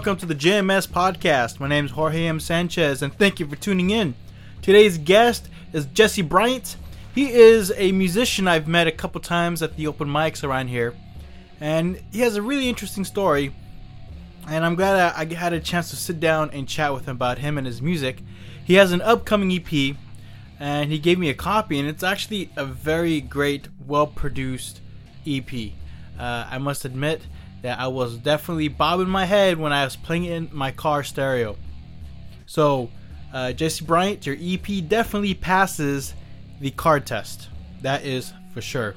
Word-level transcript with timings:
welcome 0.00 0.16
to 0.16 0.24
the 0.24 0.34
JMS 0.34 0.88
podcast. 0.88 1.60
My 1.60 1.68
name 1.68 1.84
is 1.84 1.90
Jorge 1.90 2.26
M. 2.26 2.40
Sanchez, 2.40 3.02
and 3.02 3.12
thank 3.12 3.38
you 3.38 3.46
for 3.46 3.56
tuning 3.56 3.90
in. 3.90 4.14
Today's 4.62 4.96
guest 4.96 5.50
is 5.74 5.84
Jesse 5.84 6.22
Bryant. 6.22 6.76
He 7.14 7.30
is 7.30 7.70
a 7.76 7.92
musician 7.92 8.48
I've 8.48 8.66
met 8.66 8.86
a 8.86 8.92
couple 8.92 9.20
times 9.20 9.62
at 9.62 9.76
the 9.76 9.86
open 9.86 10.08
mics 10.08 10.42
around 10.42 10.68
here, 10.68 10.94
and 11.60 12.02
he 12.12 12.20
has 12.20 12.36
a 12.36 12.40
really 12.40 12.70
interesting 12.70 13.04
story. 13.04 13.54
And 14.48 14.64
I'm 14.64 14.74
glad 14.74 15.14
I, 15.14 15.34
had 15.34 15.52
a 15.52 15.60
chance 15.60 15.90
to 15.90 15.96
sit 15.96 16.18
down 16.18 16.48
and 16.52 16.66
chat 16.66 16.94
with 16.94 17.04
him 17.04 17.16
about 17.16 17.36
him 17.36 17.58
and 17.58 17.66
his 17.66 17.82
music. 17.82 18.22
He 18.64 18.76
has 18.76 18.92
an 18.92 19.02
upcoming 19.02 19.52
EP, 19.52 19.96
and 20.58 20.90
he 20.90 20.98
gave 20.98 21.18
me 21.18 21.28
a 21.28 21.34
copy, 21.34 21.78
and 21.78 21.86
it's 21.86 22.02
actually 22.02 22.50
a 22.56 22.64
very 22.64 23.20
great, 23.20 23.68
well 23.86 24.06
produced 24.06 24.80
EP. 25.26 25.52
Uh, 26.18 26.46
I 26.50 26.56
must 26.56 26.86
admit 26.86 27.20
that 27.62 27.78
I 27.78 27.88
was 27.88 28.16
definitely 28.16 28.68
bobbing 28.68 29.08
my 29.08 29.24
head 29.24 29.58
when 29.58 29.72
I 29.72 29.84
was 29.84 29.96
playing 29.96 30.24
in 30.24 30.48
my 30.52 30.70
car 30.70 31.02
stereo. 31.04 31.56
So, 32.46 32.90
uh, 33.32 33.52
Jesse 33.52 33.84
Bryant, 33.84 34.26
your 34.26 34.36
EP 34.40 34.88
definitely 34.88 35.34
passes 35.34 36.14
the 36.60 36.70
card 36.70 37.06
test. 37.06 37.48
That 37.82 38.04
is 38.04 38.32
for 38.52 38.60
sure. 38.60 38.94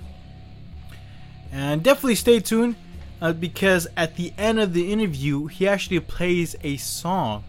And 1.52 1.84
definitely 1.84 2.16
stay 2.16 2.40
tuned 2.40 2.76
uh, 3.22 3.34
because 3.34 3.88
at 3.96 4.16
the 4.16 4.34
end 4.38 4.60
of 4.60 4.74
the 4.74 4.92
interview, 4.92 5.48
he 5.48 5.68
actually 5.68 6.00
plays 6.00 6.56
a 6.64 6.78
song 6.78 7.44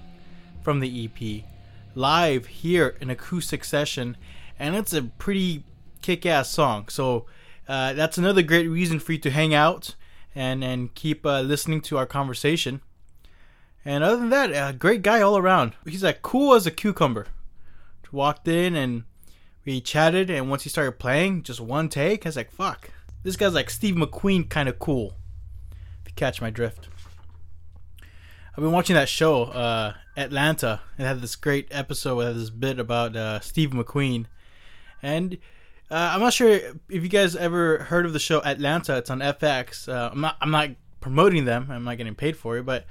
from 0.62 0.80
the 0.80 1.05
EP 1.05 1.44
live 1.94 2.46
here 2.46 2.96
in 3.00 3.08
acoustic 3.08 3.64
session, 3.64 4.17
and 4.58 4.74
it's 4.74 4.92
a 4.92 5.02
pretty 5.02 5.64
kick 6.02 6.27
ass 6.27 6.50
song. 6.50 6.89
So, 6.89 7.27
uh, 7.67 7.94
that's 7.94 8.19
another 8.19 8.42
great 8.42 8.67
reason 8.67 8.98
for 8.98 9.12
you 9.12 9.19
to 9.19 9.30
hang 9.30 9.55
out 9.55 9.94
and 10.34 10.64
and 10.64 10.94
keep 10.94 11.24
uh, 11.24 11.40
listening 11.40 11.80
to 11.82 11.98
our 11.98 12.06
conversation. 12.06 12.80
And 13.84 14.02
other 14.02 14.16
than 14.16 14.30
that, 14.30 14.50
a 14.50 14.72
great 14.72 15.02
guy 15.02 15.20
all 15.20 15.36
around. 15.36 15.74
He's 15.86 16.02
like 16.02 16.22
cool 16.22 16.54
as 16.54 16.66
a 16.66 16.70
cucumber. 16.70 17.27
Walked 18.14 18.46
in 18.46 18.77
and 18.77 19.02
we 19.64 19.80
chatted, 19.80 20.30
and 20.30 20.48
once 20.48 20.62
he 20.62 20.68
started 20.68 21.00
playing, 21.00 21.42
just 21.42 21.60
one 21.60 21.88
take, 21.88 22.24
I 22.24 22.28
was 22.28 22.36
like, 22.36 22.52
"Fuck, 22.52 22.90
this 23.24 23.34
guy's 23.34 23.55
like 23.55 23.68
Steve 23.70 23.96
McQueen, 23.96 24.48
kind 24.48 24.68
of 24.68 24.78
cool." 24.78 25.16
If 25.72 26.10
you 26.10 26.14
catch 26.14 26.40
my 26.40 26.50
drift. 26.50 26.86
I've 28.00 28.62
been 28.62 28.70
watching 28.70 28.94
that 28.94 29.08
show, 29.08 29.46
uh, 29.46 29.94
Atlanta. 30.16 30.80
It 30.96 31.02
had 31.02 31.22
this 31.22 31.34
great 31.34 31.66
episode 31.72 32.14
with 32.18 32.36
this 32.36 32.50
bit 32.50 32.78
about 32.78 33.16
uh, 33.16 33.40
Steve 33.40 33.70
McQueen, 33.70 34.27
and 35.02 35.38
uh, 35.95 36.11
I'm 36.12 36.20
not 36.20 36.33
sure 36.33 36.50
if 36.50 36.75
you 37.05 37.09
guys 37.09 37.37
ever 37.37 37.84
heard 37.84 38.05
of 38.05 38.12
the 38.12 38.19
show 38.19 38.42
Atlanta. 38.42 38.97
It's 38.97 39.11
on 39.11 39.20
FX. 39.20 39.89
Uh, 39.89 40.11
I'm 40.12 40.20
not. 40.20 40.36
I'm 40.41 40.51
not 40.51 40.70
promoting 41.01 41.45
them. 41.45 41.69
I'm 41.70 41.84
not 41.84 41.98
getting 41.98 42.17
paid 42.17 42.36
for 42.36 42.56
it, 42.56 42.67
but 42.67 42.84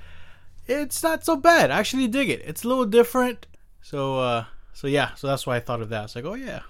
it's 0.67 1.03
not 1.03 1.25
so 1.25 1.35
bad. 1.35 1.69
I 1.69 1.79
actually 1.79 2.07
dig 2.07 2.29
it. 2.29 2.41
It's 2.45 2.63
a 2.63 2.67
little 2.69 2.85
different. 2.85 3.45
So, 3.81 4.19
uh, 4.19 4.45
so 4.71 4.87
yeah. 4.87 5.15
So 5.15 5.27
that's 5.27 5.45
why 5.45 5.57
I 5.57 5.59
thought 5.59 5.81
of 5.81 5.89
that. 5.89 6.05
It's 6.05 6.15
like, 6.15 6.23
oh 6.23 6.35
yeah. 6.35 6.61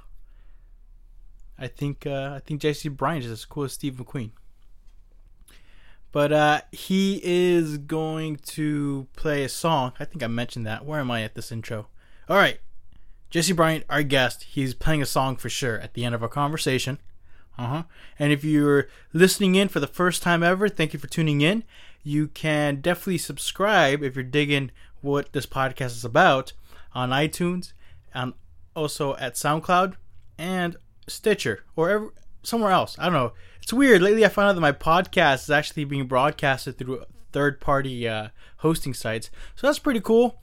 I 1.59 1.67
think 1.67 2.08
uh, 2.08 2.31
I 2.36 2.40
think 2.40 2.62
Jesse 2.62 2.90
Bryant 2.90 3.25
is 3.25 3.31
as 3.31 3.45
cool 3.45 3.66
as 3.66 3.73
Steve 3.73 3.94
McQueen. 3.94 4.31
But 6.12 6.34
uh, 6.34 6.62
he 6.72 7.22
is 7.23 7.78
going 7.78 8.38
to 8.53 9.06
play 9.16 9.44
a 9.44 9.50
song. 9.50 9.94
I 10.00 10.06
think 10.06 10.23
I 10.23 10.28
mentioned 10.28 10.66
that. 10.66 10.84
Where 10.84 11.00
am 11.00 11.12
I 11.12 11.22
at 11.22 11.36
this 11.36 11.52
intro? 11.52 11.90
All 12.28 12.38
right. 12.38 12.59
Jesse 13.34 13.52
Bryant, 13.52 13.84
our 13.89 14.03
guest, 14.03 14.44
he's 14.44 14.76
playing 14.76 15.02
a 15.02 15.08
song 15.08 15.38
for 15.38 15.50
sure 15.50 15.80
at 15.80 15.95
the 15.95 16.06
end 16.06 16.14
of 16.14 16.22
our 16.22 16.30
conversation. 16.30 17.00
Uh 17.57 17.66
huh. 17.66 17.84
And 18.19 18.31
if 18.31 18.44
you're 18.44 18.88
listening 19.12 19.56
in 19.56 19.69
for 19.69 19.80
the 19.80 19.88
first 19.88 20.22
time 20.22 20.44
ever, 20.44 20.69
thank 20.69 20.94
you 20.94 21.00
for 21.00 21.07
tuning 21.07 21.41
in. 21.41 21.63
You 22.03 22.28
can 22.28 22.80
definitely 22.80 23.18
subscribe 23.18 24.03
if 24.03 24.13
you're 24.13 24.24
digging 24.24 24.69
what 25.02 25.34
this 25.34 25.47
podcast 25.47 25.96
is 25.96 26.06
about 26.06 26.53
on 26.94 27.09
iTunes 27.09 27.74
and 28.13 28.34
also 28.75 29.16
at 29.16 29.34
SoundCloud 29.34 29.96
and 30.38 30.75
Stitcher 31.07 31.63
or 31.75 32.13
somewhere 32.44 32.72
else. 32.72 32.96
I 33.00 33.06
don't 33.06 33.13
know. 33.13 33.34
It's 33.63 33.74
weird. 33.74 34.03
Lately, 34.03 34.24
I 34.24 34.30
found 34.30 34.50
out 34.50 34.53
that 34.53 34.62
my 34.62 34.74
podcast 34.74 35.46
is 35.46 35.50
actually 35.50 35.86
being 35.86 36.06
broadcasted 36.06 36.78
through 36.78 37.06
third 37.31 37.59
party 37.59 38.07
uh, 38.07 38.28
hosting 38.57 38.94
sites. 38.94 39.31
So 39.56 39.66
that's 39.66 39.80
pretty 39.80 40.02
cool. 40.02 40.40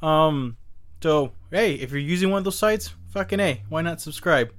Um, 0.00 0.56
so, 1.02 1.32
hey, 1.50 1.74
if 1.74 1.90
you're 1.90 2.00
using 2.00 2.30
one 2.30 2.38
of 2.38 2.44
those 2.44 2.58
sites, 2.58 2.90
fucking 3.10 3.40
A, 3.40 3.62
why 3.68 3.82
not 3.82 4.00
subscribe? 4.00 4.52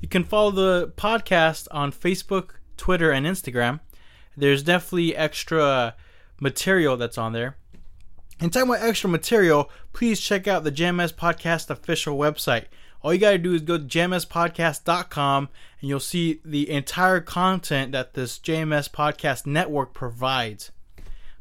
You 0.00 0.08
can 0.08 0.24
follow 0.24 0.50
the 0.50 0.92
podcast 0.96 1.68
on 1.70 1.92
Facebook, 1.92 2.56
Twitter, 2.76 3.10
and 3.10 3.26
Instagram. 3.26 3.80
There's 4.36 4.62
definitely 4.62 5.16
extra 5.16 5.94
material 6.40 6.96
that's 6.96 7.16
on 7.16 7.32
there. 7.32 7.56
And 8.40 8.52
talking 8.52 8.68
about 8.68 8.82
extra 8.82 9.08
material, 9.08 9.70
please 9.92 10.20
check 10.20 10.48
out 10.48 10.64
the 10.64 10.72
JMS 10.72 11.14
Podcast 11.14 11.70
official 11.70 12.18
website. 12.18 12.64
All 13.00 13.12
you 13.14 13.20
got 13.20 13.30
to 13.32 13.38
do 13.38 13.54
is 13.54 13.62
go 13.62 13.78
to 13.78 13.84
jmspodcast.com 13.84 15.48
and 15.80 15.88
you'll 15.88 16.00
see 16.00 16.40
the 16.44 16.70
entire 16.70 17.20
content 17.20 17.92
that 17.92 18.14
this 18.14 18.38
JMS 18.38 18.90
Podcast 18.90 19.46
network 19.46 19.94
provides. 19.94 20.72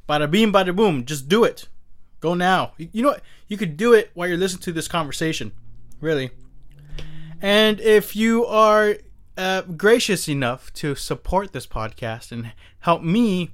Bada 0.08 0.30
beam, 0.30 0.54
bada 0.54 0.76
boom, 0.76 1.06
just 1.06 1.28
do 1.28 1.44
it. 1.44 1.68
Go 2.24 2.36
now. 2.36 2.72
You 2.78 3.04
know 3.04 3.10
what? 3.10 3.22
You 3.50 3.58
could 3.58 3.76
do 3.76 3.92
it 3.92 4.10
while 4.14 4.30
you're 4.30 4.38
listening 4.38 4.62
to 4.62 4.72
this 4.72 4.88
conversation. 4.88 5.52
Really. 6.00 6.32
And 7.42 7.82
if 7.82 8.16
you 8.16 8.46
are 8.46 8.96
uh, 9.38 9.64
gracious 9.64 10.30
enough 10.30 10.72
to 10.76 10.96
support 10.96 11.52
this 11.52 11.68
podcast 11.68 12.32
and 12.32 12.54
help 12.80 13.04
me 13.04 13.52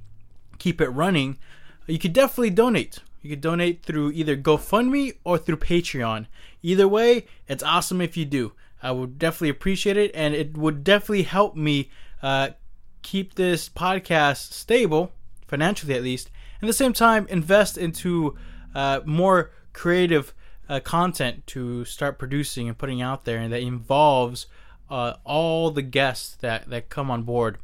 keep 0.60 0.82
it 0.82 0.90
running, 0.90 1.40
you 1.88 1.98
could 1.98 2.14
definitely 2.14 2.52
donate. 2.52 3.00
You 3.24 3.32
could 3.32 3.42
donate 3.42 3.82
through 3.82 4.12
either 4.12 4.38
GoFundMe 4.38 5.18
or 5.24 5.40
through 5.40 5.58
Patreon. 5.58 6.28
Either 6.62 6.88
way, 6.88 7.26
it's 7.48 7.64
awesome 7.64 8.02
if 8.02 8.16
you 8.16 8.26
do. 8.26 8.52
I 8.84 8.92
would 8.92 9.18
definitely 9.18 9.50
appreciate 9.50 9.98
it, 9.98 10.12
and 10.14 10.36
it 10.36 10.56
would 10.56 10.84
definitely 10.84 11.24
help 11.24 11.56
me 11.56 11.90
uh, 12.22 12.50
keep 13.02 13.34
this 13.34 13.68
podcast 13.68 14.54
stable, 14.54 15.12
financially 15.48 15.96
at 15.96 16.04
least, 16.04 16.30
and 16.62 16.68
at 16.68 16.70
the 16.70 16.74
same 16.74 16.94
time 16.94 17.26
invest 17.30 17.76
into 17.80 18.38
uh, 18.76 19.02
more 19.06 19.52
creative 19.74 20.34
uh, 20.68 20.80
content 20.80 21.46
to 21.48 21.84
start 21.86 22.20
producing 22.20 22.68
and 22.68 22.78
putting 22.78 23.02
out 23.02 23.26
there, 23.26 23.40
and 23.40 23.52
that 23.52 23.62
involves 23.62 24.48
uh, 24.90 25.14
all 25.24 25.72
the 25.72 25.82
guests 25.82 26.36
that, 26.38 26.70
that 26.70 26.90
come 26.90 27.10
on 27.12 27.24
board. 27.24 27.58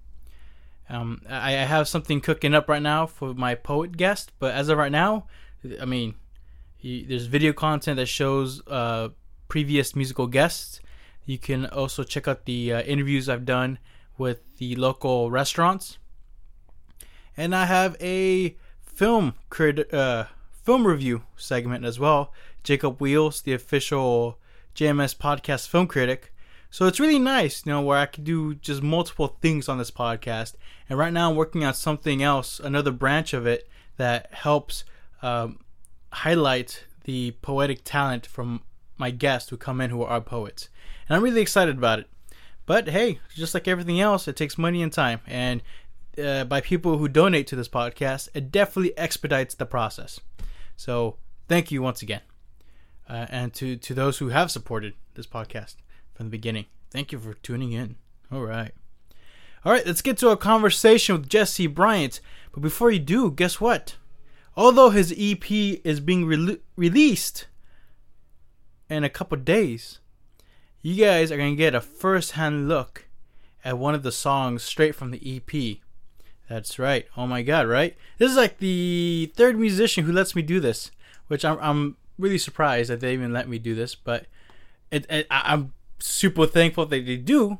Um, 0.89 1.21
I, 1.27 1.49
I, 1.49 1.63
have 1.63 1.87
something 1.87 2.21
cooking 2.21 2.53
up 2.53 2.69
right 2.69 2.81
now 2.81 3.07
for 3.07 3.33
my 3.33 3.55
poet 3.55 3.97
guest, 3.97 4.31
but 4.37 4.53
as 4.53 4.69
of 4.69 4.77
right 4.77 4.91
now, 4.91 5.25
I 5.81 5.85
mean, 5.85 6.13
he, 6.77 7.03
there's 7.03 7.25
video 7.25 7.53
content 7.53 7.97
that 7.97 8.05
shows 8.05 8.61
uh, 8.67 9.09
previous 9.47 9.95
musical 9.95 10.27
guests. 10.27 10.79
You 11.25 11.39
can 11.39 11.65
also 11.65 12.03
check 12.03 12.27
out 12.27 12.45
the 12.45 12.73
uh, 12.73 12.81
interviews 12.83 13.27
I've 13.27 13.45
done 13.45 13.79
with 14.15 14.41
the 14.57 14.75
local 14.75 15.31
restaurants, 15.31 15.97
and 17.35 17.55
I 17.55 17.65
have 17.65 17.97
a 17.99 18.55
film 18.83 19.33
crit- 19.49 19.91
uh, 19.91 20.25
film 20.65 20.87
review 20.87 21.21
segment 21.37 21.85
as 21.85 21.99
well. 21.99 22.33
Jacob 22.63 22.99
Wheels, 22.99 23.41
the 23.43 23.53
official 23.53 24.39
JMS 24.75 25.15
podcast 25.15 25.67
film 25.67 25.85
critic. 25.85 26.33
So 26.71 26.87
it's 26.87 26.99
really 26.99 27.19
nice, 27.19 27.63
you 27.65 27.71
know, 27.71 27.81
where 27.81 27.99
I 27.99 28.07
can 28.07 28.23
do 28.23 28.55
just 28.55 28.81
multiple 28.81 29.37
things 29.41 29.69
on 29.69 29.77
this 29.77 29.91
podcast. 29.91 30.55
And 30.89 30.97
right 30.97 31.13
now 31.13 31.29
I'm 31.29 31.35
working 31.35 31.63
on 31.63 31.75
something 31.75 32.23
else, 32.23 32.59
another 32.59 32.91
branch 32.91 33.31
of 33.33 33.45
it 33.45 33.69
that 33.97 34.33
helps 34.33 34.83
um, 35.21 35.59
highlight 36.11 36.85
the 37.03 37.35
poetic 37.43 37.83
talent 37.83 38.25
from 38.25 38.63
my 38.97 39.11
guests 39.11 39.51
who 39.51 39.57
come 39.57 39.79
in 39.79 39.91
who 39.91 40.01
are 40.01 40.19
poets. 40.19 40.69
And 41.07 41.15
I'm 41.15 41.23
really 41.23 41.41
excited 41.41 41.77
about 41.77 41.99
it. 41.99 42.09
But 42.65 42.89
hey, 42.89 43.19
just 43.35 43.53
like 43.53 43.67
everything 43.67 44.01
else, 44.01 44.27
it 44.27 44.35
takes 44.35 44.57
money 44.57 44.81
and 44.81 44.91
time. 44.91 45.21
And 45.27 45.61
uh, 46.21 46.45
by 46.45 46.59
people 46.59 46.97
who 46.97 47.07
donate 47.07 47.45
to 47.47 47.55
this 47.55 47.69
podcast, 47.69 48.29
it 48.33 48.51
definitely 48.51 48.97
expedites 48.97 49.53
the 49.53 49.67
process. 49.67 50.19
So 50.75 51.17
thank 51.47 51.71
you 51.71 51.81
once 51.81 52.01
again. 52.01 52.21
Uh, 53.07 53.27
and 53.29 53.53
to, 53.53 53.75
to 53.77 53.93
those 53.93 54.17
who 54.17 54.29
have 54.29 54.49
supported 54.51 54.93
this 55.13 55.27
podcast 55.27 55.75
from 56.13 56.27
the 56.27 56.31
beginning, 56.31 56.65
thank 56.89 57.11
you 57.11 57.19
for 57.19 57.33
tuning 57.35 57.71
in. 57.71 57.97
All 58.31 58.41
right. 58.41 58.71
All 59.63 59.71
right, 59.71 59.85
let's 59.85 60.01
get 60.01 60.17
to 60.19 60.29
a 60.29 60.37
conversation 60.37 61.15
with 61.15 61.29
Jesse 61.29 61.67
Bryant. 61.67 62.19
But 62.51 62.61
before 62.61 62.91
you 62.91 62.99
do, 62.99 63.31
guess 63.31 63.59
what? 63.59 63.95
Although 64.55 64.91
his 64.91 65.13
EP 65.17 65.51
is 65.51 65.99
being 65.99 66.25
re- 66.25 66.59
released 66.75 67.47
in 68.89 69.03
a 69.03 69.09
couple 69.09 69.37
days, 69.37 69.99
you 70.81 71.03
guys 71.03 71.31
are 71.31 71.37
going 71.37 71.53
to 71.53 71.57
get 71.57 71.75
a 71.75 71.81
first 71.81 72.31
hand 72.31 72.67
look 72.67 73.07
at 73.63 73.77
one 73.77 73.95
of 73.95 74.03
the 74.03 74.11
songs 74.11 74.61
straight 74.61 74.93
from 74.93 75.11
the 75.11 75.19
EP. 75.37 75.79
That's 76.49 76.77
right. 76.77 77.07
Oh 77.17 77.25
my 77.27 77.41
god, 77.41 77.67
right? 77.67 77.95
This 78.17 78.31
is 78.31 78.37
like 78.37 78.59
the 78.59 79.31
third 79.35 79.59
musician 79.59 80.05
who 80.05 80.11
lets 80.11 80.35
me 80.35 80.41
do 80.41 80.59
this, 80.59 80.91
which 81.27 81.43
I'm 81.43 81.57
I'm 81.59 81.97
really 82.17 82.37
surprised 82.37 82.89
that 82.89 82.99
they 82.99 83.13
even 83.13 83.33
let 83.33 83.49
me 83.49 83.59
do 83.59 83.75
this, 83.75 83.95
but 83.95 84.25
it, 84.91 85.05
it 85.09 85.27
I'm 85.29 85.73
super 85.99 86.45
thankful 86.45 86.85
that 86.85 87.05
they 87.05 87.17
do 87.17 87.57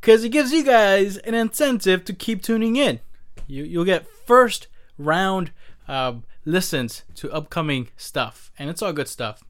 because 0.00 0.22
it 0.22 0.30
gives 0.30 0.52
you 0.52 0.62
guys 0.62 1.16
an 1.18 1.34
incentive 1.34 2.04
to 2.04 2.12
keep 2.12 2.42
tuning 2.42 2.76
in. 2.76 3.00
You 3.46 3.64
you'll 3.64 3.84
get 3.84 4.06
first 4.26 4.68
round 4.96 5.50
uh, 5.88 6.14
listens 6.44 7.02
to 7.16 7.32
upcoming 7.32 7.88
stuff, 7.96 8.52
and 8.58 8.70
it's 8.70 8.82
all 8.82 8.92
good 8.92 9.08
stuff. 9.08 9.42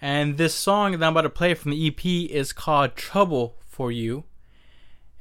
And 0.00 0.36
this 0.36 0.54
song 0.54 0.92
that 0.92 1.02
I'm 1.02 1.12
about 1.12 1.22
to 1.22 1.30
play 1.30 1.54
from 1.54 1.70
the 1.70 1.86
EP 1.86 2.04
is 2.04 2.52
called 2.52 2.96
Trouble 2.96 3.56
for 3.66 3.90
You. 3.90 4.24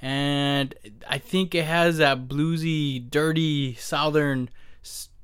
And 0.01 0.75
I 1.09 1.17
think 1.17 1.55
it 1.55 1.65
has 1.65 1.97
that 1.97 2.27
bluesy, 2.27 3.09
dirty, 3.09 3.75
southern 3.75 4.49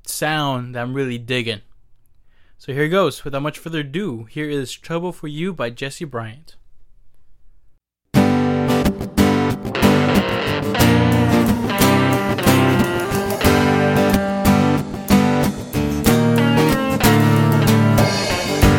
sound 0.06 0.74
that 0.74 0.82
I'm 0.82 0.94
really 0.94 1.18
digging. 1.18 1.60
So 2.58 2.72
here 2.72 2.84
it 2.84 2.90
goes. 2.90 3.24
Without 3.24 3.42
much 3.42 3.58
further 3.58 3.80
ado, 3.80 4.24
here 4.24 4.48
is 4.48 4.72
Trouble 4.72 5.12
for 5.12 5.26
You 5.28 5.52
by 5.52 5.70
Jesse 5.70 6.04
Bryant. 6.04 6.56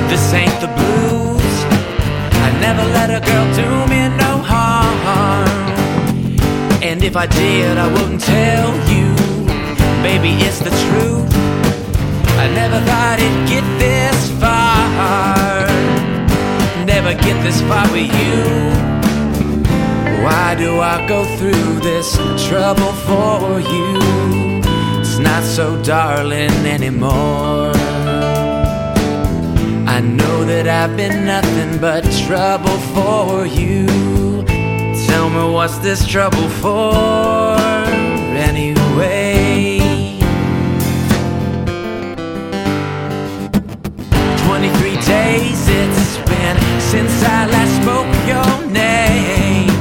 This 0.10 0.34
ain't 0.34 0.62
the 0.62 0.68
blues. 0.68 1.56
I 2.46 2.57
never 2.62 2.84
let 2.94 3.10
a 3.10 3.19
girl 3.25 3.54
do 3.56 3.88
me 3.92 3.93
if 7.13 7.18
I 7.18 7.27
did, 7.27 7.77
I 7.77 7.88
wouldn't 7.94 8.21
tell 8.21 8.74
you. 8.89 9.13
Baby, 10.01 10.33
it's 10.44 10.57
the 10.57 10.71
truth. 10.83 11.30
I 12.42 12.50
never 12.56 12.80
thought 12.88 13.19
it'd 13.19 13.48
get 13.48 13.65
this 13.77 14.31
far. 14.42 15.68
Never 16.88 17.13
get 17.13 17.38
this 17.44 17.62
far 17.69 17.86
with 17.92 18.10
you. 18.21 18.42
Why 20.24 20.56
do 20.57 20.80
I 20.81 21.06
go 21.07 21.24
through 21.38 21.81
this 21.81 22.15
trouble 22.48 22.94
for 23.06 23.60
you? 23.60 24.00
It's 25.00 25.19
not 25.19 25.44
so 25.44 25.80
darling 25.83 26.65
anymore. 26.65 27.74
I 29.86 30.01
know 30.01 30.45
that 30.45 30.68
I've 30.68 30.98
been 30.98 31.25
nothing 31.27 31.80
but 31.80 32.01
trouble 32.25 32.80
for 32.95 33.45
you. 33.45 34.53
Tell 35.24 35.30
me 35.30 35.54
what's 35.54 35.78
this 35.78 36.06
trouble 36.06 36.50
for 36.50 37.56
anyway? 38.36 39.80
23 44.44 44.96
days 44.98 45.62
it's 45.70 46.18
been 46.28 46.58
since 46.81 47.24
I 47.24 47.48
last 47.48 47.74
spoke 47.81 48.12
your 48.28 48.70
name. 48.70 49.72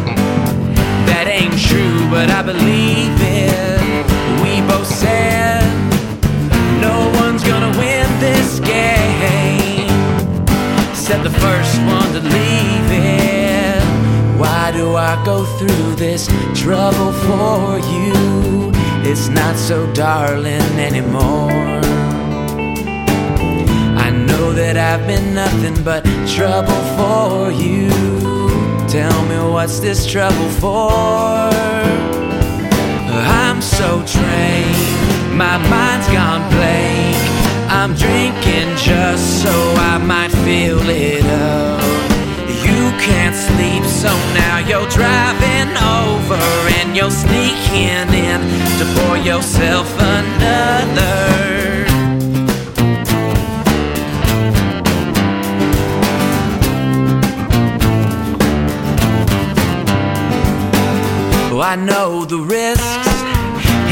That 1.11 1.27
ain't 1.27 1.59
true, 1.59 2.09
but 2.09 2.31
I 2.31 2.43
believe 2.43 3.11
it. 3.19 3.83
We 4.45 4.65
both 4.69 4.87
said 4.87 5.65
no 6.81 7.11
one's 7.21 7.43
gonna 7.43 7.77
win 7.77 8.07
this 8.21 8.61
game 8.61 9.89
said 10.95 11.25
the 11.25 11.31
first 11.41 11.79
one 11.83 12.13
to 12.13 12.21
leave 12.21 12.52
do 14.83 14.97
I 14.97 15.15
go 15.25 15.45
through 15.59 15.95
this 15.95 16.27
trouble 16.63 17.13
for 17.27 17.79
you? 17.93 18.73
It's 19.09 19.29
not 19.29 19.55
so 19.57 19.79
darling 19.93 20.69
anymore. 20.89 21.81
I 24.07 24.09
know 24.27 24.53
that 24.61 24.77
I've 24.91 25.07
been 25.07 25.35
nothing 25.35 25.77
but 25.85 26.03
trouble 26.37 26.83
for 26.97 27.53
you. 27.65 27.89
Tell 28.97 29.19
me 29.31 29.39
what's 29.55 29.79
this 29.79 30.01
trouble 30.15 30.51
for? 30.63 30.91
I'm 33.45 33.63
so 33.63 33.89
drained, 34.15 35.37
my 35.45 35.57
mind's 35.75 36.09
gone 36.19 36.45
blank. 36.55 37.17
I'm 37.79 37.93
drinking 37.95 38.71
just 38.89 39.43
so 39.45 39.55
I 39.93 39.99
might 39.99 40.33
feel 40.45 40.83
it 40.89 41.25
up. 41.25 42.12
Can't 43.05 43.35
sleep, 43.35 43.85
so 43.85 44.11
now 44.33 44.59
you're 44.59 44.89
driving 44.89 45.71
over 45.77 46.39
and 46.79 46.97
you're 46.97 47.11
sneaking 47.11 48.09
in 48.15 48.41
to 48.79 48.85
pour 48.95 49.17
yourself 49.17 49.93
another. 49.99 51.85
Oh, 61.51 61.61
I 61.61 61.75
know 61.75 62.25
the 62.25 62.39
risks, 62.39 63.09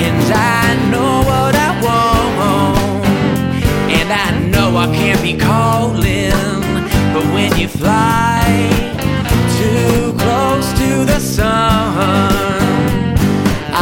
and 0.06 0.32
I 0.32 0.76
know 0.92 1.22
what 1.30 1.54
I 1.56 1.70
want. 1.82 3.04
And 3.90 4.12
I 4.12 4.38
know 4.50 4.76
I 4.76 4.86
can't 4.94 5.20
be 5.20 5.36
calling, 5.36 6.30
but 7.12 7.24
when 7.34 7.56
you 7.58 7.66
fly 7.66 8.89
too 9.60 10.12
close 10.22 10.68
to 10.80 11.04
the 11.10 11.20
sun, 11.20 11.48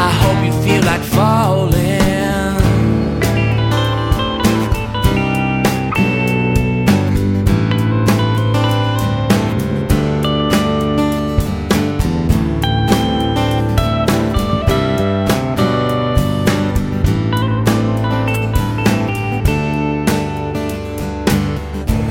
I 0.07 0.09
hope 0.21 0.39
you 0.47 0.55
feel 0.65 0.83
like 0.91 1.05
falling. 1.17 1.77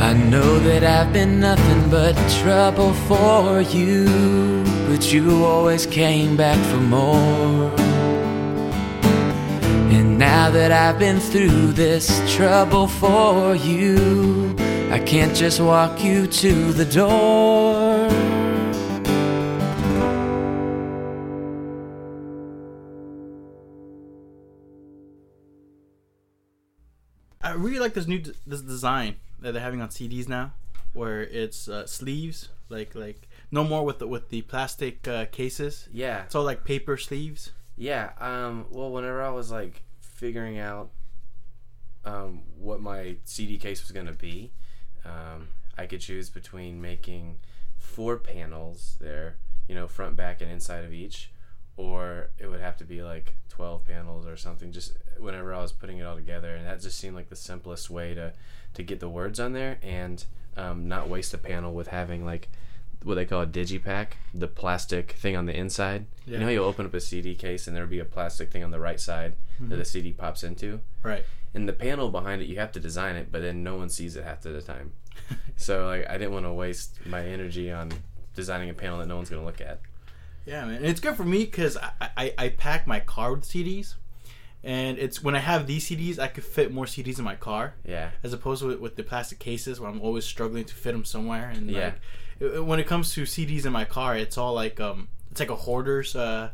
I 0.10 0.14
know 0.31 0.52
that 0.68 0.84
I've 0.84 1.12
been 1.12 1.40
nothing 1.42 1.76
but 1.89 2.16
trouble 2.42 2.94
for 2.94 3.62
you, 3.62 4.63
but 4.88 5.12
you 5.12 5.45
always 5.45 5.86
came 5.86 6.36
back 6.36 6.57
for 6.68 6.78
more. 6.78 7.72
And 9.92 10.18
now 10.18 10.50
that 10.50 10.72
I've 10.72 11.00
been 11.00 11.19
through 11.19 11.74
this 11.74 12.07
trouble 12.36 12.88
for 12.88 13.56
you, 13.56 14.56
I 14.92 15.00
can't 15.00 15.35
just 15.35 15.59
walk 15.59 16.04
you 16.04 16.28
to 16.28 16.73
the 16.73 16.85
door. 16.85 18.07
I 27.42 27.52
really 27.52 27.80
like 27.80 27.94
this 27.94 28.07
new 28.07 28.19
d- 28.19 28.33
this 28.45 28.61
design 28.61 29.16
that 29.40 29.54
they're 29.54 29.61
having 29.61 29.81
on 29.81 29.90
CDs 29.90 30.28
now, 30.28 30.54
where 30.94 31.21
it's 31.23 31.67
uh, 31.67 31.85
sleeves, 31.87 32.49
like 32.69 32.95
like 32.95 33.27
no 33.51 33.63
more 33.63 33.85
with 33.85 33.99
the 33.99 34.07
with 34.07 34.29
the 34.29 34.41
plastic 34.44 35.07
uh, 35.07 35.25
cases. 35.25 35.87
Yeah, 35.91 36.23
It's 36.23 36.35
all 36.35 36.44
like 36.44 36.63
paper 36.65 36.97
sleeves. 36.97 37.51
yeah. 37.75 38.11
Um, 38.19 38.65
well, 38.71 38.91
whenever 38.91 39.21
I 39.21 39.29
was 39.29 39.51
like 39.51 39.83
figuring 39.99 40.57
out 40.57 40.89
um, 42.06 42.41
what 42.57 42.79
my 42.81 43.17
CD 43.25 43.57
case 43.57 43.81
was 43.81 43.91
gonna 43.91 44.13
be, 44.13 44.51
um, 45.06 45.49
I 45.77 45.85
could 45.85 46.01
choose 46.01 46.29
between 46.29 46.81
making 46.81 47.37
four 47.77 48.17
panels 48.17 48.95
there, 48.99 49.37
you 49.67 49.75
know, 49.75 49.87
front, 49.87 50.15
back, 50.15 50.41
and 50.41 50.51
inside 50.51 50.83
of 50.85 50.94
each, 50.94 51.31
or 51.75 52.29
it 52.39 52.47
would 52.47 52.61
have 52.61 52.77
to 52.77 52.83
be 52.85 53.01
like 53.03 53.35
twelve 53.49 53.85
panels 53.85 54.25
or 54.25 54.37
something. 54.37 54.71
Just 54.71 54.94
whenever 55.19 55.53
I 55.53 55.61
was 55.61 55.71
putting 55.71 55.97
it 55.99 56.03
all 56.03 56.15
together, 56.15 56.56
and 56.56 56.65
that 56.65 56.81
just 56.81 56.97
seemed 56.97 57.15
like 57.15 57.29
the 57.29 57.35
simplest 57.35 57.89
way 57.89 58.13
to 58.13 58.33
to 58.73 58.83
get 58.83 58.99
the 58.99 59.09
words 59.09 59.39
on 59.39 59.53
there 59.53 59.77
and 59.81 60.23
um, 60.57 60.87
not 60.87 61.07
waste 61.07 61.33
a 61.33 61.37
panel 61.37 61.73
with 61.73 61.87
having 61.87 62.26
like 62.26 62.49
what 63.04 63.16
they 63.16 63.26
call 63.26 63.42
a 63.42 63.47
digipack, 63.47 64.14
the 64.33 64.47
plastic 64.47 65.14
thing 65.14 65.35
on 65.35 65.45
the 65.45 65.56
inside. 65.56 66.06
You 66.26 66.40
know, 66.40 66.49
you'll 66.49 66.66
open 66.66 66.85
up 66.85 66.94
a 66.94 66.99
CD 66.99 67.35
case 67.35 67.68
and 67.68 67.76
there'll 67.76 67.90
be 67.90 67.99
a 67.99 68.06
plastic 68.06 68.52
thing 68.52 68.64
on 68.64 68.71
the 68.71 68.80
right 68.80 68.99
side 68.99 69.35
that 69.59 69.76
the 69.76 69.85
CD 69.85 70.11
pops 70.11 70.44
into. 70.44 70.81
Right. 71.04 71.23
And 71.54 71.69
the 71.69 71.73
panel 71.73 72.09
behind 72.09 72.42
it, 72.42 72.47
you 72.47 72.57
have 72.57 72.71
to 72.73 72.80
design 72.80 73.16
it, 73.16 73.31
but 73.31 73.42
then 73.42 73.64
no 73.64 73.76
one 73.76 73.90
sees 73.90 74.16
it 74.16 74.23
half 74.23 74.45
of 74.45 74.54
the 74.54 74.61
time. 74.61 74.92
so 75.56 75.87
like, 75.87 76.09
I 76.09 76.18
didn't 76.18 76.33
want 76.33 76.45
to 76.45 76.54
waste 76.54 77.06
my 77.06 77.23
energy 77.26 77.71
on 77.71 77.92
designing 78.35 78.69
a 78.69 78.73
panel 78.73 78.99
that 78.99 79.07
no 79.07 79.16
one's 79.16 79.30
gonna 79.30 79.45
look 79.45 79.61
at. 79.61 79.80
Yeah, 80.45 80.66
man. 80.66 80.78
And 80.78 80.85
it's 80.85 80.99
good 80.99 81.16
for 81.16 81.23
me 81.23 81.45
because 81.45 81.78
I, 81.78 82.09
I 82.16 82.33
I 82.37 82.49
pack 82.49 82.87
my 82.87 82.99
car 82.99 83.33
with 83.33 83.44
CDs, 83.44 83.95
and 84.64 84.97
it's 84.97 85.23
when 85.23 85.35
I 85.35 85.40
have 85.40 85.68
these 85.68 85.87
CDs, 85.90 86.19
I 86.19 86.28
could 86.28 86.44
fit 86.44 86.73
more 86.73 86.85
CDs 86.85 87.18
in 87.19 87.23
my 87.26 87.35
car 87.35 87.76
Yeah, 87.85 88.09
as 88.23 88.33
opposed 88.33 88.61
to 88.61 88.68
with, 88.69 88.80
with 88.80 88.95
the 88.95 89.04
plastic 89.04 89.40
cases 89.40 89.80
where 89.80 89.90
I'm 89.90 90.02
always 90.02 90.26
struggling 90.26 90.66
to 90.66 90.73
fit 90.76 90.92
them 90.94 91.06
somewhere. 91.06 91.49
And 91.49 91.69
Yeah. 91.69 91.85
like, 91.85 91.94
it- 92.40 92.45
it- 92.57 92.66
when 92.66 92.80
it 92.80 92.87
comes 92.87 93.14
to 93.14 93.23
CDs 93.26 93.66
in 93.66 93.71
my 93.71 93.85
car, 93.85 94.16
it's 94.18 94.37
all 94.37 94.54
like 94.54 94.80
um, 94.80 95.07
it's 95.31 95.40
like 95.40 95.49
a 95.52 95.56
hoarder's 95.56 96.16
uh, 96.16 96.49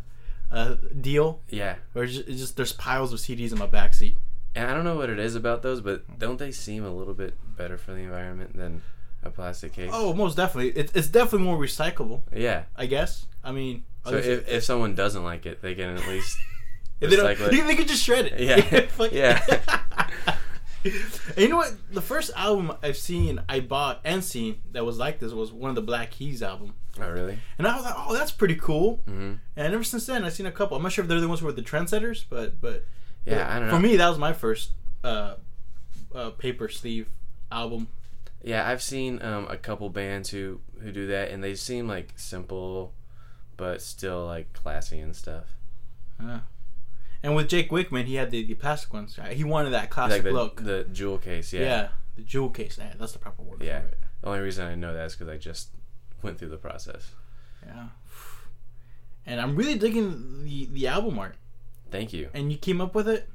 uh 0.51 0.75
deal 1.01 1.41
yeah. 1.49 1.75
where 1.93 2.03
it's 2.05 2.13
just, 2.15 2.27
it's 2.29 2.39
just 2.39 2.55
there's 2.57 2.73
piles 2.73 3.11
of 3.13 3.19
CDs 3.19 3.51
in 3.51 3.57
my 3.57 3.65
back 3.65 3.93
seat. 3.93 4.17
And 4.55 4.69
I 4.69 4.73
don't 4.75 4.83
know 4.83 4.95
what 4.97 5.09
it 5.09 5.17
is 5.17 5.33
about 5.35 5.63
those, 5.63 5.81
but 5.81 6.19
don't 6.19 6.37
they 6.37 6.51
seem 6.51 6.85
a 6.85 6.91
little 6.91 7.15
bit 7.15 7.33
better 7.57 7.75
for 7.77 7.91
the 7.93 7.99
environment 8.01 8.55
than 8.55 8.83
a 9.23 9.31
plastic 9.31 9.73
case? 9.73 9.89
Oh, 9.91 10.13
most 10.13 10.37
definitely. 10.37 10.71
It's 10.79 10.91
it's 10.93 11.07
definitely 11.07 11.45
more 11.47 11.57
recyclable. 11.57 12.21
yeah. 12.35 12.63
I 12.75 12.85
guess. 12.85 13.25
I 13.43 13.51
mean, 13.51 13.83
So 14.05 14.15
if, 14.15 14.47
if 14.47 14.63
someone 14.63 14.93
doesn't 14.95 15.23
like 15.23 15.45
it, 15.47 15.61
they 15.61 15.73
can 15.73 15.95
at 15.97 16.07
least 16.07 16.37
they, 17.09 17.15
don't, 17.15 17.37
they, 17.51 17.61
they 17.61 17.75
could 17.75 17.87
just 17.87 18.03
shred 18.03 18.25
it. 18.27 18.39
Yeah. 18.39 18.87
Yeah. 19.11 19.41
And 20.85 21.37
you 21.37 21.47
know 21.47 21.55
what? 21.55 21.73
The 21.93 22.01
first 22.01 22.31
album 22.35 22.73
I've 22.83 22.97
seen, 22.97 23.39
I 23.47 23.61
bought 23.61 24.01
and 24.03 24.21
seen 24.21 24.61
that 24.73 24.83
was 24.85 24.97
like 24.97 25.19
this 25.19 25.31
was 25.31 25.49
one 25.53 25.69
of 25.69 25.75
the 25.75 25.81
Black 25.81 26.11
Keys 26.11 26.43
album, 26.43 26.73
Oh, 26.99 27.09
really? 27.09 27.39
and 27.57 27.65
I 27.65 27.73
was 27.77 27.85
like, 27.85 27.93
"Oh, 27.97 28.13
that's 28.13 28.31
pretty 28.31 28.55
cool." 28.57 28.97
hmm 29.07 29.35
And 29.55 29.73
ever 29.73 29.83
since 29.85 30.05
then, 30.07 30.25
I've 30.25 30.33
seen 30.33 30.45
a 30.45 30.51
couple. 30.51 30.75
I'm 30.75 30.83
not 30.83 30.91
sure 30.91 31.03
if 31.03 31.07
they're 31.07 31.21
the 31.21 31.27
ones 31.29 31.39
who 31.39 31.45
were 31.45 31.53
the 31.53 31.61
trendsetters, 31.61 32.25
but 32.29 32.59
but 32.59 32.85
Yeah, 33.25 33.49
I 33.49 33.59
don't 33.59 33.69
know. 33.69 33.75
for 33.75 33.79
me, 33.79 33.95
that 33.95 34.09
was 34.09 34.17
my 34.17 34.33
first 34.33 34.71
uh, 35.05 35.35
uh, 36.13 36.31
paper 36.31 36.67
sleeve 36.67 37.07
album. 37.49 37.87
Yeah, 38.43 38.67
I've 38.67 38.81
seen 38.81 39.21
um, 39.21 39.47
a 39.49 39.55
couple 39.55 39.89
bands 39.89 40.31
who 40.31 40.59
who 40.81 40.91
do 40.91 41.07
that, 41.07 41.31
and 41.31 41.41
they 41.41 41.55
seem 41.55 41.87
like 41.87 42.11
simple, 42.17 42.93
but 43.55 43.81
still 43.81 44.25
like 44.25 44.51
classy 44.51 44.99
and 44.99 45.15
stuff. 45.15 45.45
Yeah. 46.21 46.41
And 47.23 47.35
with 47.35 47.47
Jake 47.47 47.69
Wickman, 47.71 48.03
he 48.05 48.15
had 48.15 48.31
the, 48.31 48.43
the 48.45 48.53
plastic 48.55 48.91
ones. 48.93 49.17
Right? 49.17 49.35
He 49.35 49.43
wanted 49.45 49.69
that 49.71 49.89
classic 49.89 50.17
Like 50.17 50.23
the 50.25 50.31
look. 50.31 50.63
the 50.63 50.83
jewel 50.91 51.17
case. 51.17 51.53
yeah. 51.53 51.61
Yeah. 51.61 51.87
the 52.17 52.21
jewel 52.23 52.49
case. 52.49 52.77
Yeah, 52.77 52.93
that's 52.99 53.13
the 53.13 53.19
proper 53.19 53.41
word 53.43 53.61
Yeah. 53.61 53.79
for 53.81 53.87
it. 53.87 53.99
The 54.21 54.27
only 54.27 54.39
reason 54.41 54.67
I 54.67 54.75
know 54.75 54.93
that 54.93 55.05
is 55.05 55.13
because 55.15 55.29
I 55.29 55.37
just 55.37 55.69
went 56.21 56.37
through 56.37 56.49
the 56.49 56.57
process. 56.57 57.11
Yeah. 57.65 57.87
And 59.25 59.39
I'm 59.39 59.55
really 59.55 59.77
digging 59.77 60.43
the 60.43 60.65
the 60.65 60.87
album 60.87 61.17
art. 61.17 61.35
Thank 61.91 62.11
you. 62.11 62.29
And 62.33 62.51
you 62.51 62.57
came 62.57 62.81
up 62.81 62.93
with 62.93 63.07
it. 63.07 63.29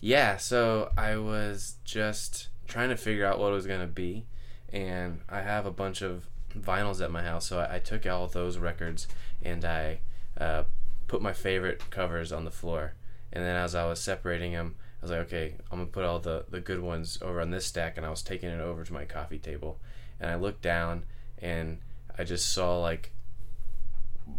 Yeah, 0.00 0.36
so 0.36 0.92
I 0.96 1.16
was 1.16 1.76
just 1.84 2.48
trying 2.66 2.88
to 2.90 2.96
figure 2.96 3.24
out 3.26 3.38
what 3.38 3.48
it 3.48 3.54
was 3.54 3.66
gonna 3.66 3.86
be, 3.86 4.26
and 4.72 5.20
I 5.28 5.40
have 5.42 5.66
a 5.66 5.70
bunch 5.70 6.02
of 6.02 6.26
vinyls 6.58 7.02
at 7.02 7.10
my 7.10 7.22
house, 7.22 7.46
so 7.46 7.60
I, 7.60 7.76
I 7.76 7.78
took 7.78 8.06
all 8.06 8.26
those 8.26 8.58
records 8.58 9.06
and 9.42 9.64
I 9.64 10.00
uh, 10.38 10.64
put 11.10 11.20
my 11.20 11.32
favorite 11.32 11.90
covers 11.90 12.30
on 12.30 12.44
the 12.44 12.52
floor, 12.52 12.94
and 13.32 13.44
then 13.44 13.56
as 13.56 13.74
I 13.74 13.84
was 13.84 14.00
separating 14.00 14.52
them, 14.52 14.76
I 15.02 15.04
was 15.04 15.10
like, 15.10 15.20
okay, 15.22 15.56
I'm 15.70 15.78
gonna 15.78 15.90
put 15.90 16.04
all 16.04 16.20
the 16.20 16.44
the 16.48 16.60
good 16.60 16.80
ones 16.80 17.18
over 17.20 17.40
on 17.40 17.50
this 17.50 17.66
stack, 17.66 17.96
and 17.96 18.06
I 18.06 18.10
was 18.10 18.22
taking 18.22 18.48
it 18.48 18.60
over 18.60 18.84
to 18.84 18.92
my 18.92 19.04
coffee 19.06 19.40
table, 19.40 19.80
and 20.20 20.30
I 20.30 20.36
looked 20.36 20.62
down 20.62 21.02
and 21.38 21.78
I 22.16 22.22
just 22.22 22.52
saw 22.52 22.78
like 22.78 23.10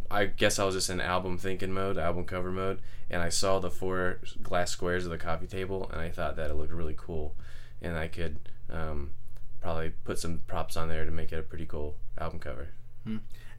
I 0.10 0.28
guess 0.28 0.60
I 0.60 0.64
was 0.64 0.76
just 0.76 0.90
in 0.90 1.02
album 1.02 1.38
thinking 1.38 1.74
mode, 1.74 1.98
album 1.98 2.24
cover 2.24 2.52
mode, 2.52 2.80
and 3.10 3.22
I 3.22 3.28
saw 3.28 3.60
the 3.60 3.70
four 3.70 4.22
glass 4.42 4.72
squares 4.72 5.04
of 5.04 5.12
the 5.12 5.18
coffee 5.18 5.48
table, 5.48 5.90
and 5.92 6.00
I 6.00 6.10
thought 6.10 6.38
that 6.38 6.52
it 6.52 6.54
looked 6.54 6.72
really 6.72 6.96
cool, 6.98 7.36
and 7.82 7.98
I 7.98 8.08
could 8.08 8.40
um, 8.70 9.10
probably 9.60 9.90
put 10.06 10.20
some 10.20 10.40
props 10.48 10.78
on 10.78 10.88
there 10.88 11.04
to 11.04 11.12
make 11.12 11.34
it 11.34 11.40
a 11.40 11.44
pretty 11.44 11.66
cool 11.66 11.98
album 12.18 12.40
cover. 12.40 12.70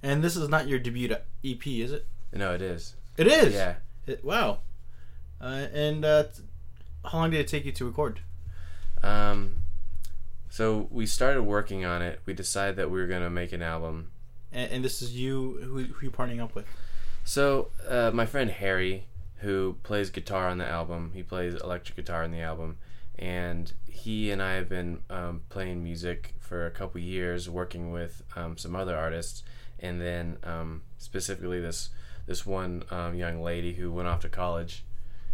And 0.03 0.25
this 0.25 0.35
is 0.35 0.49
not 0.49 0.67
your 0.67 0.79
debut 0.79 1.15
EP, 1.45 1.67
is 1.67 1.93
it? 1.93 2.07
No, 2.33 2.55
it 2.55 2.63
is. 2.63 2.95
It 3.23 3.33
is. 3.33 3.55
Yeah. 3.55 3.75
It, 4.07 4.25
wow. 4.25 4.59
Uh, 5.41 5.67
and 5.73 6.05
uh, 6.05 6.25
how 7.05 7.19
long 7.19 7.31
did 7.31 7.41
it 7.41 7.49
take 7.49 7.65
you 7.65 7.73
to 7.73 7.85
record? 7.85 8.21
Um, 9.03 9.63
so 10.49 10.89
we 10.91 11.07
started 11.07 11.43
working 11.43 11.85
on 11.85 12.03
it. 12.03 12.21
We 12.27 12.35
decided 12.35 12.77
that 12.77 12.91
we 12.91 13.01
were 13.01 13.07
gonna 13.07 13.31
make 13.31 13.53
an 13.53 13.63
album. 13.63 14.11
And, 14.53 14.73
and 14.73 14.85
this 14.85 15.03
is 15.03 15.17
you. 15.17 15.61
Who, 15.63 15.85
who 15.85 16.07
you 16.07 16.11
partnering 16.11 16.43
up 16.43 16.55
with? 16.55 16.67
So 17.25 17.71
uh, 17.89 18.11
my 18.13 18.27
friend 18.27 18.51
Harry, 18.51 19.07
who 19.39 19.77
plays 19.83 20.11
guitar 20.11 20.49
on 20.49 20.59
the 20.59 20.67
album, 20.67 21.13
he 21.15 21.23
plays 21.23 21.55
electric 21.55 21.97
guitar 21.97 22.25
on 22.25 22.33
the 22.33 22.41
album, 22.41 22.79
and 23.17 23.73
he 23.89 24.31
and 24.31 24.43
I 24.43 24.55
have 24.55 24.69
been 24.69 25.03
um, 25.09 25.43
playing 25.49 25.83
music 25.83 26.35
for 26.41 26.67
a 26.67 26.71
couple 26.71 27.01
years, 27.01 27.49
working 27.49 27.93
with 27.93 28.23
um, 28.35 28.59
some 28.59 28.75
other 28.75 28.97
artists, 28.97 29.45
and 29.79 30.01
then 30.01 30.39
um, 30.43 30.83
specifically 30.99 31.61
this 31.61 31.91
this 32.27 32.47
one 32.47 32.85
um, 32.91 33.15
young 33.15 33.43
lady 33.43 33.75
who 33.75 33.93
went 33.93 34.09
off 34.09 34.21
to 34.21 34.29
college, 34.29 34.85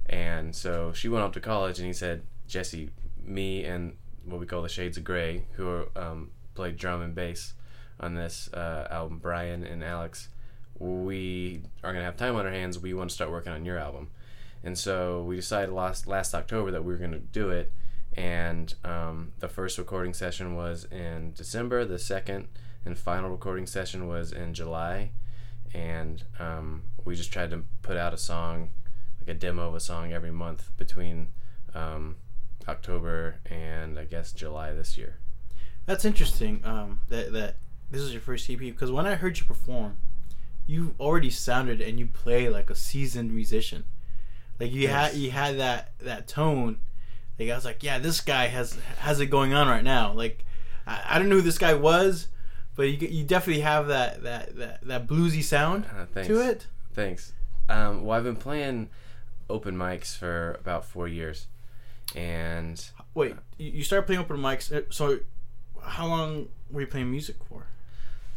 and 0.07 0.55
so 0.55 0.93
she 0.93 1.09
went 1.09 1.25
off 1.25 1.33
to 1.33 1.41
college, 1.41 1.79
and 1.79 1.87
he 1.87 1.93
said, 1.93 2.23
Jesse, 2.47 2.91
me 3.23 3.65
and 3.65 3.97
what 4.25 4.41
we 4.41 4.47
call 4.47 4.63
the 4.63 4.69
Shades 4.69 4.97
of 4.97 5.05
Grey, 5.05 5.45
who 5.53 5.69
are, 5.69 5.89
um, 5.97 6.31
played 6.55 6.77
drum 6.77 7.03
and 7.03 7.15
bass 7.15 7.55
on 8.01 8.15
this 8.15 8.49
uh, 8.53 8.89
album, 8.91 9.19
Brian 9.19 9.65
and 9.65 9.83
Alex 9.85 10.29
we 10.79 11.63
are 11.83 11.93
to 11.93 12.01
have 12.01 12.17
time 12.17 12.37
on 12.37 12.47
our 12.47 12.53
hands. 12.53 12.79
We 12.79 12.95
want 12.95 13.11
to 13.11 13.15
start 13.15 13.31
working 13.31 13.53
on 13.53 13.65
your 13.65 13.79
album. 13.79 14.11
And 14.63 14.79
so 14.79 15.23
we 15.23 15.37
decided 15.37 15.73
last, 15.73 16.07
last 16.07 16.35
October 16.35 16.71
that 16.71 16.85
we 16.85 16.93
were 16.93 17.07
to 17.07 17.19
do 17.19 17.51
it. 17.51 17.73
And 18.17 18.75
um, 18.85 19.33
the 19.39 19.49
first 19.49 19.79
recording 19.79 20.15
session 20.15 20.55
was 20.55 20.85
in 20.85 21.33
December. 21.33 21.85
The 21.85 21.99
second 21.99 22.49
and 22.85 22.99
final 22.99 23.31
recording 23.31 23.67
session 23.67 24.09
was 24.09 24.33
in 24.33 24.55
July. 24.55 25.13
And 25.75 26.25
um, 26.39 26.83
we 27.05 27.15
just 27.15 27.33
tried 27.33 27.51
to 27.51 27.65
put 27.83 27.97
out 27.97 28.15
a 28.15 28.19
song, 28.19 28.71
like 29.21 29.29
a 29.29 29.39
demo 29.39 29.69
of 29.69 29.75
a 29.75 29.81
song 29.81 30.13
every 30.13 30.31
month 30.33 30.71
between 30.77 31.29
um, 31.75 32.17
October 32.67 33.37
and 33.51 33.99
I 33.99 34.05
guess 34.05 34.33
July 34.33 34.73
this 34.73 34.97
year. 34.97 35.19
That's 35.87 36.05
interesting. 36.05 36.61
Um, 36.65 37.01
that 37.09 37.33
that 37.33 37.57
this 37.91 38.03
is 38.03 38.13
your 38.13 38.21
first 38.21 38.49
EP 38.51 38.59
because 38.59 38.91
when 38.91 39.07
I 39.07 39.15
heard 39.15 39.39
you 39.39 39.45
perform, 39.47 39.97
you 40.67 40.95
already 41.01 41.31
sounded 41.31 41.81
and 41.81 41.99
you 41.99 42.07
play 42.07 42.49
like 42.49 42.69
a 42.71 42.75
seasoned 42.75 43.33
musician. 43.35 43.85
Like 44.61 44.73
you 44.73 44.83
Yes. 44.83 45.13
had 45.13 45.21
you 45.21 45.31
had 45.31 45.59
that 45.59 45.93
that 46.01 46.29
tone. 46.29 46.79
Like 47.39 47.51
I 47.51 47.55
was 47.55 47.65
like, 47.65 47.83
yeah, 47.83 47.99
this 47.99 48.21
guy 48.21 48.49
has 48.49 48.77
has 48.99 49.21
it 49.21 49.27
going 49.27 49.55
on 49.55 49.69
right 49.69 49.85
now. 49.85 50.13
Like 50.13 50.45
I, 50.87 51.03
I 51.07 51.19
don't 51.19 51.29
know 51.29 51.37
who 51.37 51.43
this 51.43 51.59
guy 51.59 51.75
was, 51.75 52.29
but 52.79 52.85
you 52.85 53.09
you 53.09 53.25
definitely 53.25 53.63
have 53.63 53.89
that 53.89 54.23
that 54.23 54.57
that, 54.57 54.81
that 54.87 55.07
bluesy 55.09 55.43
sound 55.43 55.85
Uh, 55.95 56.23
to 56.23 56.41
it. 56.41 56.69
Thanks. 56.95 57.33
Um, 57.69 58.05
well, 58.05 58.17
I've 58.17 58.25
been 58.25 58.37
playing 58.37 58.89
open 59.51 59.77
mics 59.77 60.17
for 60.17 60.57
about 60.61 60.85
four 60.87 61.09
years, 61.09 61.49
and 62.17 62.83
Wait, 63.15 63.35
you 63.59 63.71
you 63.79 63.83
started 63.83 64.07
playing 64.07 64.21
open 64.23 64.37
mics. 64.39 64.73
uh, 64.73 64.83
So 64.91 65.19
how 65.83 66.07
long 66.07 66.49
were 66.71 66.81
you 66.83 66.87
playing 66.87 67.11
music 67.11 67.37
for? 67.49 67.67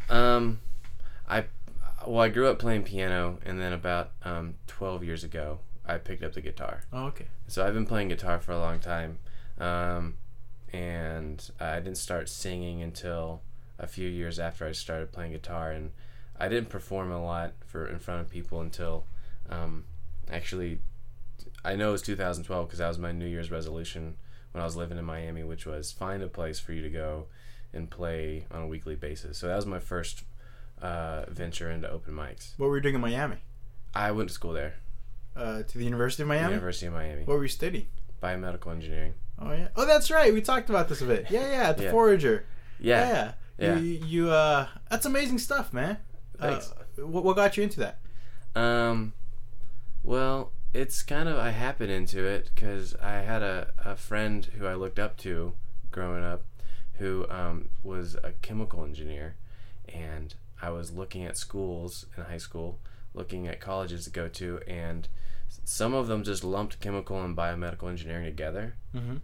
um, 0.09 0.59
I 1.29 1.45
well, 2.07 2.21
I 2.21 2.29
grew 2.29 2.47
up 2.49 2.57
playing 2.59 2.83
piano, 2.83 3.37
and 3.45 3.61
then 3.61 3.73
about 3.73 4.11
um, 4.23 4.55
twelve 4.67 5.03
years 5.03 5.23
ago, 5.23 5.59
I 5.85 5.97
picked 5.97 6.23
up 6.23 6.33
the 6.33 6.41
guitar. 6.41 6.81
Oh, 6.91 7.05
okay. 7.07 7.27
So 7.47 7.65
I've 7.65 7.73
been 7.75 7.85
playing 7.85 8.07
guitar 8.09 8.39
for 8.39 8.53
a 8.53 8.59
long 8.59 8.79
time, 8.79 9.19
um, 9.59 10.15
and 10.73 11.37
I 11.59 11.75
didn't 11.75 11.97
start 11.97 12.27
singing 12.27 12.81
until 12.81 13.41
a 13.81 13.87
few 13.87 14.07
years 14.07 14.39
after 14.39 14.65
I 14.65 14.71
started 14.71 15.11
playing 15.11 15.33
guitar, 15.33 15.71
and 15.71 15.91
I 16.39 16.47
didn't 16.47 16.69
perform 16.69 17.11
a 17.11 17.21
lot 17.21 17.51
for 17.65 17.85
in 17.87 17.99
front 17.99 18.21
of 18.21 18.29
people 18.29 18.61
until 18.61 19.05
um, 19.49 19.83
actually 20.31 20.79
I 21.65 21.75
know 21.75 21.89
it 21.89 21.93
was 21.93 22.01
2012 22.03 22.67
because 22.67 22.79
that 22.79 22.87
was 22.87 22.97
my 22.97 23.11
New 23.11 23.25
Year's 23.27 23.51
resolution 23.51 24.15
when 24.51 24.61
I 24.61 24.65
was 24.65 24.75
living 24.75 24.97
in 24.97 25.05
Miami, 25.05 25.43
which 25.43 25.65
was 25.65 25.91
find 25.91 26.21
a 26.23 26.27
place 26.27 26.59
for 26.59 26.73
you 26.73 26.81
to 26.81 26.89
go 26.89 27.25
and 27.73 27.89
play 27.89 28.45
on 28.51 28.61
a 28.63 28.67
weekly 28.67 28.95
basis. 28.95 29.37
So 29.37 29.47
that 29.47 29.55
was 29.55 29.65
my 29.65 29.79
first 29.79 30.23
uh, 30.81 31.25
venture 31.29 31.69
into 31.71 31.89
open 31.89 32.13
mics. 32.13 32.53
What 32.57 32.69
were 32.69 32.77
you 32.77 32.81
doing 32.83 32.95
in 32.95 33.01
Miami? 33.01 33.37
I 33.93 34.11
went 34.11 34.29
to 34.29 34.33
school 34.33 34.53
there, 34.53 34.75
Uh, 35.35 35.63
to 35.63 35.77
the 35.77 35.83
University 35.85 36.23
of 36.23 36.29
Miami. 36.29 36.49
University 36.53 36.87
of 36.87 36.93
Miami, 36.93 37.23
What 37.23 37.37
were 37.37 37.43
you 37.43 37.49
studying? 37.49 37.87
biomedical 38.21 38.71
engineering. 38.71 39.13
Oh 39.39 39.51
yeah. 39.51 39.69
Oh, 39.75 39.85
that's 39.87 40.11
right. 40.11 40.31
We 40.33 40.41
talked 40.41 40.69
about 40.69 40.87
this 40.89 41.01
a 41.01 41.05
bit. 41.05 41.25
Yeah, 41.31 41.49
yeah. 41.49 41.69
At 41.69 41.77
the 41.77 41.85
Yeah. 41.85 41.91
Forager. 41.91 42.45
Yeah, 42.79 43.07
Yeah. 43.07 43.31
Yeah. 43.57 43.77
You, 43.77 44.03
you 44.05 44.29
uh, 44.31 44.67
that's 44.89 45.05
amazing 45.05 45.39
stuff, 45.39 45.71
man. 45.73 45.97
Thanks. 46.39 46.71
Uh, 46.99 47.05
what, 47.05 47.23
what 47.23 47.35
got 47.35 47.57
you 47.57 47.63
into 47.63 47.79
that? 47.81 47.99
Um, 48.55 49.13
well, 50.03 50.51
it's 50.73 51.03
kind 51.03 51.29
of 51.29 51.37
I 51.37 51.51
happened 51.51 51.91
into 51.91 52.25
it 52.25 52.49
because 52.53 52.95
I 52.95 53.15
had 53.21 53.41
a, 53.43 53.71
a 53.83 53.95
friend 53.95 54.45
who 54.57 54.65
I 54.65 54.73
looked 54.73 54.99
up 54.99 55.17
to 55.17 55.53
growing 55.91 56.23
up, 56.23 56.43
who 56.93 57.25
um, 57.29 57.69
was 57.83 58.15
a 58.23 58.31
chemical 58.41 58.83
engineer, 58.83 59.35
and 59.93 60.33
I 60.61 60.69
was 60.71 60.91
looking 60.91 61.23
at 61.25 61.37
schools 61.37 62.05
in 62.17 62.23
high 62.23 62.37
school, 62.37 62.79
looking 63.13 63.47
at 63.47 63.59
colleges 63.59 64.05
to 64.05 64.09
go 64.11 64.27
to, 64.29 64.59
and 64.67 65.07
some 65.65 65.93
of 65.93 66.07
them 66.07 66.23
just 66.23 66.43
lumped 66.43 66.79
chemical 66.79 67.21
and 67.23 67.35
biomedical 67.37 67.89
engineering 67.89 68.25
together, 68.25 68.75
Mm-hmm. 68.95 69.17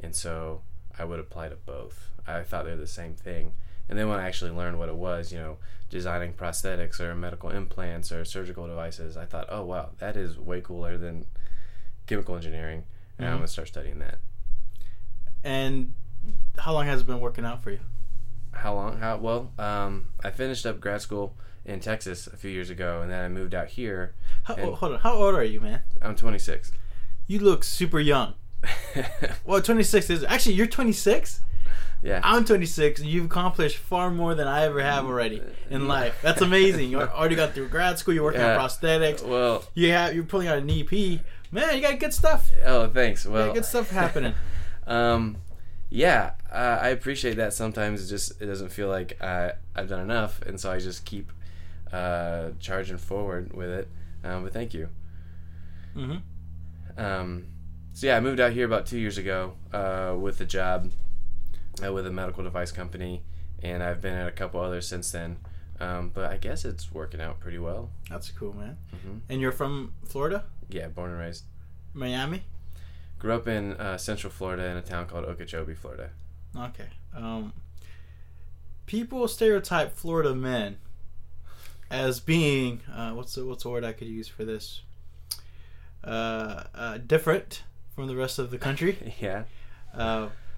and 0.00 0.14
so 0.14 0.60
I 0.98 1.04
would 1.04 1.18
apply 1.20 1.48
to 1.48 1.56
both. 1.56 2.10
I 2.26 2.42
thought 2.42 2.64
they 2.64 2.70
were 2.70 2.76
the 2.76 2.86
same 2.86 3.14
thing. 3.14 3.52
And 3.88 3.98
then 3.98 4.08
when 4.08 4.18
I 4.18 4.26
actually 4.26 4.50
learned 4.50 4.78
what 4.78 4.88
it 4.88 4.96
was, 4.96 5.30
you 5.32 5.38
know, 5.38 5.58
designing 5.90 6.32
prosthetics 6.32 7.00
or 7.00 7.14
medical 7.14 7.50
implants 7.50 8.10
or 8.10 8.24
surgical 8.24 8.66
devices, 8.66 9.16
I 9.16 9.26
thought, 9.26 9.46
oh 9.50 9.64
wow, 9.64 9.90
that 9.98 10.16
is 10.16 10.38
way 10.38 10.60
cooler 10.62 10.96
than 10.96 11.26
chemical 12.06 12.34
engineering. 12.36 12.84
And 13.18 13.26
I'm 13.28 13.34
Mhm. 13.34 13.38
gonna 13.38 13.48
start 13.48 13.68
studying 13.68 13.98
that. 13.98 14.18
And 15.42 15.94
how 16.58 16.72
long 16.72 16.86
has 16.86 17.02
it 17.02 17.06
been 17.06 17.20
working 17.20 17.44
out 17.44 17.62
for 17.62 17.70
you? 17.70 17.80
How 18.52 18.74
long? 18.74 18.98
How 18.98 19.16
well? 19.18 19.52
Um, 19.58 20.06
I 20.22 20.30
finished 20.30 20.64
up 20.64 20.80
grad 20.80 21.02
school 21.02 21.36
in 21.64 21.80
Texas 21.80 22.26
a 22.26 22.36
few 22.36 22.50
years 22.50 22.70
ago, 22.70 23.02
and 23.02 23.10
then 23.10 23.24
I 23.24 23.28
moved 23.28 23.54
out 23.54 23.68
here. 23.68 24.14
How, 24.44 24.54
And- 24.54 24.74
hold 24.74 24.92
on. 24.92 25.00
How 25.00 25.14
old 25.14 25.34
are 25.34 25.44
you, 25.44 25.60
man? 25.60 25.80
I'm 26.00 26.14
26. 26.16 26.72
You 27.26 27.40
look 27.40 27.64
super 27.64 28.00
young. 28.00 28.34
Well, 29.44 29.60
26 29.60 30.08
is 30.08 30.24
actually 30.24 30.54
you're 30.54 30.66
26. 30.66 31.40
Yeah. 32.04 32.20
I'm 32.22 32.44
26. 32.44 33.00
and 33.00 33.08
You've 33.08 33.24
accomplished 33.24 33.78
far 33.78 34.10
more 34.10 34.34
than 34.36 34.46
I 34.46 34.64
ever 34.66 34.80
have 34.82 35.04
already 35.06 35.42
in 35.70 35.88
life. 35.88 36.14
That's 36.22 36.40
amazing. 36.42 36.90
You 36.90 37.00
already 37.00 37.34
got 37.34 37.54
through 37.54 37.68
grad 37.68 37.98
school. 37.98 38.14
You're 38.14 38.22
working 38.24 38.40
Yeah. 38.42 38.56
on 38.56 38.68
prosthetics. 38.68 39.22
well, 39.26 39.64
You 39.74 39.90
have 39.90 40.14
you're 40.14 40.24
pulling 40.24 40.46
out 40.48 40.58
an 40.58 40.70
EP. 40.70 41.20
Man, 41.50 41.74
you 41.76 41.80
got 41.82 41.98
good 41.98 42.12
stuff. 42.14 42.50
oh, 42.64 42.88
thanks. 42.88 43.24
You 43.24 43.30
Well, 43.32 43.46
got 43.46 43.54
good 43.54 43.64
stuff 43.64 43.90
happening. 43.90 44.34
um, 44.86 45.38
yeah, 45.90 46.32
uh, 46.52 46.78
I 46.82 46.88
appreciate 46.88 47.36
that. 47.36 47.52
Sometimes 47.54 48.04
it 48.04 48.08
just 48.10 48.40
it 48.42 48.46
doesn't 48.46 48.70
feel 48.70 48.88
like 48.88 49.20
I 49.22 49.52
I've 49.74 49.88
done 49.88 50.00
enough, 50.00 50.42
and 50.42 50.60
so 50.60 50.70
I 50.72 50.78
just 50.80 51.04
keep 51.04 51.30
uh, 51.92 52.50
charging 52.60 52.98
forward 52.98 53.52
with 53.54 53.70
it. 53.70 53.88
Um, 54.24 54.42
but 54.42 54.52
thank 54.52 54.74
you. 54.74 54.88
Mm-hmm. 55.96 57.00
Um, 57.00 57.46
so 57.92 58.06
yeah, 58.08 58.16
I 58.16 58.20
moved 58.20 58.40
out 58.40 58.52
here 58.52 58.66
about 58.66 58.86
two 58.86 58.98
years 58.98 59.18
ago 59.18 59.52
uh, 59.72 60.14
with 60.18 60.40
a 60.40 60.44
job 60.46 60.90
uh, 61.82 61.92
with 61.92 62.06
a 62.06 62.10
medical 62.10 62.44
device 62.44 62.70
company, 62.72 63.22
and 63.62 63.82
I've 63.82 64.00
been 64.00 64.14
at 64.14 64.28
a 64.28 64.32
couple 64.32 64.60
others 64.60 64.86
since 64.86 65.10
then. 65.10 65.38
Um, 65.80 66.10
but 66.14 66.30
I 66.30 66.36
guess 66.36 66.64
it's 66.64 66.92
working 66.92 67.20
out 67.20 67.40
pretty 67.40 67.58
well. 67.58 67.90
That's 68.08 68.30
cool, 68.30 68.52
man. 68.52 68.76
Mhm. 68.94 69.20
And 69.28 69.40
you're 69.40 69.50
from 69.52 69.92
Florida, 70.04 70.44
Yeah, 70.68 70.86
born 70.88 71.10
and 71.10 71.18
raised. 71.18 71.44
Miami. 71.92 72.44
Grew 73.18 73.32
up 73.34 73.48
in 73.48 73.72
uh, 73.74 73.96
Central 73.98 74.30
Florida 74.32 74.66
in 74.66 74.76
a 74.76 74.82
town 74.82 75.06
called 75.06 75.24
Okeechobee, 75.24 75.74
Florida. 75.74 76.10
Okay. 76.56 76.88
Um, 77.14 77.52
people 78.86 79.26
stereotype 79.26 79.94
Florida 79.96 80.34
men 80.34 80.76
as 81.90 82.20
being 82.20 82.80
uh, 82.92 83.10
what's 83.12 83.34
the 83.34 83.44
what's 83.44 83.62
the 83.64 83.70
word 83.70 83.84
I 83.84 83.92
could 83.92 84.08
use 84.08 84.28
for 84.28 84.44
this? 84.44 84.82
Uh, 86.04 86.64
uh, 86.74 86.98
different 86.98 87.62
from 87.94 88.06
the 88.08 88.16
rest 88.16 88.38
of 88.38 88.50
the 88.50 88.58
country. 88.58 89.14
yeah. 89.20 89.44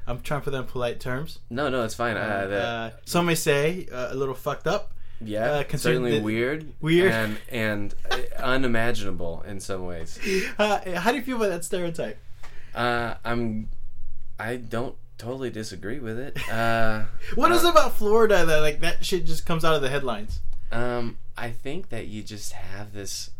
Uh, 0.06 0.10
I'm 0.10 0.20
trying 0.20 0.40
to 0.40 0.44
put 0.44 0.50
that 0.52 0.58
in 0.58 0.64
polite 0.64 1.00
terms. 1.00 1.38
No, 1.50 1.68
no, 1.68 1.84
it's 1.84 1.94
fine. 1.94 2.16
Uh, 2.16 2.46
that, 2.48 2.64
Uh, 2.64 2.90
some 3.04 3.26
may 3.26 3.34
say 3.34 3.86
uh, 3.92 4.08
a 4.10 4.14
little 4.14 4.34
fucked 4.34 4.66
up. 4.66 4.92
yeah, 5.20 5.64
uh, 5.72 5.76
certainly 5.76 6.20
weird, 6.20 6.72
Weird. 6.80 7.10
and 7.10 7.38
and 7.50 7.94
uh, 8.10 8.18
unimaginable 8.38 9.42
in 9.46 9.60
some 9.60 9.86
ways. 9.86 10.18
Uh, 10.58 10.98
how 11.00 11.10
do 11.10 11.16
you 11.18 11.22
feel 11.22 11.36
about 11.36 11.48
that 11.50 11.64
stereotype? 11.64 12.18
Uh, 12.74 13.14
I'm, 13.24 13.68
I 14.38 14.56
don't 14.56 14.94
totally 15.18 15.48
disagree 15.50 15.98
with 15.98 16.18
it. 16.18 16.36
Uh, 16.50 17.06
What 17.34 17.50
is 17.52 17.64
uh, 17.64 17.68
it 17.68 17.70
about 17.70 17.96
Florida 17.96 18.44
that 18.44 18.60
like 18.60 18.80
that 18.80 19.04
shit 19.04 19.24
just 19.24 19.46
comes 19.46 19.64
out 19.64 19.74
of 19.74 19.80
the 19.82 19.88
headlines? 19.88 20.40
Um, 20.70 21.16
I 21.38 21.50
think 21.50 21.88
that 21.88 22.06
you 22.08 22.22
just 22.22 22.52
have 22.52 22.92
this. 22.92 23.30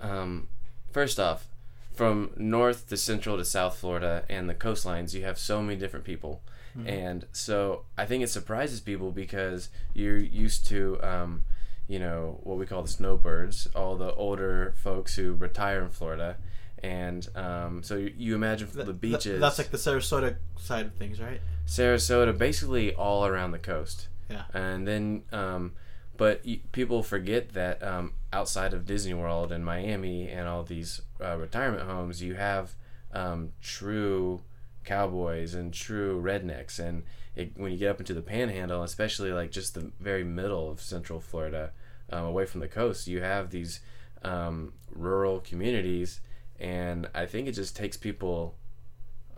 Um, 0.00 0.48
first 0.92 1.18
off, 1.18 1.46
from 1.94 2.30
north 2.36 2.88
to 2.88 2.96
central 2.96 3.36
to 3.36 3.44
South 3.44 3.76
Florida 3.78 4.24
and 4.28 4.48
the 4.48 4.54
coastlines, 4.54 5.14
you 5.14 5.24
have 5.24 5.38
so 5.38 5.62
many 5.62 5.78
different 5.78 6.04
people, 6.04 6.42
and 6.86 7.26
so 7.32 7.84
I 7.98 8.06
think 8.06 8.24
it 8.24 8.28
surprises 8.28 8.80
people 8.80 9.10
because 9.12 9.68
you're 9.92 10.16
used 10.16 10.66
to, 10.68 10.98
um, 11.02 11.42
you 11.86 11.98
know, 11.98 12.40
what 12.44 12.56
we 12.56 12.64
call 12.64 12.80
the 12.82 12.88
snowbirds, 12.88 13.66
all 13.76 13.96
the 13.96 14.14
older 14.14 14.72
folks 14.78 15.14
who 15.16 15.34
retire 15.34 15.82
in 15.82 15.90
Florida, 15.90 16.36
and 16.82 17.28
um, 17.36 17.82
so 17.82 17.96
you, 17.96 18.14
you 18.16 18.34
imagine 18.34 18.68
Th- 18.68 18.86
the 18.86 18.94
beaches. 18.94 19.38
that's 19.40 19.58
like 19.58 19.70
the 19.70 19.76
Sarasota 19.76 20.36
side 20.56 20.86
of 20.86 20.94
things, 20.94 21.20
right? 21.20 21.40
Sarasota, 21.66 22.36
basically 22.36 22.94
all 22.94 23.26
around 23.26 23.50
the 23.52 23.58
coast. 23.58 24.08
Yeah. 24.30 24.44
And 24.54 24.88
then, 24.88 25.22
um, 25.30 25.72
but 26.16 26.42
people 26.72 27.02
forget 27.02 27.50
that 27.50 27.82
um, 27.82 28.14
outside 28.32 28.72
of 28.72 28.86
Disney 28.86 29.12
World 29.14 29.52
and 29.52 29.62
Miami 29.64 30.28
and 30.28 30.48
all 30.48 30.62
these 30.62 31.02
uh, 31.24 31.36
retirement 31.36 31.88
homes, 31.88 32.22
you 32.22 32.34
have 32.34 32.72
um, 33.12 33.52
true 33.62 34.42
cowboys 34.84 35.54
and 35.54 35.72
true 35.72 36.20
rednecks. 36.22 36.78
And 36.78 37.04
it, 37.36 37.52
when 37.56 37.72
you 37.72 37.78
get 37.78 37.90
up 37.90 38.00
into 38.00 38.14
the 38.14 38.22
panhandle, 38.22 38.82
especially 38.82 39.32
like 39.32 39.50
just 39.50 39.74
the 39.74 39.92
very 40.00 40.24
middle 40.24 40.70
of 40.70 40.80
Central 40.80 41.20
Florida, 41.20 41.72
um, 42.10 42.24
away 42.24 42.46
from 42.46 42.60
the 42.60 42.68
coast, 42.68 43.06
you 43.06 43.22
have 43.22 43.50
these 43.50 43.80
um, 44.22 44.72
rural 44.94 45.40
communities. 45.40 46.20
And 46.60 47.08
I 47.14 47.26
think 47.26 47.48
it 47.48 47.52
just 47.52 47.76
takes 47.76 47.96
people 47.96 48.54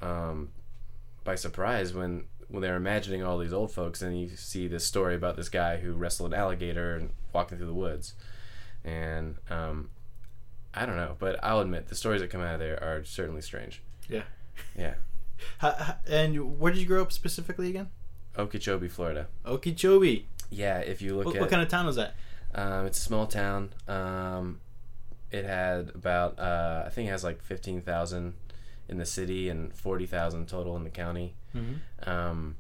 um, 0.03 0.51
by 1.25 1.35
surprise 1.35 1.95
when 1.95 2.25
when 2.49 2.61
they're 2.61 2.77
imagining 2.77 3.23
all 3.23 3.39
these 3.39 3.55
old 3.55 3.73
folks 3.73 4.03
and 4.03 4.21
you 4.21 4.29
see 4.29 4.69
this 4.69 4.87
story 4.87 5.15
about 5.15 5.35
this 5.35 5.49
guy 5.49 5.79
who 5.79 5.95
wrestled 5.95 6.33
an 6.33 6.39
alligator 6.39 6.95
and 6.95 7.11
walking 7.33 7.57
through 7.57 7.67
the 7.67 7.73
woods 7.75 8.15
and 8.85 9.37
um, 9.51 9.89
i 10.75 10.85
don't 10.87 10.97
know 10.97 11.15
but 11.19 11.39
i'll 11.43 11.61
admit 11.61 11.89
the 11.89 11.95
stories 11.95 12.21
that 12.21 12.31
come 12.31 12.41
out 12.41 12.55
of 12.55 12.61
there 12.61 12.83
are 12.83 13.05
certainly 13.05 13.41
strange 13.41 13.81
Yeah. 14.09 14.23
yeah 14.77 14.95
and 16.09 16.59
where 16.61 16.73
did 16.73 16.81
you 16.81 16.87
grow 16.87 17.03
up 17.03 17.13
specifically 17.13 17.69
again? 17.71 17.89
okeechobee 18.39 18.89
florida 18.89 19.27
Okeechobee. 19.47 20.27
yeah 20.51 20.79
if 20.79 21.01
you 21.03 21.17
look 21.17 21.27
What, 21.27 21.37
at 21.37 21.41
what 21.41 21.51
kind 21.51 21.63
of 21.63 21.69
town 21.69 21.87
was 21.87 21.97
that? 21.97 22.15
um, 22.55 22.87
it's 22.87 22.99
a 22.99 23.03
small 23.03 23.27
town 23.27 23.71
um, 23.89 24.61
it 25.31 25.45
had 25.45 25.91
about 25.95 26.39
uh, 26.39 26.85
i 26.87 26.91
think 26.91 27.09
it 27.09 27.11
has 27.13 27.25
like 27.25 27.43
15000 27.43 28.35
in 28.89 28.99
the 28.99 29.07
city 29.07 29.49
and 29.49 29.73
40000 29.75 30.47
total 30.49 30.77
in 30.77 30.85
the 30.85 30.91
county 30.91 31.35
Mm-hmm. 31.55 32.11
Um, 32.11 32.57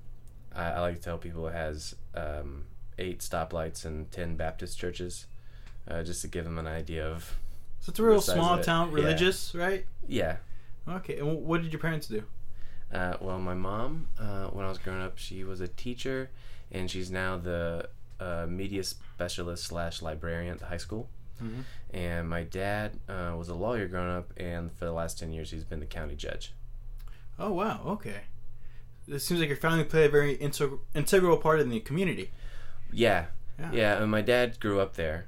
I, 0.55 0.65
I 0.71 0.81
like 0.81 0.95
to 0.95 1.03
tell 1.03 1.19
people 1.19 1.49
it 1.49 1.53
has 1.53 1.97
um, 2.15 2.67
eight 2.97 3.19
stoplights 3.19 3.85
and 3.85 4.09
ten 4.13 4.37
Baptist 4.37 4.79
churches, 4.79 5.27
uh, 5.89 6.05
just 6.05 6.23
to 6.23 6.29
give 6.29 6.45
them 6.45 6.61
an 6.61 6.69
idea 6.69 7.05
of. 7.05 7.35
So 7.85 7.91
it's 7.91 7.99
a 7.99 8.03
real 8.03 8.23
small 8.23 8.59
town, 8.63 8.89
Yeah. 8.89 8.95
religious, 8.95 9.55
right? 9.55 9.85
Yeah. 10.09 10.37
Okay. 10.89 11.19
And 11.19 11.45
what 11.45 11.61
did 11.63 11.71
your 11.71 11.81
parents 11.81 12.07
do? 12.07 12.23
Uh, 12.91 13.19
well, 13.21 13.39
my 13.39 13.53
mom, 13.53 14.09
uh, 14.19 14.47
when 14.47 14.65
I 14.65 14.71
was 14.71 14.79
growing 14.79 15.03
up, 15.03 15.19
she 15.19 15.45
was 15.45 15.61
a 15.61 15.69
teacher, 15.69 16.31
and 16.73 16.91
she's 16.91 17.11
now 17.11 17.37
the 17.37 17.91
uh, 18.19 18.47
media 18.49 18.83
specialist 18.85 19.65
slash 19.65 20.01
librarian 20.01 20.51
at 20.55 20.61
the 20.61 20.65
high 20.67 20.79
school. 20.79 21.11
Mm-hmm. 21.43 21.61
And 21.95 22.27
my 22.27 22.43
dad 22.45 22.93
uh, 23.07 23.35
was 23.37 23.51
a 23.51 23.55
lawyer 23.55 23.87
growing 23.87 24.11
up, 24.17 24.33
and 24.39 24.73
for 24.73 24.87
the 24.87 24.93
last 24.93 25.19
ten 25.19 25.31
years, 25.31 25.51
he's 25.51 25.65
been 25.65 25.81
the 25.81 25.85
county 25.87 26.15
judge. 26.17 26.55
Oh 27.39 27.53
wow. 27.53 27.83
Okay. 27.85 28.21
It 29.07 29.19
seems 29.19 29.41
like 29.41 29.49
your 29.51 29.59
family 29.59 29.85
played 29.85 30.07
a 30.07 30.09
very 30.09 30.39
integ- 30.39 30.79
integral 30.95 31.37
part 31.37 31.61
in 31.61 31.69
the 31.69 31.81
community. 31.81 32.31
Yeah, 32.91 33.27
Yeah. 33.59 33.71
yeah. 33.75 34.03
And 34.03 34.11
my 34.11 34.23
dad 34.23 34.59
grew 34.59 34.81
up 34.81 34.95
there, 34.95 35.27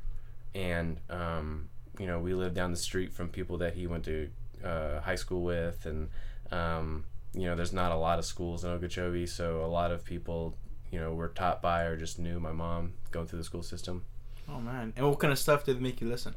and 0.54 1.00
um, 1.10 1.68
you 1.98 2.06
know 2.06 2.18
we 2.18 2.34
lived 2.34 2.54
down 2.54 2.70
the 2.70 2.76
street 2.76 3.12
from 3.12 3.28
people 3.28 3.58
that 3.58 3.74
he 3.74 3.86
went 3.86 4.04
to 4.04 4.28
uh, 4.64 5.00
high 5.00 5.14
school 5.14 5.42
with, 5.42 5.86
and 5.86 6.08
um, 6.50 7.04
you 7.34 7.44
know 7.44 7.56
there's 7.56 7.72
not 7.72 7.92
a 7.92 7.96
lot 7.96 8.18
of 8.18 8.24
schools 8.24 8.64
in 8.64 8.70
Okeechobee, 8.70 9.26
so 9.26 9.64
a 9.64 9.66
lot 9.66 9.90
of 9.90 10.04
people 10.04 10.54
you 10.90 10.98
know 10.98 11.12
were 11.12 11.28
taught 11.28 11.60
by 11.60 11.82
or 11.82 11.96
just 11.96 12.18
knew 12.18 12.40
my 12.40 12.52
mom 12.52 12.94
going 13.10 13.26
through 13.26 13.38
the 13.38 13.44
school 13.44 13.62
system. 13.62 14.04
Oh 14.48 14.60
man. 14.60 14.92
And 14.96 15.08
what 15.08 15.18
kind 15.18 15.32
of 15.32 15.38
stuff 15.38 15.64
did 15.64 15.80
make 15.80 16.00
you 16.00 16.08
listen? 16.08 16.34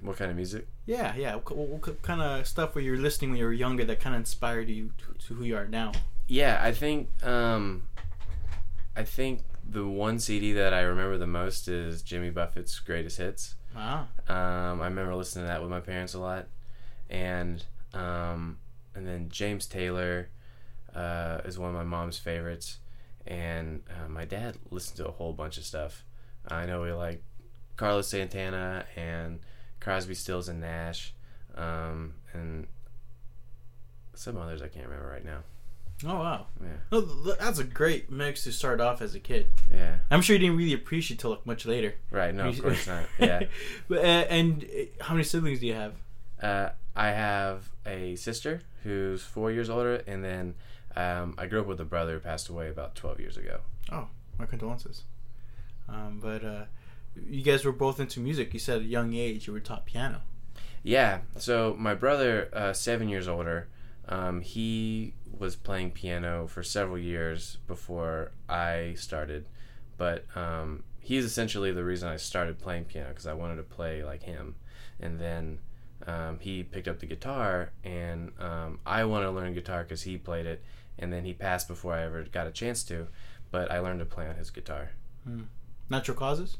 What 0.00 0.16
kind 0.16 0.30
of 0.30 0.36
music? 0.36 0.66
Yeah, 0.84 1.14
yeah. 1.16 1.34
What, 1.36 1.56
what, 1.56 1.68
what 1.68 2.02
kind 2.02 2.20
of 2.20 2.46
stuff 2.46 2.74
were 2.74 2.80
you 2.80 2.96
listening 2.96 3.30
when 3.30 3.38
you 3.38 3.46
were 3.46 3.52
younger 3.52 3.84
that 3.84 4.00
kind 4.00 4.14
of 4.14 4.20
inspired 4.20 4.68
you 4.68 4.92
to, 4.98 5.26
to 5.26 5.34
who 5.34 5.44
you 5.44 5.56
are 5.56 5.66
now? 5.66 5.92
Yeah, 6.28 6.60
I 6.62 6.72
think 6.72 7.08
um, 7.24 7.84
I 8.96 9.04
think 9.04 9.42
the 9.68 9.86
one 9.86 10.18
CD 10.18 10.52
that 10.52 10.72
I 10.72 10.80
remember 10.80 11.18
the 11.18 11.26
most 11.26 11.68
is 11.68 12.02
Jimmy 12.02 12.30
Buffett's 12.30 12.78
Greatest 12.78 13.18
Hits. 13.18 13.54
Wow. 13.76 14.08
Um, 14.26 14.80
I 14.80 14.86
remember 14.86 15.14
listening 15.14 15.44
to 15.44 15.48
that 15.48 15.60
with 15.60 15.70
my 15.70 15.80
parents 15.80 16.14
a 16.14 16.18
lot, 16.18 16.46
and 17.10 17.62
um, 17.92 18.56
and 18.94 19.06
then 19.06 19.28
James 19.28 19.66
Taylor 19.66 20.30
uh, 20.94 21.42
is 21.44 21.58
one 21.58 21.68
of 21.68 21.76
my 21.76 21.84
mom's 21.84 22.18
favorites, 22.18 22.78
and 23.26 23.82
uh, 23.90 24.08
my 24.08 24.24
dad 24.24 24.56
listened 24.70 24.96
to 24.96 25.06
a 25.06 25.12
whole 25.12 25.34
bunch 25.34 25.58
of 25.58 25.64
stuff. 25.64 26.04
I 26.48 26.64
know 26.64 26.80
we 26.80 26.92
like 26.92 27.22
Carlos 27.76 28.08
Santana 28.08 28.86
and 28.96 29.40
Crosby, 29.78 30.14
Stills 30.14 30.48
and 30.48 30.62
Nash, 30.62 31.12
um, 31.54 32.14
and 32.32 32.66
some 34.14 34.38
others 34.38 34.62
I 34.62 34.68
can't 34.68 34.86
remember 34.86 35.10
right 35.10 35.24
now. 35.24 35.40
Oh 36.04 36.18
wow. 36.18 36.46
Yeah, 36.60 36.68
No, 36.92 37.00
that's 37.00 37.58
a 37.58 37.64
great 37.64 38.10
mix 38.10 38.44
to 38.44 38.52
start 38.52 38.80
off 38.80 39.00
as 39.00 39.14
a 39.14 39.20
kid. 39.20 39.46
yeah, 39.72 39.96
I'm 40.10 40.20
sure 40.20 40.34
you 40.34 40.40
didn't 40.40 40.56
really 40.58 40.74
appreciate 40.74 41.20
till 41.20 41.30
like 41.30 41.46
much 41.46 41.64
later. 41.64 41.94
right. 42.10 42.34
No, 42.34 42.48
of 42.48 42.62
course 42.62 42.86
not. 42.86 43.04
Yeah. 43.18 43.44
but, 43.88 43.98
uh, 43.98 44.26
and 44.28 44.64
uh, 44.64 45.04
how 45.04 45.14
many 45.14 45.24
siblings 45.24 45.60
do 45.60 45.66
you 45.66 45.74
have? 45.74 45.94
Uh, 46.42 46.70
I 46.94 47.08
have 47.08 47.70
a 47.86 48.14
sister 48.16 48.60
who's 48.84 49.22
four 49.22 49.50
years 49.50 49.70
older, 49.70 50.02
and 50.06 50.22
then 50.22 50.54
um, 50.96 51.34
I 51.38 51.46
grew 51.46 51.60
up 51.60 51.66
with 51.66 51.80
a 51.80 51.84
brother 51.84 52.14
who 52.14 52.20
passed 52.20 52.48
away 52.50 52.68
about 52.68 52.94
12 52.94 53.20
years 53.20 53.36
ago. 53.38 53.60
Oh, 53.90 54.08
my 54.38 54.44
condolences. 54.46 55.02
Um, 55.88 56.20
but 56.22 56.44
uh, 56.44 56.64
you 57.28 57.42
guys 57.42 57.64
were 57.64 57.72
both 57.72 58.00
into 58.00 58.20
music. 58.20 58.52
You 58.52 58.60
said 58.60 58.76
at 58.76 58.82
a 58.82 58.86
young 58.86 59.14
age 59.14 59.46
you 59.46 59.52
were 59.54 59.60
taught 59.60 59.86
piano. 59.86 60.20
Yeah, 60.82 61.20
so 61.38 61.74
my 61.78 61.94
brother, 61.94 62.48
uh, 62.52 62.72
seven 62.72 63.08
years 63.08 63.26
older, 63.28 63.68
um, 64.08 64.40
he 64.40 65.14
was 65.38 65.56
playing 65.56 65.90
piano 65.92 66.46
for 66.46 66.62
several 66.62 66.98
years 66.98 67.58
before 67.66 68.32
I 68.48 68.94
started, 68.96 69.46
but 69.96 70.24
um, 70.36 70.84
he's 71.00 71.24
essentially 71.24 71.72
the 71.72 71.84
reason 71.84 72.08
I 72.08 72.16
started 72.16 72.58
playing 72.58 72.84
piano 72.84 73.08
because 73.10 73.26
I 73.26 73.32
wanted 73.34 73.56
to 73.56 73.62
play 73.62 74.04
like 74.04 74.22
him. 74.22 74.56
And 75.00 75.18
then 75.18 75.58
um, 76.06 76.38
he 76.40 76.62
picked 76.62 76.88
up 76.88 77.00
the 77.00 77.06
guitar, 77.06 77.72
and 77.84 78.32
um, 78.38 78.78
I 78.86 79.04
wanted 79.04 79.26
to 79.26 79.32
learn 79.32 79.54
guitar 79.54 79.82
because 79.82 80.02
he 80.02 80.16
played 80.16 80.46
it, 80.46 80.62
and 80.98 81.12
then 81.12 81.24
he 81.24 81.32
passed 81.32 81.68
before 81.68 81.94
I 81.94 82.02
ever 82.04 82.22
got 82.24 82.46
a 82.46 82.52
chance 82.52 82.82
to, 82.84 83.08
but 83.50 83.70
I 83.70 83.78
learned 83.80 84.00
to 84.00 84.06
play 84.06 84.26
on 84.26 84.36
his 84.36 84.50
guitar. 84.50 84.90
Natural 85.90 86.16
causes? 86.16 86.58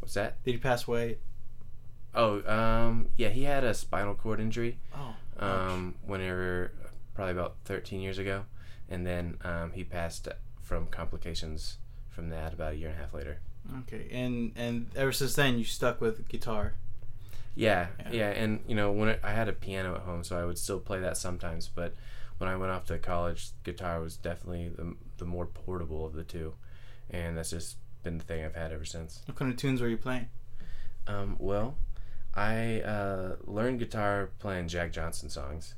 What's 0.00 0.14
that? 0.14 0.42
Did 0.44 0.52
he 0.52 0.58
pass 0.58 0.86
away? 0.86 1.18
Oh, 2.14 2.42
um, 2.50 3.08
yeah, 3.16 3.30
he 3.30 3.44
had 3.44 3.64
a 3.64 3.74
spinal 3.74 4.14
cord 4.14 4.40
injury. 4.40 4.78
Oh, 4.94 5.14
um, 5.38 5.94
whenever 6.06 6.72
probably 7.14 7.32
about 7.32 7.56
13 7.64 8.00
years 8.00 8.18
ago, 8.18 8.44
and 8.88 9.06
then 9.06 9.36
um, 9.42 9.72
he 9.72 9.84
passed 9.84 10.28
from 10.62 10.86
complications 10.86 11.78
from 12.08 12.28
that 12.30 12.52
about 12.52 12.72
a 12.72 12.76
year 12.76 12.88
and 12.88 12.98
a 12.98 13.00
half 13.00 13.14
later. 13.14 13.38
Okay, 13.80 14.08
and 14.12 14.52
and 14.56 14.90
ever 14.94 15.12
since 15.12 15.34
then 15.34 15.58
you 15.58 15.64
stuck 15.64 16.00
with 16.00 16.28
guitar. 16.28 16.74
Yeah, 17.54 17.86
Yeah. 18.00 18.10
yeah, 18.12 18.30
and 18.30 18.60
you 18.66 18.74
know 18.74 18.90
when 18.92 19.08
it, 19.10 19.20
I 19.22 19.32
had 19.32 19.48
a 19.48 19.52
piano 19.52 19.94
at 19.94 20.02
home, 20.02 20.24
so 20.24 20.36
I 20.38 20.44
would 20.44 20.58
still 20.58 20.80
play 20.80 21.00
that 21.00 21.16
sometimes. 21.16 21.68
But 21.68 21.94
when 22.38 22.50
I 22.50 22.56
went 22.56 22.72
off 22.72 22.84
to 22.86 22.98
college, 22.98 23.50
guitar 23.62 24.00
was 24.00 24.16
definitely 24.16 24.68
the 24.70 24.94
the 25.18 25.24
more 25.24 25.46
portable 25.46 26.04
of 26.04 26.14
the 26.14 26.24
two, 26.24 26.54
and 27.10 27.38
that's 27.38 27.50
just 27.50 27.76
been 28.02 28.18
the 28.18 28.24
thing 28.24 28.44
I've 28.44 28.54
had 28.56 28.72
ever 28.72 28.84
since. 28.84 29.22
What 29.26 29.36
kind 29.36 29.50
of 29.50 29.56
tunes 29.56 29.80
were 29.80 29.88
you 29.88 29.96
playing? 29.96 30.28
Um, 31.06 31.36
well, 31.38 31.76
I 32.36 32.80
uh, 32.80 33.36
learned 33.44 33.78
guitar 33.78 34.30
playing 34.38 34.68
Jack 34.68 34.92
Johnson 34.92 35.28
songs, 35.30 35.74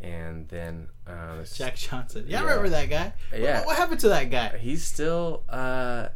and 0.00 0.48
then 0.48 0.88
uh, 1.06 1.42
Jack 1.54 1.76
Johnson. 1.76 2.26
Yeah, 2.28 2.40
I 2.40 2.42
remember 2.44 2.68
that 2.70 2.90
guy. 2.90 3.12
What- 3.30 3.40
Yeah. 3.40 3.64
What, 3.64 3.76
happened 3.76 4.00
to 4.00 4.08
that 4.10 4.30
guy? 4.30 4.58
he's 4.58 4.84
still, 4.84 5.42
uh, 5.48 6.08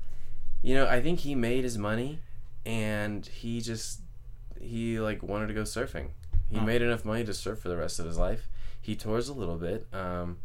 you 0.62 0.74
know, 0.74 0.86
I 0.86 1.00
think 1.00 1.20
he 1.20 1.34
made 1.34 1.64
his 1.64 1.78
money, 1.78 2.18
and 2.66 3.24
he 3.26 3.60
just 3.60 4.00
he 4.60 5.00
like 5.00 5.22
wanted 5.22 5.46
to 5.48 5.54
go 5.54 5.62
surfing. 5.62 6.08
He 6.50 6.58
Oh. 6.58 6.62
made 6.62 6.82
enough 6.82 7.04
money 7.04 7.24
to 7.24 7.32
surf 7.32 7.60
for 7.60 7.68
the 7.68 7.76
rest 7.76 7.98
of 7.98 8.04
his 8.06 8.18
life. 8.18 8.48
He 8.82 8.96
tours 8.96 9.28
a 9.28 9.32
little 9.32 9.56
bit, 9.56 9.86
um, 9.94 10.38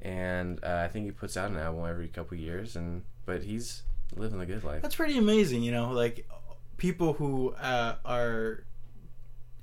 and 0.00 0.62
uh, 0.64 0.82
I 0.84 0.88
think 0.88 1.06
he 1.06 1.10
puts 1.10 1.36
out 1.36 1.50
an 1.50 1.56
album 1.56 1.84
every 1.88 2.08
couple 2.08 2.36
years, 2.36 2.76
and 2.76 3.02
but 3.26 3.42
he's 3.42 3.82
living 4.14 4.38
the 4.38 4.46
good 4.46 4.62
life. 4.62 4.82
That's 4.82 4.94
pretty 4.94 5.18
amazing. 5.18 5.62
You 5.62 5.72
know, 5.72 5.90
like 5.90 6.28
people 6.76 7.14
who 7.14 7.54
uh, 7.60 7.96
are 8.04 8.62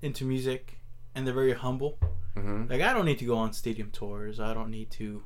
into 0.06 0.24
music 0.24 0.78
and 1.13 1.26
they're 1.26 1.34
very 1.34 1.54
humble. 1.54 1.98
hmm 2.36 2.65
Like 2.70 2.82
I 2.82 2.94
don't 2.94 3.06
need 3.06 3.20
to 3.20 3.26
go 3.26 3.38
on 3.38 3.54
stadium 3.54 3.89
tours. 3.91 4.39
I 4.39 4.54
don't 4.54 4.70
need 4.72 4.91
to 4.91 5.24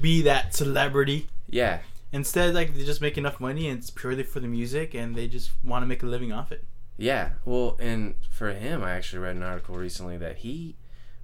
be 0.00 0.22
that 0.22 0.54
celebrity. 0.54 1.28
Yeah, 1.48 1.80
Instead, 2.12 2.54
like 2.54 2.74
they 2.74 2.84
just 2.84 3.00
make 3.00 3.16
enough 3.16 3.40
money 3.40 3.68
and 3.68 3.78
it's 3.78 3.88
purely 3.90 4.22
for 4.22 4.38
the 4.38 4.46
music, 4.46 4.92
and 4.94 5.14
they 5.14 5.26
just 5.26 5.50
want 5.64 5.82
to 5.82 5.86
make 5.86 6.02
a 6.02 6.06
living 6.06 6.30
off 6.30 6.52
it. 6.52 6.64
Yeah, 6.98 7.30
well, 7.46 7.76
and 7.80 8.14
for 8.30 8.52
him, 8.52 8.82
I 8.84 8.90
actually 8.92 9.20
read 9.20 9.34
an 9.36 9.42
article 9.42 9.76
recently 9.76 10.18
that 10.18 10.38
he 10.38 10.76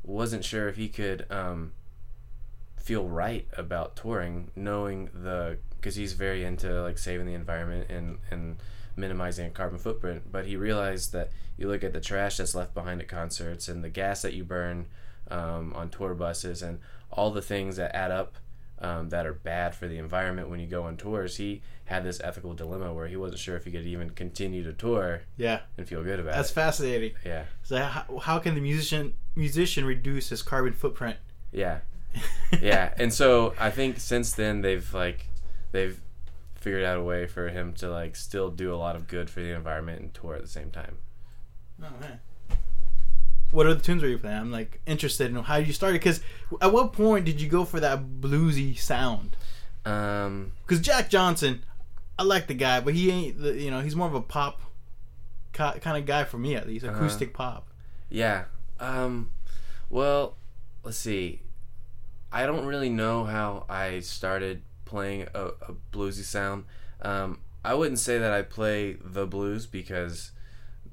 wasn't 0.03 0.45
sure 0.47 0.67
if 0.67 0.77
he 0.77 0.89
could 0.89 1.27
um, 1.31 1.73
feel 2.79 3.07
right 3.07 3.47
about 3.57 3.97
touring, 3.97 4.51
knowing 4.57 5.11
the 5.13 5.59
because 5.77 5.95
he's 5.95 6.15
very 6.15 6.43
into 6.43 6.83
like 6.83 6.97
saving 6.99 7.27
the 7.27 7.35
environment 7.35 7.91
and 7.91 8.19
and 8.31 8.57
minimizing 8.99 9.47
a 9.47 9.51
carbon 9.51 9.79
footprint. 9.79 10.31
But 10.31 10.47
he 10.47 10.57
realized 10.57 11.13
that 11.13 11.31
you 11.57 11.69
look 11.69 11.83
at 11.85 11.93
the 11.93 12.01
trash 12.01 12.37
that's 12.37 12.55
left 12.55 12.75
behind 12.75 13.01
at 13.01 13.09
concerts 13.09 13.69
and 13.69 13.83
the 13.83 13.89
gas 13.89 14.23
that 14.23 14.35
you 14.35 14.45
burn 14.45 14.87
um, 15.31 15.73
on 15.75 15.89
tour 15.91 16.15
buses 16.15 16.63
and 16.63 16.81
all 17.11 17.31
the 17.31 17.43
things 17.43 17.77
that 17.77 17.95
add 17.95 18.11
up 18.11 18.37
um, 18.81 19.09
that 19.09 19.27
are 19.27 19.33
bad 19.33 19.75
for 19.75 19.89
the 19.89 19.99
environment 19.99 20.49
when 20.49 20.61
you 20.61 20.67
go 20.67 20.85
on 20.85 20.97
tours. 20.97 21.37
He 21.39 21.63
had 21.87 22.05
this 22.05 22.21
ethical 22.23 22.55
dilemma 22.55 22.93
where 22.93 23.09
he 23.09 23.17
wasn't 23.17 23.41
sure 23.41 23.57
if 23.57 23.65
he 23.65 23.71
could 23.73 23.87
even 23.87 24.11
continue 24.11 24.63
to 24.63 24.73
tour 24.73 25.23
Yeah, 25.37 25.61
and 25.77 25.89
feel 25.89 26.05
good 26.05 26.21
about 26.21 26.35
that's 26.35 26.51
it. 26.51 26.55
That's 26.55 26.77
fascinating. 26.77 27.13
Yeah, 27.25 27.45
So 27.63 27.79
how, 27.79 28.19
how 28.19 28.39
can 28.39 28.55
the 28.55 28.61
musician 28.61 29.15
musician 29.35 29.85
reduce 29.85 30.29
his 30.29 30.43
carbon 30.43 30.75
footprint? 30.75 31.17
yeah, 31.51 31.79
yeah. 32.61 32.93
And 32.99 33.13
so 33.13 33.55
I 33.59 33.71
think 33.71 33.99
since 34.01 34.33
then 34.33 34.61
they've 34.61 34.93
like 34.95 35.27
they've 35.73 36.01
figured 36.59 36.85
out 36.85 36.99
a 36.99 37.03
way 37.03 37.27
for 37.27 37.49
him 37.49 37.73
to 37.75 37.89
like 37.89 38.15
still 38.17 38.51
do 38.51 38.75
a 38.75 38.77
lot 38.77 38.97
of 38.97 39.07
good 39.09 39.31
for 39.31 39.41
the 39.41 39.55
environment 39.55 40.01
and 40.03 40.13
tour 40.15 40.35
at 40.35 40.43
the 40.43 40.49
same 40.49 40.71
time. 40.71 40.99
Oh 41.83 41.87
man. 42.01 42.21
What 43.51 43.67
other 43.67 43.81
tunes 43.81 44.03
were 44.03 44.09
you 44.09 44.19
playing? 44.19 44.37
I'm 44.37 44.53
like 44.53 44.81
interested 44.87 45.31
in 45.31 45.37
how 45.43 45.57
you 45.57 45.73
started 45.73 45.95
because 46.01 46.21
at 46.61 46.73
what 46.73 46.93
point 46.93 47.25
did 47.25 47.41
you 47.41 47.49
go 47.49 47.65
for 47.65 47.81
that 47.81 48.21
bluesy 48.21 48.77
sound? 48.79 49.37
Um, 49.87 50.53
Because 50.67 50.81
Jack 50.83 51.09
Johnson, 51.09 51.65
I 52.19 52.25
like 52.25 52.47
the 52.47 52.55
guy, 52.55 52.81
but 52.81 52.93
he 52.95 53.11
ain't 53.11 53.41
the 53.41 53.55
you 53.59 53.71
know 53.71 53.81
he's 53.81 53.97
more 53.97 54.07
of 54.09 54.15
a 54.15 54.21
pop 54.21 54.61
kind 55.53 55.97
of 55.97 56.05
guy 56.07 56.25
for 56.25 56.39
me 56.39 56.55
at 56.57 56.67
least, 56.67 56.85
Uh-huh. 56.85 56.95
acoustic 56.97 57.33
pop. 57.35 57.69
yeah. 58.11 58.45
Um, 58.81 59.31
well, 59.91 60.37
let's 60.85 60.99
see. 60.99 61.43
I 62.31 62.45
don't 62.47 62.67
really 62.67 62.91
know 62.91 63.25
how 63.25 63.65
I 63.69 64.01
started 64.01 64.63
playing 64.89 65.29
a, 65.35 65.47
a 65.47 65.75
bluesy 65.93 66.25
sound. 66.25 66.65
Um, 67.03 67.41
I 67.65 67.75
wouldn't 67.75 67.99
say 67.99 68.19
that 68.19 68.33
I 68.33 68.43
play 68.43 68.97
the 69.01 69.27
blues 69.27 69.67
because 69.67 70.33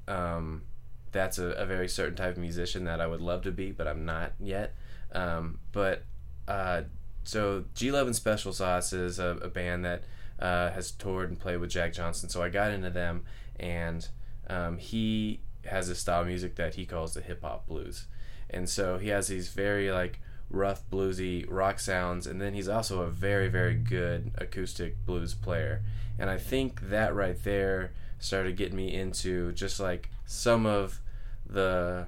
um, 0.06 0.62
that's 1.10 1.38
a, 1.38 1.46
a 1.46 1.66
very 1.66 1.88
certain 1.88 2.14
type 2.14 2.32
of 2.32 2.38
musician 2.38 2.84
that 2.84 3.00
I 3.00 3.06
would 3.06 3.20
love 3.20 3.42
to 3.42 3.50
be, 3.50 3.72
but 3.72 3.88
I'm 3.88 4.04
not 4.04 4.32
yet. 4.38 4.74
Um, 5.12 5.58
but 5.72 6.04
uh, 6.46 6.82
so 7.24 7.64
G 7.74 7.90
Love 7.90 8.06
and 8.06 8.14
Special 8.14 8.52
Sauce 8.52 8.92
is 8.92 9.18
a, 9.18 9.38
a 9.42 9.48
band 9.48 9.84
that 9.84 10.04
uh, 10.38 10.70
has 10.70 10.90
toured 10.90 11.30
and 11.30 11.40
played 11.40 11.58
with 11.58 11.70
Jack 11.70 11.92
Johnson. 11.92 12.28
So 12.28 12.42
I 12.42 12.50
got 12.50 12.70
into 12.70 12.90
them, 12.90 13.24
and 13.58 14.06
um, 14.48 14.78
he 14.78 15.40
has 15.64 15.88
a 15.88 15.94
style 15.94 16.20
of 16.20 16.28
music 16.28 16.56
that 16.56 16.74
he 16.74 16.84
calls 16.84 17.14
the 17.14 17.22
hip 17.22 17.42
hop 17.42 17.66
blues, 17.66 18.06
and 18.50 18.68
so 18.68 18.98
he 18.98 19.08
has 19.08 19.28
these 19.28 19.48
very 19.48 19.90
like 19.90 20.20
rough 20.50 20.88
bluesy 20.90 21.44
rock 21.48 21.78
sounds, 21.80 22.26
and 22.26 22.40
then 22.40 22.54
he's 22.54 22.68
also 22.68 23.02
a 23.02 23.10
very 23.10 23.48
very 23.48 23.74
good 23.74 24.30
acoustic 24.36 25.04
blues 25.04 25.34
player, 25.34 25.82
and 26.18 26.30
I 26.30 26.38
think 26.38 26.88
that 26.88 27.14
right 27.14 27.42
there 27.42 27.92
started 28.18 28.56
getting 28.56 28.76
me 28.76 28.94
into 28.94 29.52
just 29.52 29.78
like 29.80 30.10
some 30.24 30.64
of 30.66 31.00
the 31.44 32.06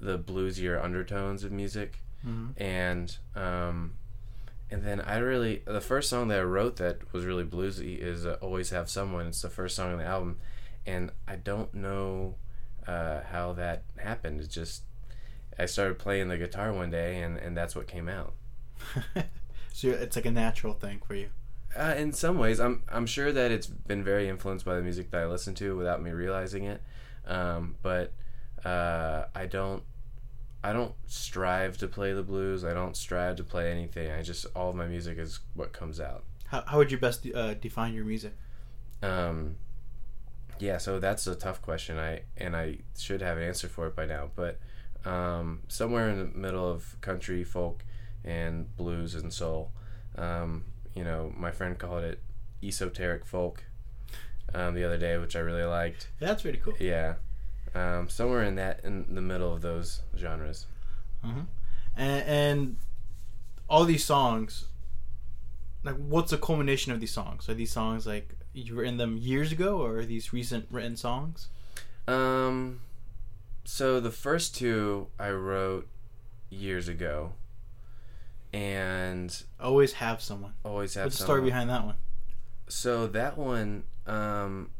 the 0.00 0.18
bluesier 0.18 0.82
undertones 0.82 1.44
of 1.44 1.52
music 1.52 2.00
Mhm. 2.26 2.52
and 2.56 3.16
um, 3.36 3.94
and 4.70 4.82
then 4.82 5.00
I 5.02 5.18
really 5.18 5.62
the 5.66 5.80
first 5.80 6.08
song 6.08 6.28
that 6.28 6.40
I 6.40 6.42
wrote 6.42 6.76
that 6.76 7.12
was 7.12 7.24
really 7.26 7.44
bluesy 7.44 7.98
is 7.98 8.24
uh, 8.26 8.36
"Always 8.40 8.70
Have 8.70 8.88
Someone." 8.88 9.26
It's 9.26 9.42
the 9.42 9.50
first 9.50 9.76
song 9.76 9.92
on 9.92 9.98
the 9.98 10.04
album, 10.06 10.38
and 10.86 11.10
I 11.28 11.36
don't 11.36 11.72
know 11.74 12.36
uh, 12.86 13.20
how 13.30 13.52
that 13.54 13.82
happened. 13.98 14.40
It 14.40 14.48
just 14.48 14.82
I 15.58 15.66
started 15.66 15.98
playing 15.98 16.28
the 16.28 16.38
guitar 16.38 16.72
one 16.72 16.90
day, 16.90 17.20
and 17.20 17.36
and 17.38 17.56
that's 17.56 17.76
what 17.76 17.86
came 17.86 18.08
out. 18.08 18.34
so 19.72 19.88
it's 19.88 20.16
like 20.16 20.26
a 20.26 20.30
natural 20.30 20.74
thing 20.74 21.00
for 21.06 21.14
you. 21.14 21.28
Uh, 21.76 21.94
in 21.96 22.12
some 22.12 22.38
ways, 22.38 22.60
I'm 22.60 22.82
I'm 22.88 23.06
sure 23.06 23.32
that 23.32 23.50
it's 23.50 23.66
been 23.66 24.04
very 24.04 24.28
influenced 24.28 24.64
by 24.64 24.76
the 24.76 24.82
music 24.82 25.10
that 25.10 25.22
I 25.22 25.26
listen 25.26 25.54
to 25.56 25.76
without 25.76 26.02
me 26.02 26.10
realizing 26.10 26.64
it. 26.64 26.82
Um, 27.26 27.76
but 27.82 28.12
uh, 28.64 29.24
I 29.34 29.46
don't 29.46 29.82
I 30.62 30.72
don't 30.72 30.94
strive 31.06 31.76
to 31.78 31.88
play 31.88 32.12
the 32.12 32.22
blues. 32.22 32.64
I 32.64 32.72
don't 32.72 32.96
strive 32.96 33.36
to 33.36 33.44
play 33.44 33.70
anything. 33.70 34.10
I 34.10 34.22
just 34.22 34.46
all 34.54 34.70
of 34.70 34.76
my 34.76 34.86
music 34.86 35.18
is 35.18 35.40
what 35.54 35.72
comes 35.72 36.00
out. 36.00 36.24
How, 36.46 36.62
how 36.66 36.78
would 36.78 36.92
you 36.92 36.98
best 36.98 37.26
uh, 37.34 37.54
define 37.54 37.92
your 37.92 38.04
music? 38.04 38.34
Um, 39.02 39.56
yeah, 40.58 40.78
so 40.78 40.98
that's 41.00 41.26
a 41.26 41.34
tough 41.34 41.60
question. 41.60 41.98
I 41.98 42.22
and 42.36 42.56
I 42.56 42.78
should 42.96 43.20
have 43.20 43.36
an 43.36 43.42
answer 43.42 43.68
for 43.68 43.86
it 43.88 43.96
by 43.96 44.06
now, 44.06 44.30
but 44.34 44.58
um, 45.04 45.62
somewhere 45.68 46.08
in 46.10 46.18
the 46.18 46.38
middle 46.38 46.68
of 46.70 46.96
country, 47.00 47.44
folk, 47.44 47.84
and 48.24 48.74
blues 48.76 49.14
and 49.14 49.32
soul. 49.32 49.70
Um, 50.16 50.64
you 50.94 51.04
know, 51.04 51.32
my 51.36 51.50
friend 51.50 51.78
called 51.78 52.04
it 52.04 52.20
esoteric 52.62 53.26
folk 53.26 53.64
um, 54.54 54.74
the 54.74 54.84
other 54.84 54.98
day, 54.98 55.18
which 55.18 55.36
I 55.36 55.40
really 55.40 55.64
liked. 55.64 56.08
That's 56.20 56.42
pretty 56.42 56.58
cool. 56.58 56.74
Yeah, 56.78 57.14
um, 57.74 58.08
somewhere 58.08 58.44
in 58.44 58.54
that 58.56 58.80
in 58.84 59.14
the 59.14 59.20
middle 59.22 59.52
of 59.52 59.60
those 59.62 60.02
genres. 60.16 60.66
and, 61.22 61.48
and 61.96 62.76
all 63.68 63.84
these 63.84 64.04
songs 64.04 64.66
like 65.84 65.96
what's 65.96 66.30
the 66.30 66.38
culmination 66.38 66.92
of 66.92 67.00
these 67.00 67.10
songs 67.12 67.48
are 67.48 67.54
these 67.54 67.72
songs 67.72 68.06
like 68.06 68.34
you 68.52 68.74
were 68.74 68.84
in 68.84 68.96
them 68.98 69.16
years 69.16 69.52
ago 69.52 69.80
or 69.80 69.98
are 69.98 70.04
these 70.04 70.32
recent 70.34 70.66
written 70.70 70.96
songs 70.96 71.48
Um, 72.06 72.80
so 73.64 74.00
the 74.00 74.10
first 74.10 74.54
two 74.54 75.08
I 75.18 75.30
wrote 75.30 75.88
years 76.50 76.88
ago, 76.88 77.32
and 78.52 79.42
always 79.58 79.94
have 79.94 80.20
someone 80.20 80.54
always 80.64 80.94
have 80.94 81.06
what's 81.06 81.18
the 81.18 81.24
story 81.24 81.38
someone- 81.38 81.50
behind 81.50 81.70
that 81.70 81.84
one 81.84 81.96
So 82.68 83.06
that 83.08 83.36
one, 83.36 83.84
um, 84.06 84.70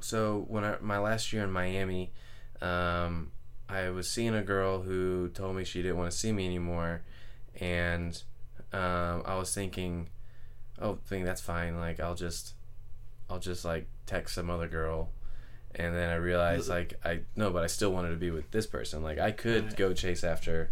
so 0.00 0.44
when 0.48 0.64
I 0.64 0.76
my 0.80 0.98
last 0.98 1.32
year 1.32 1.42
in 1.44 1.50
Miami, 1.50 2.12
um, 2.60 3.32
I 3.68 3.88
was 3.90 4.08
seeing 4.10 4.34
a 4.34 4.42
girl 4.42 4.82
who 4.82 5.28
told 5.30 5.56
me 5.56 5.64
she 5.64 5.82
didn't 5.82 5.96
want 5.96 6.10
to 6.12 6.16
see 6.16 6.30
me 6.32 6.46
anymore, 6.46 7.02
and 7.60 8.22
um, 8.72 9.22
I 9.24 9.34
was 9.36 9.52
thinking, 9.54 10.10
oh, 10.78 10.98
think 11.06 11.24
that's 11.24 11.40
fine. 11.40 11.76
Like 11.76 11.98
I'll 11.98 12.14
just, 12.14 12.54
I'll 13.28 13.40
just 13.40 13.64
like 13.64 13.88
text 14.06 14.34
some 14.36 14.48
other 14.50 14.68
girl, 14.68 15.10
and 15.76 15.94
then 15.94 16.08
I 16.10 16.16
realized 16.16 16.68
like 16.68 16.94
I 17.04 17.20
no, 17.36 17.50
but 17.50 17.62
I 17.62 17.66
still 17.68 17.92
wanted 17.92 18.10
to 18.10 18.16
be 18.16 18.30
with 18.30 18.50
this 18.50 18.66
person. 18.66 19.02
Like 19.02 19.18
I 19.18 19.30
could 19.30 19.64
Right. 19.66 19.76
go 19.76 19.92
chase 19.92 20.24
after 20.24 20.70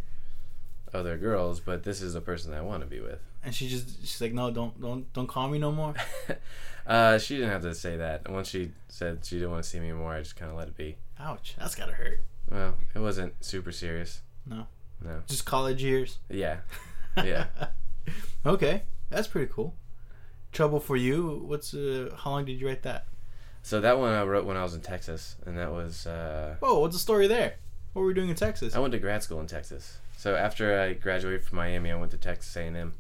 other 0.92 1.16
girls, 1.18 1.60
but 1.60 1.82
this 1.84 2.00
is 2.02 2.14
the 2.14 2.20
person 2.20 2.50
that 2.52 2.58
I 2.58 2.62
want 2.62 2.82
to 2.82 2.86
be 2.88 3.00
with. 3.00 3.20
and 3.44 3.54
she 3.54 3.68
just 3.68 4.00
she's 4.00 4.20
like 4.20 4.32
no 4.32 4.50
don't 4.50 4.80
don't 4.80 5.12
don't 5.12 5.26
call 5.26 5.48
me 5.48 5.58
no 5.58 5.70
more 5.72 5.94
uh, 6.86 7.18
she 7.18 7.36
didn't 7.36 7.50
have 7.50 7.62
to 7.62 7.74
say 7.74 7.96
that. 7.96 8.28
Once 8.30 8.48
she 8.48 8.70
said 8.88 9.24
she 9.24 9.36
didn't 9.36 9.50
want 9.50 9.62
to 9.64 9.68
see 9.68 9.78
me 9.80 9.90
anymore, 9.90 10.12
I 10.14 10.20
just 10.20 10.36
kind 10.36 10.50
of 10.50 10.56
let 10.56 10.68
it 10.68 10.76
be. 10.76 10.96
ouch 11.18 11.54
that's 11.58 11.74
gotta 11.74 11.92
hurt 11.92 12.20
Well, 12.50 12.74
it 12.94 13.00
wasn't 13.00 13.34
super 13.44 13.72
serious. 13.72 14.22
no 14.46 14.66
no. 15.04 15.22
Just 15.26 15.44
college 15.44 15.82
years. 15.82 16.18
Yeah, 16.30 16.58
yeah. 17.16 17.46
okay, 18.46 18.82
that's 19.10 19.26
pretty 19.28 19.52
cool. 19.52 19.74
Trouble 20.52 20.80
for 20.80 20.96
you. 20.96 21.42
What's 21.46 21.74
uh, 21.74 22.14
how 22.16 22.30
long 22.30 22.44
did 22.46 22.60
you 22.60 22.66
write 22.68 22.82
that? 22.84 23.06
So 23.64 23.80
that 23.80 23.98
one 23.98 24.12
I 24.12 24.22
wrote 24.24 24.44
when 24.44 24.58
I 24.58 24.62
was 24.62 24.74
in 24.74 24.82
Texas, 24.82 25.36
and 25.46 25.56
that 25.56 25.72
was 25.72 26.06
uh, 26.06 26.56
Whoa, 26.60 26.80
what's 26.80 26.94
the 26.94 26.98
story 27.00 27.26
there? 27.26 27.54
What 27.94 28.02
were 28.02 28.08
we 28.08 28.14
doing 28.14 28.28
in 28.28 28.36
Texas? 28.36 28.76
I 28.76 28.78
went 28.78 28.92
to 28.92 28.98
grad 28.98 29.22
school 29.22 29.40
in 29.40 29.46
Texas. 29.46 29.96
So 30.18 30.36
after 30.36 30.78
I 30.78 30.92
graduated 30.92 31.44
from 31.46 31.56
Miami, 31.56 31.90
I 31.90 31.94
went 31.94 32.10
to 32.10 32.18
Texas 32.18 32.54
A&M, 32.56 32.92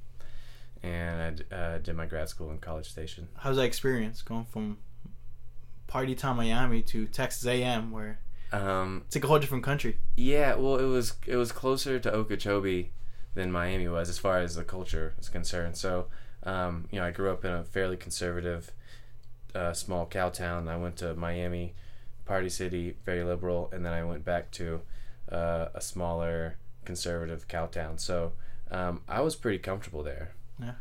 and 0.82 1.44
I 1.52 1.54
uh, 1.54 1.78
did 1.78 1.94
my 1.96 2.06
grad 2.06 2.30
school 2.30 2.50
in 2.50 2.58
College 2.58 2.88
Station. 2.90 3.28
How's 3.36 3.56
that 3.56 3.64
experience 3.64 4.22
going 4.22 4.46
from 4.46 4.78
Party 5.86 6.14
time 6.14 6.36
Miami 6.36 6.80
to 6.82 7.06
Texas 7.08 7.46
A&M, 7.46 7.90
where 7.90 8.20
Um, 8.50 9.02
it's 9.06 9.16
like 9.16 9.24
a 9.24 9.26
whole 9.26 9.38
different 9.38 9.64
country? 9.64 9.98
yeah, 10.16 10.54
well, 10.54 10.76
it 10.78 10.86
was 10.86 11.12
it 11.26 11.36
was 11.36 11.52
closer 11.52 11.98
to 11.98 12.10
Okeechobee 12.10 12.90
than 13.34 13.52
Miami 13.52 13.88
was 13.88 14.08
as 14.08 14.18
far 14.18 14.38
as 14.38 14.54
the 14.54 14.64
culture 14.64 15.14
is 15.18 15.28
concerned. 15.28 15.76
So, 15.76 16.06
um, 16.44 16.88
you 16.90 16.98
know, 17.00 17.04
I 17.06 17.10
grew 17.10 17.30
up 17.32 17.44
in 17.44 17.50
a 17.52 17.64
fairly 17.64 17.96
conservative, 17.98 18.70
uh, 19.54 19.72
small 19.72 20.06
cow 20.06 20.28
town. 20.30 20.68
I 20.68 20.76
went 20.76 20.96
to 20.96 21.14
Miami, 21.14 21.74
Party 22.24 22.48
City, 22.48 22.96
very 23.04 23.22
liberal, 23.24 23.70
and 23.72 23.84
then 23.84 23.92
I 23.92 24.04
went 24.04 24.24
back 24.24 24.50
to 24.52 24.80
uh, 25.30 25.66
a 25.74 25.80
smaller 25.80 26.56
conservative 26.84 27.48
cow 27.48 27.66
town. 27.66 27.98
So, 27.98 28.32
um, 28.70 29.00
I 29.08 29.20
was 29.20 29.36
pretty 29.36 29.58
comfortable 29.58 30.02
there. 30.02 30.32
Yeah, 30.60 30.72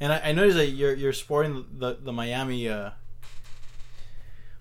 and 0.00 0.12
I, 0.12 0.20
I 0.26 0.32
noticed 0.32 0.56
that 0.56 0.68
you're 0.70 0.94
you're 0.94 1.12
sporting 1.12 1.66
the 1.78 1.98
the 2.00 2.12
Miami. 2.12 2.68
Uh, 2.68 2.90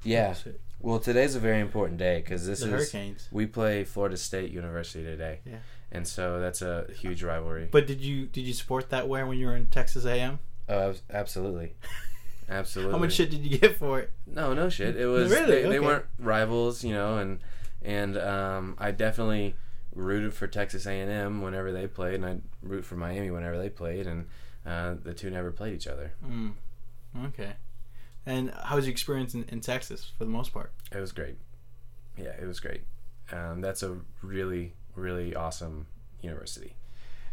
Yeah. 0.03 0.35
Well, 0.81 0.99
today's 0.99 1.35
a 1.35 1.39
very 1.41 1.59
important 1.59 1.97
day 1.99 2.21
because 2.21 2.47
this 2.47 2.61
the 2.61 2.67
is 2.67 2.71
Hurricanes. 2.91 3.27
we 3.31 3.45
play 3.45 3.83
Florida 3.83 4.15
State 4.15 4.49
University 4.51 5.03
today. 5.03 5.41
Yeah. 5.45 5.57
And 5.91 6.07
so 6.07 6.39
that's 6.39 6.61
a 6.61 6.85
huge 6.97 7.21
rivalry. 7.21 7.67
But 7.69 7.85
did 7.85 7.99
you 7.99 8.27
did 8.27 8.41
you 8.45 8.53
support 8.53 8.89
that 8.91 9.09
way 9.09 9.23
when 9.23 9.37
you 9.37 9.47
were 9.47 9.55
in 9.57 9.65
Texas 9.67 10.05
A&M? 10.05 10.39
Oh, 10.69 10.89
abs- 10.91 11.01
absolutely. 11.09 11.73
Absolutely. 12.49 12.93
How 12.93 12.97
much 12.99 13.13
shit 13.13 13.29
did 13.29 13.45
you 13.45 13.57
get 13.57 13.77
for 13.77 13.99
it? 13.99 14.11
No, 14.25 14.53
no 14.53 14.69
shit. 14.69 14.95
It 14.95 15.05
was 15.05 15.31
Really? 15.31 15.63
they, 15.63 15.69
they 15.69 15.79
weren't 15.79 16.05
rivals, 16.17 16.83
you 16.83 16.93
know, 16.93 17.17
and 17.17 17.39
and 17.81 18.17
um, 18.17 18.75
I 18.77 18.91
definitely 18.91 19.55
rooted 19.93 20.33
for 20.33 20.47
Texas 20.47 20.85
A&M 20.85 21.41
whenever 21.41 21.71
they 21.71 21.87
played, 21.87 22.15
and 22.15 22.25
I 22.25 22.37
root 22.61 22.83
for 22.85 22.95
Miami 22.95 23.31
whenever 23.31 23.57
they 23.57 23.69
played, 23.69 24.07
and 24.07 24.27
uh, 24.65 24.95
the 25.01 25.13
two 25.13 25.29
never 25.29 25.51
played 25.51 25.75
each 25.75 25.87
other. 25.87 26.13
Mm. 26.25 26.53
Okay. 27.27 27.53
And 28.25 28.51
how 28.51 28.75
was 28.75 28.85
your 28.85 28.91
experience 28.91 29.33
in, 29.33 29.45
in 29.45 29.61
Texas 29.61 30.11
for 30.17 30.25
the 30.25 30.29
most 30.29 30.53
part? 30.53 30.73
It 30.91 30.99
was 30.99 31.11
great. 31.11 31.37
Yeah, 32.17 32.33
it 32.39 32.45
was 32.45 32.59
great. 32.59 32.81
Um, 33.31 33.61
that's 33.61 33.83
a 33.83 33.97
really 34.21 34.73
really 34.95 35.35
awesome 35.35 35.87
university. 36.21 36.75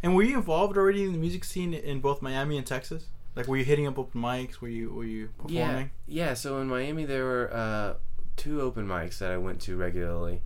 And 0.02 0.14
were 0.14 0.22
you 0.22 0.36
involved 0.36 0.76
already 0.76 1.04
in 1.04 1.12
the 1.12 1.18
music 1.18 1.44
scene 1.44 1.74
in 1.74 2.00
both 2.00 2.22
Miami 2.22 2.56
and 2.56 2.66
Texas? 2.66 3.06
Like, 3.36 3.48
were 3.48 3.58
you 3.58 3.64
hitting 3.64 3.86
up 3.86 3.98
open 3.98 4.20
mics? 4.20 4.62
Were 4.62 4.68
you 4.68 4.90
were 4.92 5.04
you 5.04 5.28
performing? 5.36 5.90
Yeah, 6.06 6.28
yeah. 6.28 6.34
So 6.34 6.58
in 6.60 6.68
Miami, 6.68 7.04
there 7.04 7.24
were 7.24 7.52
uh, 7.52 7.94
two 8.36 8.62
open 8.62 8.88
mics 8.88 9.18
that 9.18 9.30
I 9.30 9.36
went 9.36 9.60
to 9.62 9.76
regularly, 9.76 10.42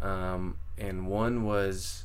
um, 0.00 0.56
and 0.78 1.08
one 1.08 1.44
was 1.44 2.04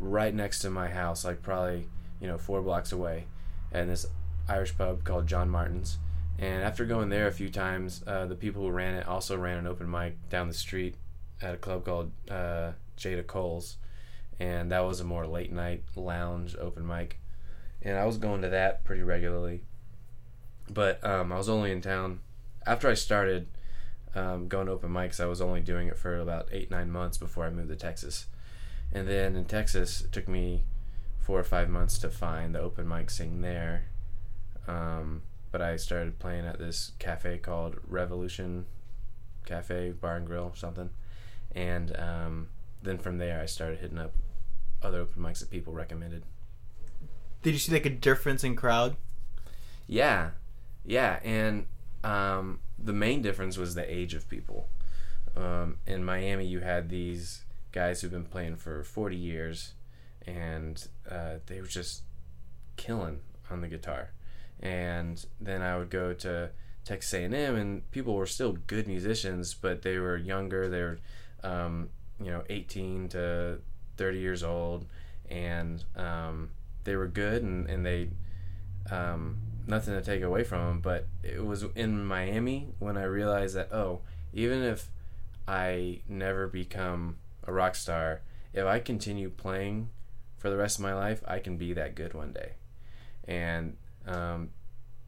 right 0.00 0.34
next 0.34 0.58
to 0.60 0.70
my 0.70 0.88
house, 0.88 1.24
like 1.24 1.42
probably 1.42 1.86
you 2.20 2.26
know 2.26 2.38
four 2.38 2.60
blocks 2.60 2.90
away, 2.90 3.26
and 3.70 3.88
this 3.88 4.04
Irish 4.48 4.76
pub 4.76 5.04
called 5.04 5.28
John 5.28 5.48
Martin's. 5.48 5.98
And 6.40 6.62
after 6.62 6.84
going 6.84 7.08
there 7.08 7.28
a 7.28 7.32
few 7.32 7.48
times, 7.48 8.02
uh, 8.06 8.26
the 8.26 8.36
people 8.36 8.62
who 8.62 8.70
ran 8.70 8.94
it 8.94 9.06
also 9.06 9.36
ran 9.36 9.58
an 9.58 9.66
open 9.66 9.90
mic 9.90 10.16
down 10.28 10.48
the 10.48 10.54
street 10.54 10.96
at 11.40 11.54
a 11.54 11.56
club 11.56 11.84
called 11.84 12.10
uh, 12.28 12.72
Jada 12.96 13.24
Cole's, 13.24 13.76
and 14.40 14.72
that 14.72 14.84
was 14.84 14.98
a 14.98 15.04
more 15.04 15.26
late 15.26 15.52
night 15.52 15.84
lounge 15.94 16.56
open 16.60 16.84
mic. 16.84 17.20
And 17.80 17.96
I 17.96 18.06
was 18.06 18.18
going 18.18 18.42
to 18.42 18.48
that 18.48 18.84
pretty 18.84 19.04
regularly 19.04 19.62
but 20.72 21.04
um, 21.04 21.32
I 21.32 21.36
was 21.36 21.48
only 21.48 21.70
in 21.72 21.80
town 21.80 22.20
after 22.66 22.88
I 22.88 22.94
started 22.94 23.48
um, 24.14 24.48
going 24.48 24.66
to 24.66 24.72
open 24.72 24.90
mics. 24.90 25.20
I 25.20 25.26
was 25.26 25.40
only 25.40 25.60
doing 25.60 25.88
it 25.88 25.98
for 25.98 26.16
about 26.18 26.48
eight 26.52 26.70
nine 26.70 26.90
months 26.90 27.18
before 27.18 27.44
I 27.44 27.50
moved 27.50 27.68
to 27.68 27.76
Texas, 27.76 28.26
and 28.92 29.08
then 29.08 29.36
in 29.36 29.44
Texas 29.44 30.02
it 30.02 30.12
took 30.12 30.28
me 30.28 30.64
four 31.18 31.38
or 31.38 31.44
five 31.44 31.68
months 31.68 31.98
to 31.98 32.08
find 32.08 32.54
the 32.54 32.60
open 32.60 32.88
mic 32.88 33.10
scene 33.10 33.42
there. 33.42 33.86
Um, 34.66 35.22
but 35.50 35.62
I 35.62 35.76
started 35.76 36.18
playing 36.18 36.46
at 36.46 36.58
this 36.58 36.92
cafe 36.98 37.38
called 37.38 37.76
Revolution 37.86 38.66
Cafe 39.44 39.92
Bar 39.92 40.16
and 40.16 40.26
Grill 40.26 40.52
something, 40.54 40.90
and 41.52 41.96
um, 41.98 42.48
then 42.82 42.98
from 42.98 43.18
there 43.18 43.40
I 43.40 43.46
started 43.46 43.80
hitting 43.80 43.98
up 43.98 44.12
other 44.82 45.00
open 45.00 45.22
mics 45.22 45.40
that 45.40 45.50
people 45.50 45.72
recommended. 45.72 46.22
Did 47.42 47.52
you 47.52 47.58
see 47.58 47.72
like 47.72 47.86
a 47.86 47.90
difference 47.90 48.44
in 48.44 48.56
crowd? 48.56 48.96
Yeah, 49.86 50.30
yeah, 50.88 51.20
and 51.22 51.66
um, 52.02 52.60
the 52.78 52.94
main 52.94 53.20
difference 53.20 53.58
was 53.58 53.74
the 53.74 53.94
age 53.94 54.14
of 54.14 54.28
people. 54.28 54.68
Um, 55.36 55.76
in 55.86 56.02
Miami, 56.02 56.46
you 56.46 56.60
had 56.60 56.88
these 56.88 57.44
guys 57.72 58.00
who've 58.00 58.10
been 58.10 58.24
playing 58.24 58.56
for 58.56 58.82
forty 58.82 59.16
years, 59.16 59.74
and 60.26 60.88
uh, 61.08 61.34
they 61.46 61.60
were 61.60 61.66
just 61.66 62.02
killing 62.76 63.20
on 63.50 63.60
the 63.60 63.68
guitar. 63.68 64.12
And 64.60 65.24
then 65.38 65.60
I 65.60 65.76
would 65.76 65.90
go 65.90 66.14
to 66.14 66.50
Texas 66.84 67.12
A&M, 67.12 67.34
and 67.34 67.88
people 67.90 68.14
were 68.14 68.26
still 68.26 68.52
good 68.66 68.88
musicians, 68.88 69.52
but 69.52 69.82
they 69.82 69.98
were 69.98 70.16
younger. 70.16 70.70
They 70.70 70.80
were, 70.80 70.98
um, 71.44 71.90
you 72.18 72.30
know, 72.30 72.44
eighteen 72.48 73.08
to 73.10 73.58
thirty 73.98 74.20
years 74.20 74.42
old, 74.42 74.86
and 75.28 75.84
um, 75.96 76.48
they 76.84 76.96
were 76.96 77.08
good, 77.08 77.42
and 77.42 77.68
and 77.68 77.84
they. 77.84 78.08
Um, 78.90 79.36
nothing 79.68 79.94
to 79.94 80.02
take 80.02 80.22
away 80.22 80.44
from 80.44 80.66
them, 80.66 80.80
but 80.80 81.06
it 81.22 81.44
was 81.44 81.64
in 81.74 82.04
Miami 82.04 82.68
when 82.78 82.96
I 82.96 83.04
realized 83.04 83.54
that 83.54 83.72
oh, 83.72 84.00
even 84.32 84.62
if 84.62 84.90
I 85.46 86.00
never 86.08 86.46
become 86.46 87.16
a 87.44 87.52
rock 87.52 87.74
star, 87.74 88.22
if 88.52 88.64
I 88.64 88.78
continue 88.80 89.30
playing 89.30 89.90
for 90.36 90.50
the 90.50 90.56
rest 90.56 90.78
of 90.78 90.82
my 90.82 90.94
life, 90.94 91.22
I 91.26 91.38
can 91.38 91.56
be 91.56 91.72
that 91.74 91.94
good 91.94 92.14
one 92.14 92.32
day. 92.32 92.52
And 93.26 93.76
um, 94.06 94.50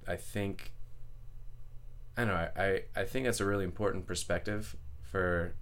I 0.06 0.16
think 0.16 0.72
I 2.16 2.24
don't 2.24 2.34
know. 2.34 2.48
I, 2.56 2.62
I, 2.62 2.82
I 2.96 3.04
think 3.04 3.24
that's 3.24 3.40
a 3.40 3.46
really 3.46 3.64
important 3.64 4.06
perspective 4.06 4.76
for 5.02 5.54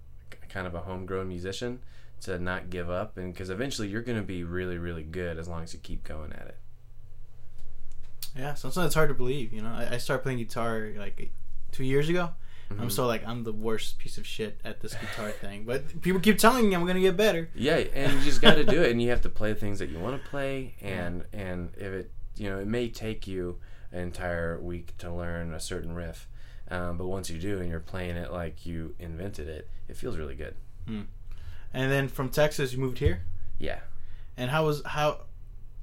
kind 0.49 0.67
of 0.67 0.75
a 0.75 0.81
homegrown 0.81 1.27
musician 1.27 1.79
to 2.21 2.37
not 2.37 2.69
give 2.69 2.89
up, 2.89 3.17
and 3.17 3.33
because 3.33 3.49
eventually 3.49 3.87
you're 3.87 4.01
going 4.01 4.17
to 4.17 4.23
be 4.23 4.43
really 4.43 4.77
really 4.77 5.03
good 5.03 5.37
as 5.37 5.47
long 5.47 5.63
as 5.63 5.73
you 5.73 5.79
keep 5.79 6.03
going 6.03 6.33
at 6.33 6.47
it. 6.47 6.58
Yeah, 8.37 8.53
sometimes 8.53 8.85
it's 8.87 8.95
hard 8.95 9.09
to 9.09 9.15
believe. 9.15 9.51
You 9.53 9.61
know, 9.61 9.69
I, 9.69 9.95
I 9.95 9.97
started 9.97 10.23
playing 10.23 10.37
guitar 10.39 10.89
like 10.97 11.31
two 11.71 11.83
years 11.83 12.09
ago. 12.09 12.31
I'm 12.71 12.87
Mhm. 12.87 12.91
so 12.91 13.07
like 13.07 13.25
I'm 13.27 13.43
the 13.43 13.51
worst 13.51 13.97
piece 13.97 14.17
of 14.19 14.27
shit 14.27 14.61
at 14.63 14.79
this 14.81 14.93
guitar 14.93 15.31
thing, 15.41 15.63
but 15.65 16.01
people 16.01 16.19
keep 16.21 16.37
telling 16.37 16.69
me 16.69 16.75
I'm 16.75 16.85
gonna 16.85 16.99
get 16.99 17.17
better. 17.17 17.49
Yeah, 17.55 17.77
and 17.77 18.13
you 18.13 18.21
just 18.21 18.41
got 18.41 18.55
to 18.55 18.63
do 18.63 18.83
it, 18.83 18.91
and 18.91 19.01
you 19.01 19.09
have 19.09 19.21
to 19.21 19.29
play 19.29 19.55
things 19.55 19.79
that 19.79 19.89
you 19.89 19.97
want 19.99 20.21
to 20.23 20.29
play, 20.29 20.75
and 20.81 21.23
and 21.33 21.71
if 21.77 21.91
it 21.93 22.11
you 22.37 22.47
know 22.49 22.59
it 22.59 22.67
may 22.67 22.87
take 22.87 23.25
you 23.27 23.57
an 23.91 24.01
entire 24.01 24.59
week 24.59 24.95
to 24.99 25.11
learn 25.11 25.51
a 25.51 25.59
certain 25.59 25.95
riff, 25.95 26.27
um, 26.69 26.95
but 26.99 27.07
once 27.07 27.27
you 27.31 27.39
do 27.39 27.59
and 27.59 27.67
you're 27.71 27.79
playing 27.79 28.15
it 28.15 28.31
like 28.31 28.63
you 28.67 28.93
invented 28.99 29.47
it, 29.47 29.67
it 29.87 29.97
feels 29.97 30.15
really 30.15 30.35
good. 30.35 30.53
And 30.87 31.91
then 31.91 32.07
from 32.07 32.29
Texas, 32.29 32.71
you 32.73 32.79
moved 32.79 32.99
here. 32.99 33.21
Yeah. 33.57 33.79
And 34.37 34.51
how 34.51 34.65
was 34.65 34.83
how 34.85 35.21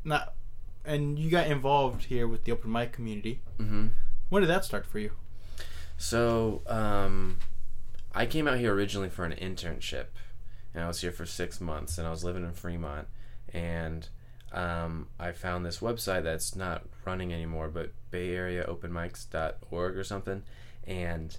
not? 0.05 0.35
And 0.87 1.19
you 1.19 1.31
got 1.31 1.49
involved 1.49 2.05
here 2.05 2.29
with 2.29 2.45
the 2.45 2.53
open 2.53 2.71
mic 2.71 2.93
community. 2.93 3.41
hmm 3.59 3.89
When 4.29 4.43
did 4.43 4.49
that 4.49 4.65
start 4.65 4.87
for 4.87 4.99
you? 4.99 5.11
So 5.99 6.63
um, 6.67 7.39
I 8.15 8.27
came 8.27 8.47
out 8.47 8.59
here 8.59 8.73
originally 8.75 9.09
for 9.09 9.25
an 9.25 9.33
internship, 9.33 10.07
and 10.75 10.85
I 10.85 10.89
was 10.89 11.01
here 11.01 11.11
for 11.13 11.27
six 11.27 11.61
months, 11.61 11.99
and 11.99 12.07
I 12.07 12.11
was 12.11 12.23
living 12.23 12.45
in 12.45 12.53
Fremont, 12.53 13.09
and 13.53 14.09
um, 14.53 15.09
I 15.19 15.33
found 15.33 15.65
this 15.65 15.79
website 15.81 16.23
that's 16.23 16.55
not 16.55 16.85
running 17.05 17.33
anymore, 17.33 17.69
but 17.69 17.93
BayAreaOpenMics.org 18.13 19.97
or 19.97 20.05
something, 20.05 20.43
and 20.87 21.37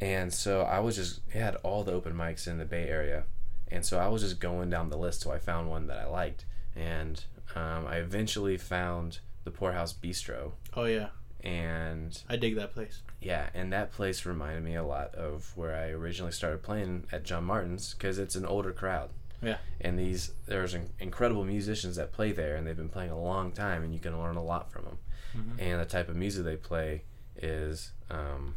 and 0.00 0.32
so 0.32 0.62
I 0.62 0.78
was 0.78 0.96
just 0.96 1.20
it 1.28 1.38
had 1.38 1.56
all 1.56 1.82
the 1.84 1.92
open 1.92 2.14
mics 2.14 2.46
in 2.46 2.58
the 2.58 2.64
Bay 2.64 2.88
Area, 2.88 3.24
and 3.70 3.84
so 3.84 3.98
I 3.98 4.08
was 4.08 4.22
just 4.22 4.40
going 4.40 4.70
down 4.70 4.90
the 4.90 4.96
list 4.96 5.22
till 5.22 5.32
I 5.32 5.38
found 5.38 5.68
one 5.68 5.86
that 5.88 5.98
I 5.98 6.06
liked, 6.06 6.44
and 6.76 7.22
um, 7.54 7.86
I 7.86 7.96
eventually 7.96 8.56
found 8.56 9.18
the 9.44 9.50
Poorhouse 9.50 9.92
Bistro, 9.92 10.52
Oh 10.76 10.84
yeah, 10.84 11.08
and 11.42 12.20
I 12.28 12.36
dig 12.36 12.56
that 12.56 12.72
place. 12.74 13.02
yeah, 13.20 13.48
and 13.54 13.72
that 13.72 13.92
place 13.92 14.26
reminded 14.26 14.62
me 14.64 14.74
a 14.74 14.84
lot 14.84 15.14
of 15.14 15.52
where 15.56 15.74
I 15.74 15.88
originally 15.90 16.32
started 16.32 16.62
playing 16.62 17.04
at 17.12 17.24
John 17.24 17.44
Martin's 17.44 17.94
because 17.94 18.18
it's 18.18 18.34
an 18.36 18.44
older 18.46 18.72
crowd. 18.72 19.10
Yeah. 19.40 19.58
And 19.80 19.96
these 19.98 20.32
there's 20.46 20.74
in- 20.74 20.90
incredible 20.98 21.44
musicians 21.44 21.94
that 21.96 22.12
play 22.12 22.32
there, 22.32 22.56
and 22.56 22.66
they've 22.66 22.76
been 22.76 22.88
playing 22.88 23.10
a 23.12 23.20
long 23.20 23.52
time, 23.52 23.84
and 23.84 23.94
you 23.94 24.00
can 24.00 24.20
learn 24.20 24.36
a 24.36 24.42
lot 24.42 24.70
from 24.72 24.84
them. 24.84 24.98
Mhm. 25.36 25.60
And 25.62 25.80
the 25.80 25.84
type 25.84 26.08
of 26.08 26.16
music 26.16 26.44
they 26.44 26.56
play 26.56 27.02
is 27.36 27.92
um, 28.10 28.56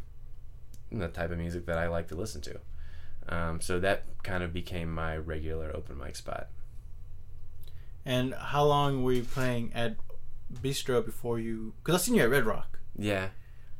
the 0.90 1.06
type 1.08 1.30
of 1.30 1.38
music 1.38 1.66
that 1.66 1.78
I 1.78 1.86
like 1.88 2.08
to 2.08 2.14
listen 2.16 2.40
to. 2.42 2.58
Um, 3.28 3.60
so 3.60 3.78
that 3.78 4.02
kind 4.24 4.42
of 4.42 4.52
became 4.52 4.92
my 4.92 5.16
regular 5.16 5.70
open 5.74 5.96
mic 5.98 6.16
spot. 6.16 6.48
And 8.04 8.34
how 8.34 8.64
long 8.64 9.02
were 9.04 9.12
you 9.12 9.22
playing 9.24 9.72
at 9.74 9.96
Bistro 10.52 11.04
before 11.04 11.38
you? 11.38 11.74
Because 11.84 12.00
I 12.00 12.04
seen 12.04 12.14
you 12.16 12.22
at 12.22 12.30
Red 12.30 12.44
Rock 12.46 12.78
Yeah, 12.96 13.28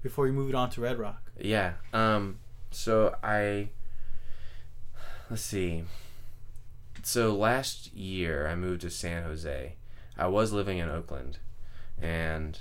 before 0.03 0.27
you 0.27 0.33
moved 0.33 0.55
on 0.55 0.71
to 0.71 0.81
Red 0.81 0.99
Rock. 0.99 1.31
yeah. 1.41 1.75
Um, 1.93 2.39
so 2.71 3.17
I 3.23 3.71
let's 5.31 5.43
see. 5.43 5.85
So 7.03 7.35
last 7.35 7.93
year 7.95 8.47
I 8.47 8.55
moved 8.55 8.83
to 8.83 8.91
San 8.91 9.25
Jose. 9.25 9.75
I 10.17 10.27
was 10.29 10.53
living 10.53 10.79
in 10.79 10.89
Oakland, 10.89 11.39
and 12.01 12.61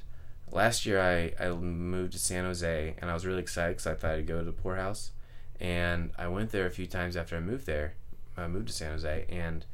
last 0.52 0.86
year 0.86 1.00
I 1.00 1.34
I 1.44 1.50
moved 1.52 2.14
to 2.14 2.20
San 2.20 2.46
Jose, 2.46 2.96
and 2.98 3.12
I 3.12 3.14
was 3.14 3.26
really 3.26 3.42
excited 3.42 3.74
because 3.78 3.88
I 3.88 3.94
thought 3.94 4.12
I'd 4.16 4.28
go 4.28 4.40
to 4.40 4.46
the 4.46 4.52
poorhouse, 4.52 5.12
and 5.60 6.12
I 6.18 6.28
went 6.28 6.52
there 6.52 6.66
a 6.66 6.72
few 6.72 6.88
times 6.88 7.16
after 7.16 7.36
I 7.38 7.40
moved 7.40 7.66
there. 7.68 7.94
I 8.36 8.48
moved 8.48 8.68
to 8.68 8.74
San 8.74 8.92
Jose, 8.94 9.26
and 9.30 9.66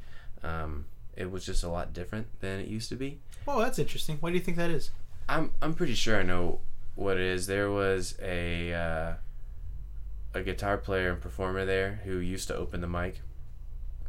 um, 0.42 0.86
it 1.18 1.30
was 1.32 1.44
just 1.44 1.64
a 1.64 1.68
lot 1.68 1.92
different 1.92 2.28
than 2.40 2.60
it 2.60 2.68
used 2.68 2.88
to 2.90 2.96
be. 2.96 3.18
Oh, 3.46 3.60
that's 3.60 3.78
interesting. 3.78 4.18
Why 4.20 4.30
do 4.30 4.36
you 4.36 4.42
think 4.42 4.56
that 4.56 4.70
is? 4.70 4.92
I'm 5.28 5.50
I'm 5.60 5.74
pretty 5.74 5.94
sure 5.94 6.18
I 6.18 6.22
know 6.22 6.60
what 6.94 7.16
it 7.16 7.24
is. 7.24 7.48
There 7.48 7.70
was 7.70 8.16
a 8.22 8.72
uh, 8.72 9.12
a 10.32 10.42
guitar 10.42 10.78
player 10.78 11.10
and 11.10 11.20
performer 11.20 11.64
there 11.64 12.00
who 12.04 12.18
used 12.18 12.46
to 12.48 12.56
open 12.56 12.80
the 12.80 12.86
mic, 12.86 13.20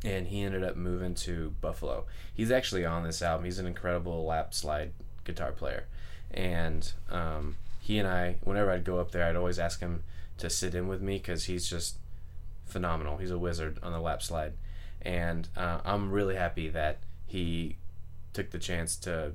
and 0.03 0.27
he 0.27 0.41
ended 0.41 0.63
up 0.63 0.75
moving 0.77 1.15
to 1.15 1.55
Buffalo. 1.61 2.05
He's 2.33 2.51
actually 2.51 2.85
on 2.85 3.03
this 3.03 3.21
album. 3.23 3.45
He's 3.45 3.59
an 3.59 3.65
incredible 3.65 4.23
lap 4.23 4.53
slide 4.53 4.91
guitar 5.25 5.51
player, 5.51 5.85
and 6.31 6.91
um, 7.09 7.55
he 7.79 7.97
and 7.97 8.07
I, 8.07 8.35
whenever 8.43 8.69
I'd 8.71 8.85
go 8.85 8.99
up 8.99 9.11
there, 9.11 9.25
I'd 9.25 9.35
always 9.35 9.57
ask 9.57 9.79
him 9.79 10.03
to 10.37 10.49
sit 10.49 10.75
in 10.75 10.87
with 10.87 11.01
me 11.01 11.17
because 11.17 11.45
he's 11.45 11.67
just 11.67 11.97
phenomenal. 12.67 13.17
He's 13.17 13.31
a 13.31 13.39
wizard 13.39 13.79
on 13.81 13.91
the 13.91 13.99
lap 13.99 14.21
slide, 14.21 14.53
and 15.01 15.47
uh, 15.55 15.79
I'm 15.85 16.11
really 16.11 16.35
happy 16.35 16.69
that 16.69 16.99
he 17.25 17.77
took 18.33 18.51
the 18.51 18.59
chance 18.59 18.95
to 18.97 19.33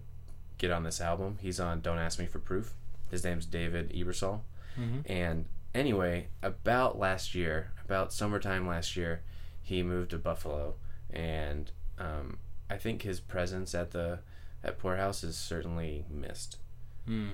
get 0.58 0.70
on 0.70 0.82
this 0.84 1.00
album. 1.00 1.38
He's 1.40 1.58
on 1.60 1.80
Don't 1.80 1.98
Ask 1.98 2.18
Me 2.18 2.26
for 2.26 2.38
Proof. 2.38 2.74
His 3.10 3.24
name's 3.24 3.46
David 3.46 3.90
Ebersol. 3.92 4.40
Mhm. 4.78 5.02
And 5.06 5.44
anyway, 5.74 6.28
about 6.42 6.98
last 6.98 7.34
year, 7.34 7.72
about 7.84 8.12
summertime 8.12 8.66
last 8.66 8.96
year, 8.96 9.22
he 9.62 9.82
moved 9.82 10.10
to 10.10 10.18
Buffalo, 10.18 10.74
and 11.10 11.70
um, 11.98 12.38
I 12.68 12.76
think 12.76 13.02
his 13.02 13.20
presence 13.20 13.74
at 13.74 13.92
the 13.92 14.20
at 14.62 14.78
Poorhouse 14.78 15.22
is 15.24 15.36
certainly 15.36 16.04
missed. 16.10 16.58
Hmm. 17.06 17.30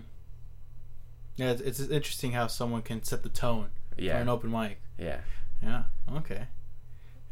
Yeah, 1.37 1.51
it's, 1.53 1.63
it's 1.63 1.81
interesting 1.81 2.33
how 2.33 2.47
someone 2.49 2.83
can 2.83 3.03
set 3.03 3.23
the 3.23 3.29
tone 3.29 3.71
for 3.95 4.01
an 4.21 4.29
open 4.29 4.51
mic. 4.51 4.81
yeah. 4.99 5.21
Yeah. 5.63 5.85
Okay. 6.13 6.47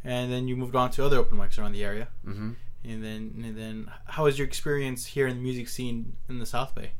And 0.03 0.31
then 0.31 0.47
you 0.47 0.55
moved 0.55 0.75
on 0.75 0.91
to 0.91 1.05
other 1.05 1.17
open 1.17 1.37
mics 1.37 1.59
around 1.59 1.73
the 1.73 1.83
area. 1.83 2.07
hmm 2.23 2.51
And 2.83 3.03
then, 3.03 3.41
and 3.43 3.57
then, 3.57 3.91
how 4.05 4.23
was 4.23 4.37
your 4.39 4.47
experience 4.47 5.07
here 5.07 5.27
in 5.27 5.37
the 5.37 5.43
music 5.43 5.67
scene 5.67 6.15
in 6.29 6.39
the 6.39 6.45
South 6.45 6.73
Bay 6.73 6.91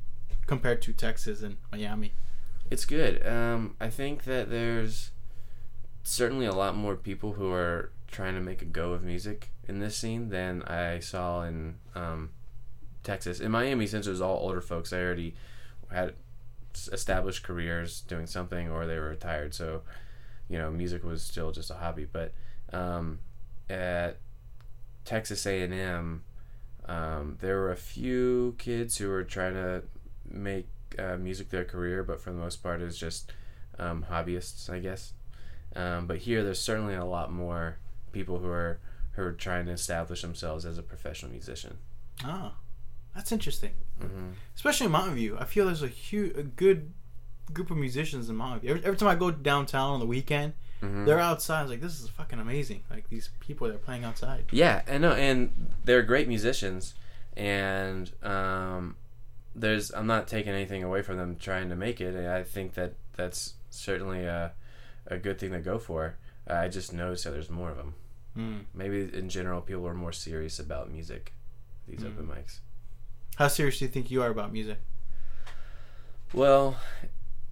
compared 0.47 0.81
to 0.83 0.93
Texas 0.93 1.41
and 1.41 1.57
Miami? 1.71 2.13
It's 2.69 2.85
good. 2.85 3.25
Um, 3.25 3.75
I 3.79 3.89
think 3.89 4.25
that 4.25 4.49
there's 4.49 5.11
certainly 6.03 6.45
a 6.45 6.53
lot 6.53 6.75
more 6.75 6.95
people 6.95 7.33
who 7.33 7.51
are 7.51 7.91
trying 8.07 8.35
to 8.35 8.41
make 8.41 8.61
a 8.61 8.65
go 8.65 8.93
of 8.93 9.03
music 9.03 9.49
in 9.67 9.79
this 9.79 9.95
scene 9.95 10.29
than 10.29 10.63
I 10.63 10.99
saw 10.99 11.43
in 11.43 11.75
um, 11.95 12.31
Texas. 13.03 13.39
In 13.39 13.51
Miami, 13.51 13.87
since 13.87 14.07
it 14.07 14.11
was 14.11 14.21
all 14.21 14.37
older 14.37 14.61
folks, 14.61 14.89
they 14.89 15.01
already 15.01 15.35
had 15.91 16.13
established 16.91 17.43
careers 17.43 18.01
doing 18.01 18.27
something 18.27 18.69
or 18.69 18.85
they 18.85 18.97
were 18.97 19.09
retired. 19.09 19.53
So, 19.53 19.81
you 20.49 20.57
know, 20.57 20.69
music 20.69 21.03
was 21.03 21.21
still 21.21 21.51
just 21.51 21.71
a 21.71 21.75
hobby. 21.75 22.05
But 22.11 22.33
um, 22.73 23.19
at 23.69 24.17
Texas 25.05 25.45
A&M, 25.45 26.23
um, 26.85 27.37
there 27.39 27.57
were 27.57 27.71
a 27.71 27.75
few 27.77 28.55
kids 28.57 28.97
who 28.97 29.09
were 29.09 29.23
trying 29.23 29.53
to 29.53 29.83
make 30.29 30.67
uh, 30.97 31.17
music 31.17 31.49
their 31.49 31.65
career, 31.65 32.03
but 32.03 32.19
for 32.19 32.31
the 32.31 32.39
most 32.39 32.63
part, 32.63 32.81
it's 32.81 32.97
just 32.97 33.31
um, 33.77 34.05
hobbyists, 34.09 34.69
I 34.69 34.79
guess. 34.79 35.13
Um, 35.75 36.07
but 36.07 36.19
here, 36.19 36.43
there's 36.43 36.59
certainly 36.59 36.95
a 36.95 37.05
lot 37.05 37.31
more 37.31 37.77
people 38.11 38.39
who 38.39 38.49
are 38.49 38.79
who 39.11 39.23
are 39.23 39.31
trying 39.33 39.65
to 39.65 39.71
establish 39.71 40.21
themselves 40.21 40.65
as 40.65 40.77
a 40.77 40.83
professional 40.83 41.31
musician. 41.31 41.77
Ah, 42.23 42.53
that's 43.13 43.31
interesting. 43.31 43.71
hmm 43.99 44.31
Especially 44.55 44.85
in 44.85 44.91
Mountain 44.91 45.15
View, 45.15 45.37
I 45.39 45.45
feel 45.45 45.65
there's 45.65 45.83
a 45.83 45.87
huge, 45.87 46.35
a 46.37 46.43
good 46.43 46.91
group 47.53 47.69
of 47.71 47.77
musicians 47.77 48.29
in 48.29 48.35
Mountain 48.35 48.61
View. 48.61 48.69
Every, 48.71 48.83
every 48.85 48.97
time 48.97 49.09
I 49.09 49.15
go 49.15 49.29
downtown 49.31 49.91
on 49.91 49.99
the 49.99 50.05
weekend, 50.05 50.53
hmm 50.81 51.05
they're 51.05 51.19
outside. 51.19 51.59
I 51.59 51.61
was 51.63 51.71
like, 51.71 51.81
this 51.81 51.99
is 51.99 52.09
fucking 52.09 52.39
amazing. 52.39 52.83
Like 52.89 53.09
these 53.09 53.29
people 53.39 53.67
that 53.67 53.75
are 53.75 53.79
playing 53.79 54.03
outside. 54.05 54.45
Yeah, 54.51 54.81
and 54.87 55.01
no, 55.01 55.11
and 55.13 55.71
they're 55.83 56.01
great 56.03 56.27
musicians, 56.27 56.93
and 57.35 58.11
um, 58.23 58.95
there's 59.55 59.91
I'm 59.91 60.07
not 60.07 60.27
taking 60.27 60.53
anything 60.53 60.83
away 60.83 61.01
from 61.01 61.17
them 61.17 61.35
trying 61.39 61.69
to 61.69 61.75
make 61.75 61.99
it. 62.01 62.15
and 62.15 62.27
I 62.27 62.43
think 62.43 62.73
that 62.75 62.93
that's 63.15 63.55
certainly 63.69 64.23
a 64.25 64.53
a 65.07 65.17
good 65.17 65.39
thing 65.39 65.51
to 65.51 65.59
go 65.59 65.79
for. 65.79 66.15
I 66.47 66.67
just 66.67 66.93
noticed 66.93 67.23
that 67.25 67.31
there's 67.31 67.49
more 67.49 67.69
of 67.71 67.77
them. 67.77 67.93
Mm. 68.37 68.59
Maybe 68.73 69.09
in 69.13 69.27
general, 69.29 69.61
people 69.61 69.87
are 69.87 69.93
more 69.93 70.11
serious 70.13 70.59
about 70.59 70.91
music. 70.91 71.33
These 71.87 71.99
Mm. 72.01 72.07
open 72.07 72.27
mics. 72.27 72.59
How 73.35 73.47
serious 73.47 73.79
do 73.79 73.85
you 73.85 73.91
think 73.91 74.11
you 74.11 74.21
are 74.21 74.29
about 74.29 74.51
music? 74.53 74.77
Well, 76.33 76.77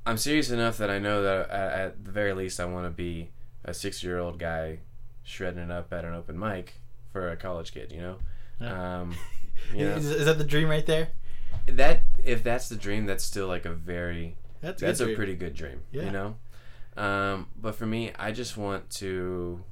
I'm 0.07 0.17
serious 0.17 0.49
enough 0.49 0.77
that 0.77 0.89
I 0.89 0.99
know 0.99 1.21
that 1.21 1.49
at, 1.49 1.73
at 1.73 2.05
the 2.05 2.11
very 2.11 2.33
least 2.33 2.59
I 2.59 2.65
want 2.65 2.85
to 2.85 2.89
be 2.89 3.31
a 3.65 3.73
six 3.73 4.03
year 4.03 4.19
old 4.19 4.39
guy 4.39 4.79
shredding 5.23 5.61
it 5.61 5.69
up 5.71 5.91
at 5.91 6.05
an 6.05 6.13
open 6.13 6.39
mic 6.39 6.75
for 7.11 7.29
a 7.29 7.35
college 7.35 7.73
kid. 7.73 7.91
You 7.91 8.01
know. 8.01 8.17
Yeah. 8.61 8.99
Um, 9.01 9.15
you 9.75 9.85
know? 9.85 9.95
Is, 9.95 10.09
is 10.09 10.25
that 10.25 10.37
the 10.37 10.43
dream 10.43 10.69
right 10.69 10.85
there? 10.85 11.09
that 11.67 12.03
if 12.23 12.43
that's 12.43 12.69
the 12.69 12.75
dream, 12.75 13.05
that's 13.05 13.23
still 13.23 13.47
like 13.47 13.65
a 13.65 13.73
very 13.73 14.37
That's, 14.61 14.81
that's 14.81 14.99
a 15.01 15.05
dream. 15.05 15.15
pretty 15.17 15.35
good 15.35 15.53
dream. 15.53 15.81
Yeah. 15.91 16.03
You 16.03 16.11
know. 16.11 16.35
Um, 16.95 17.47
but 17.55 17.75
for 17.75 17.85
me, 17.85 18.11
I 18.17 18.31
just 18.31 18.57
want 18.57 18.89
to, 18.91 19.63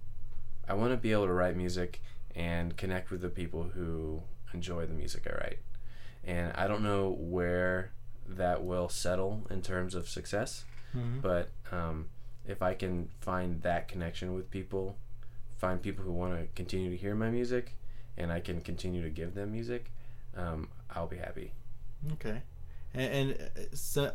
I 0.67 0.73
want 0.73 0.91
to 0.91 0.97
be 0.97 1.11
able 1.11 1.25
to 1.25 1.33
write 1.33 1.55
music 1.55 2.01
and 2.35 2.75
connect 2.77 3.09
with 3.09 3.21
the 3.21 3.29
people 3.29 3.63
who 3.73 4.21
enjoy 4.53 4.85
the 4.85 4.93
music 4.93 5.25
I 5.27 5.35
write. 5.41 5.59
And 6.23 6.51
I 6.53 6.67
don't 6.67 6.83
know 6.83 7.15
where 7.19 7.91
that 8.27 8.63
will 8.63 8.89
settle 8.89 9.45
in 9.49 9.61
terms 9.61 9.95
of 9.95 10.07
success, 10.09 10.65
Mhm. 10.95 11.21
but 11.21 11.49
um, 11.71 12.09
if 12.47 12.61
I 12.61 12.73
can 12.73 13.09
find 13.21 13.61
that 13.61 13.87
connection 13.87 14.33
with 14.33 14.49
people, 14.49 14.97
find 15.57 15.81
people 15.81 16.03
who 16.03 16.11
want 16.11 16.39
to 16.39 16.47
continue 16.55 16.89
to 16.89 16.97
hear 16.97 17.15
my 17.15 17.29
music, 17.29 17.73
and 18.17 18.31
I 18.31 18.39
can 18.39 18.61
continue 18.61 19.01
to 19.03 19.09
give 19.09 19.35
them 19.35 19.51
music, 19.51 19.91
um, 20.35 20.69
I'll 20.89 21.07
be 21.07 21.17
happy. 21.17 21.51
Okay. 22.13 22.41
And, 22.93 23.31
and 23.31 23.49
so, 23.77 24.11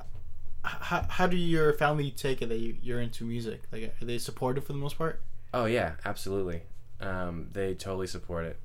how, 0.62 1.06
how 1.08 1.26
do 1.26 1.36
your 1.36 1.72
family 1.72 2.10
take 2.10 2.42
it 2.42 2.48
that 2.48 2.58
you, 2.58 2.76
you're 2.82 3.00
into 3.00 3.24
music? 3.24 3.62
Like, 3.72 3.94
are 4.00 4.04
they 4.04 4.18
supportive 4.18 4.64
for 4.64 4.72
the 4.72 4.78
most 4.78 4.96
part? 4.98 5.20
Oh 5.52 5.64
yeah, 5.66 5.94
absolutely. 6.04 6.62
Um, 7.00 7.48
they 7.52 7.74
totally 7.74 8.06
support 8.06 8.44
it. 8.44 8.58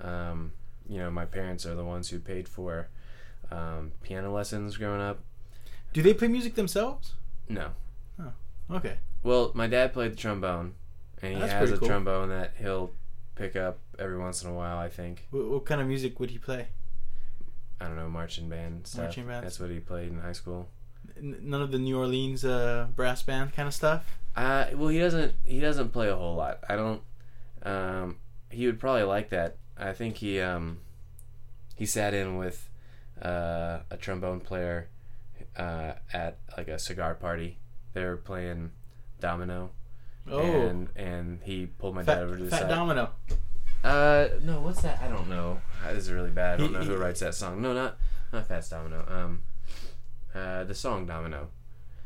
Um, 0.00 0.52
you 0.88 0.98
know, 0.98 1.10
my 1.10 1.24
parents 1.24 1.64
are 1.66 1.74
the 1.74 1.84
ones 1.84 2.10
who 2.10 2.18
paid 2.20 2.48
for 2.48 2.88
um, 3.50 3.92
piano 4.02 4.32
lessons 4.32 4.76
growing 4.76 5.00
up. 5.00 5.20
Do 5.92 6.02
they 6.02 6.14
play 6.14 6.28
music 6.28 6.54
themselves? 6.54 7.14
No, 7.48 7.70
Oh, 8.20 8.32
Okay. 8.70 8.98
well, 9.22 9.50
my 9.54 9.66
dad 9.66 9.92
played 9.92 10.12
the 10.12 10.16
trombone, 10.16 10.74
and 11.20 11.34
he 11.34 11.40
That's 11.40 11.52
has 11.52 11.72
a 11.72 11.78
cool. 11.78 11.88
trombone 11.88 12.28
that 12.28 12.52
he'll 12.58 12.92
pick 13.34 13.56
up 13.56 13.78
every 13.98 14.18
once 14.18 14.42
in 14.44 14.50
a 14.50 14.54
while. 14.54 14.78
I 14.78 14.88
think 14.88 15.26
What, 15.30 15.48
what 15.48 15.64
kind 15.64 15.80
of 15.80 15.86
music 15.88 16.20
would 16.20 16.30
he 16.30 16.38
play? 16.38 16.68
I 17.80 17.86
don't 17.86 17.96
know 17.96 18.08
marching 18.08 18.48
band 18.48 18.86
stuff. 18.86 19.04
Marching 19.04 19.26
band. 19.26 19.44
That's 19.44 19.58
what 19.58 19.70
he 19.70 19.80
played 19.80 20.08
in 20.12 20.20
high 20.20 20.32
school. 20.32 20.68
N- 21.16 21.38
none 21.42 21.62
of 21.62 21.72
the 21.72 21.78
New 21.78 21.98
Orleans 21.98 22.44
uh, 22.44 22.86
brass 22.94 23.22
band 23.22 23.52
kind 23.54 23.66
of 23.66 23.74
stuff. 23.74 24.04
Uh, 24.36 24.66
well, 24.74 24.88
he 24.88 24.98
doesn't. 25.00 25.32
He 25.44 25.58
doesn't 25.60 25.88
play 25.92 26.08
a 26.08 26.14
whole 26.14 26.36
lot. 26.36 26.60
I 26.68 26.76
don't. 26.76 27.02
Um, 27.64 28.18
he 28.50 28.66
would 28.66 28.78
probably 28.78 29.02
like 29.02 29.30
that. 29.30 29.56
I 29.76 29.92
think 29.92 30.18
he 30.18 30.40
um, 30.40 30.78
he 31.74 31.84
sat 31.86 32.14
in 32.14 32.36
with 32.36 32.68
uh, 33.22 33.80
a 33.90 33.96
trombone 33.98 34.40
player 34.40 34.88
uh, 35.56 35.92
at 36.12 36.38
like 36.56 36.68
a 36.68 36.78
cigar 36.78 37.14
party. 37.14 37.58
They 37.92 38.04
were 38.04 38.16
playing 38.16 38.72
domino. 39.20 39.70
Oh. 40.30 40.40
And 40.40 40.88
and 40.96 41.40
he 41.42 41.66
pulled 41.66 41.94
my 41.94 42.04
fat, 42.04 42.16
dad 42.16 42.24
over 42.24 42.36
to 42.36 42.44
the 42.44 42.50
fat 42.50 42.60
side. 42.60 42.68
Domino. 42.68 43.10
Uh 43.82 44.28
no, 44.42 44.60
what's 44.60 44.82
that? 44.82 45.00
I 45.02 45.08
don't 45.08 45.28
know. 45.28 45.60
This 45.88 46.04
is 46.04 46.12
really 46.12 46.30
bad. 46.30 46.60
I 46.60 46.64
don't 46.64 46.72
know 46.72 46.80
who 46.80 46.96
writes 46.96 47.20
that 47.20 47.34
song. 47.34 47.62
No, 47.62 47.72
not 47.72 47.96
not 48.32 48.46
Fat 48.46 48.68
Domino. 48.68 49.04
Um, 49.08 49.42
uh, 50.34 50.64
the 50.64 50.74
song 50.74 51.06
Domino. 51.06 51.48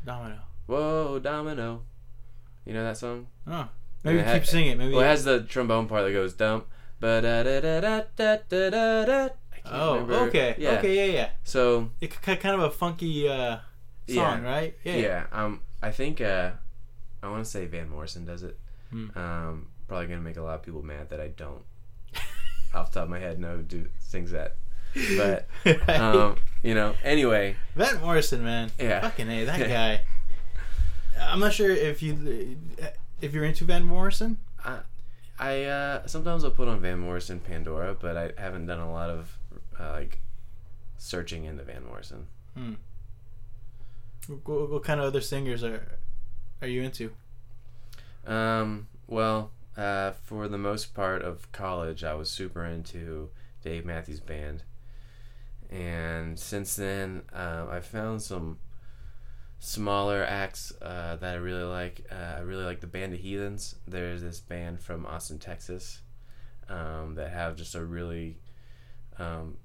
Domino. 0.05 0.39
Whoa, 0.65 1.19
Domino. 1.19 1.81
You 2.65 2.73
know 2.73 2.83
that 2.83 2.97
song? 2.97 3.27
Oh. 3.45 3.67
Maybe 4.03 4.23
keep 4.23 4.45
singing. 4.45 4.77
Maybe. 4.77 4.93
Well, 4.93 5.03
it 5.03 5.07
has 5.07 5.23
the 5.23 5.41
trombone 5.41 5.87
part 5.87 6.05
that 6.05 6.13
goes 6.13 6.33
dump. 6.33 6.67
Da 7.01 7.21
da 7.21 7.43
da 7.43 7.59
da 7.59 8.01
da 8.15 8.37
da 8.47 9.05
da 9.05 9.29
oh, 9.71 9.93
remember. 9.95 10.15
okay. 10.27 10.55
Yeah. 10.57 10.71
Okay, 10.79 10.95
yeah, 10.95 11.13
yeah. 11.13 11.29
So 11.43 11.89
it 12.01 12.21
kind 12.21 12.45
of 12.45 12.59
a 12.61 12.69
funky 12.71 13.27
uh, 13.27 13.57
song, 14.07 14.43
Yeah. 14.43 14.49
right? 14.49 14.77
yeah. 14.83 14.95
Yeah. 14.95 15.23
Um, 15.31 15.61
I 15.81 15.91
think 15.91 16.21
uh, 16.21 16.51
I 17.23 17.29
want 17.29 17.43
to 17.43 17.49
say 17.49 17.65
Van 17.65 17.89
Morrison 17.89 18.25
does 18.25 18.43
it. 18.43 18.57
Hmm. 18.91 19.07
Um, 19.17 19.67
probably 19.87 20.07
gonna 20.07 20.21
make 20.21 20.37
a 20.37 20.41
lot 20.41 20.55
of 20.55 20.63
people 20.63 20.81
mad 20.83 21.09
that 21.09 21.19
I 21.19 21.27
don't. 21.29 21.63
off 22.73 22.91
the 22.91 22.99
top 22.99 23.03
of 23.05 23.09
my 23.09 23.19
head 23.19 23.39
know 23.39 23.57
do 23.57 23.87
sings 23.99 24.31
that. 24.31 24.57
But 25.17 25.47
um, 25.89 26.37
you 26.63 26.73
know, 26.73 26.95
anyway, 27.03 27.55
Van 27.75 27.99
Morrison, 28.01 28.43
man. 28.43 28.71
Yeah. 28.79 29.01
Fucking 29.01 29.29
a 29.29 29.45
that 29.45 29.59
guy. 29.69 30.01
I'm 31.21 31.39
not 31.39 31.53
sure 31.53 31.69
if 31.71 32.01
you 32.01 32.57
if 33.21 33.33
you're 33.33 33.45
into 33.45 33.65
Van 33.65 33.83
Morrison. 33.83 34.37
I, 34.63 34.79
I 35.39 35.63
uh, 35.63 36.07
sometimes 36.07 36.43
I'll 36.43 36.51
put 36.51 36.67
on 36.67 36.79
Van 36.79 36.99
Morrison 36.99 37.39
Pandora, 37.39 37.95
but 37.99 38.15
I 38.17 38.31
haven't 38.37 38.67
done 38.67 38.79
a 38.79 38.91
lot 38.91 39.09
of 39.09 39.37
uh, 39.79 39.91
like 39.91 40.19
searching 40.97 41.45
into 41.45 41.63
Van 41.63 41.85
Morrison. 41.85 42.27
What, 44.43 44.71
what 44.71 44.83
kind 44.83 44.99
of 44.99 45.07
other 45.07 45.21
singers 45.21 45.63
are 45.63 45.99
are 46.61 46.67
you 46.67 46.81
into? 46.81 47.11
Um, 48.25 48.87
well, 49.07 49.51
uh, 49.77 50.11
for 50.23 50.47
the 50.47 50.57
most 50.57 50.93
part 50.93 51.21
of 51.21 51.51
college, 51.51 52.03
I 52.03 52.15
was 52.15 52.29
super 52.29 52.65
into 52.65 53.29
Dave 53.63 53.85
Matthews 53.85 54.19
Band, 54.19 54.63
and 55.69 56.39
since 56.39 56.75
then, 56.75 57.23
uh, 57.33 57.67
I 57.69 57.81
found 57.81 58.21
some 58.21 58.57
smaller 59.59 60.23
acts 60.23 60.71
uh, 60.81 61.17
that 61.17 61.33
I 61.33 61.37
really 61.37 61.63
like. 61.63 62.05
Uh, 62.11 62.37
I 62.37 62.39
really 62.39 62.63
like 62.63 62.79
the 62.79 62.87
Band 62.87 63.13
of 63.13 63.19
Heathens. 63.19 63.75
There's 63.87 64.21
this 64.21 64.39
band 64.39 64.79
from 64.79 65.05
Austin, 65.05 65.39
Texas, 65.39 66.01
um, 66.69 67.15
that 67.15 67.31
have 67.31 67.55
just 67.55 67.75
a 67.75 67.83
really 67.83 68.37
um, 69.19 69.57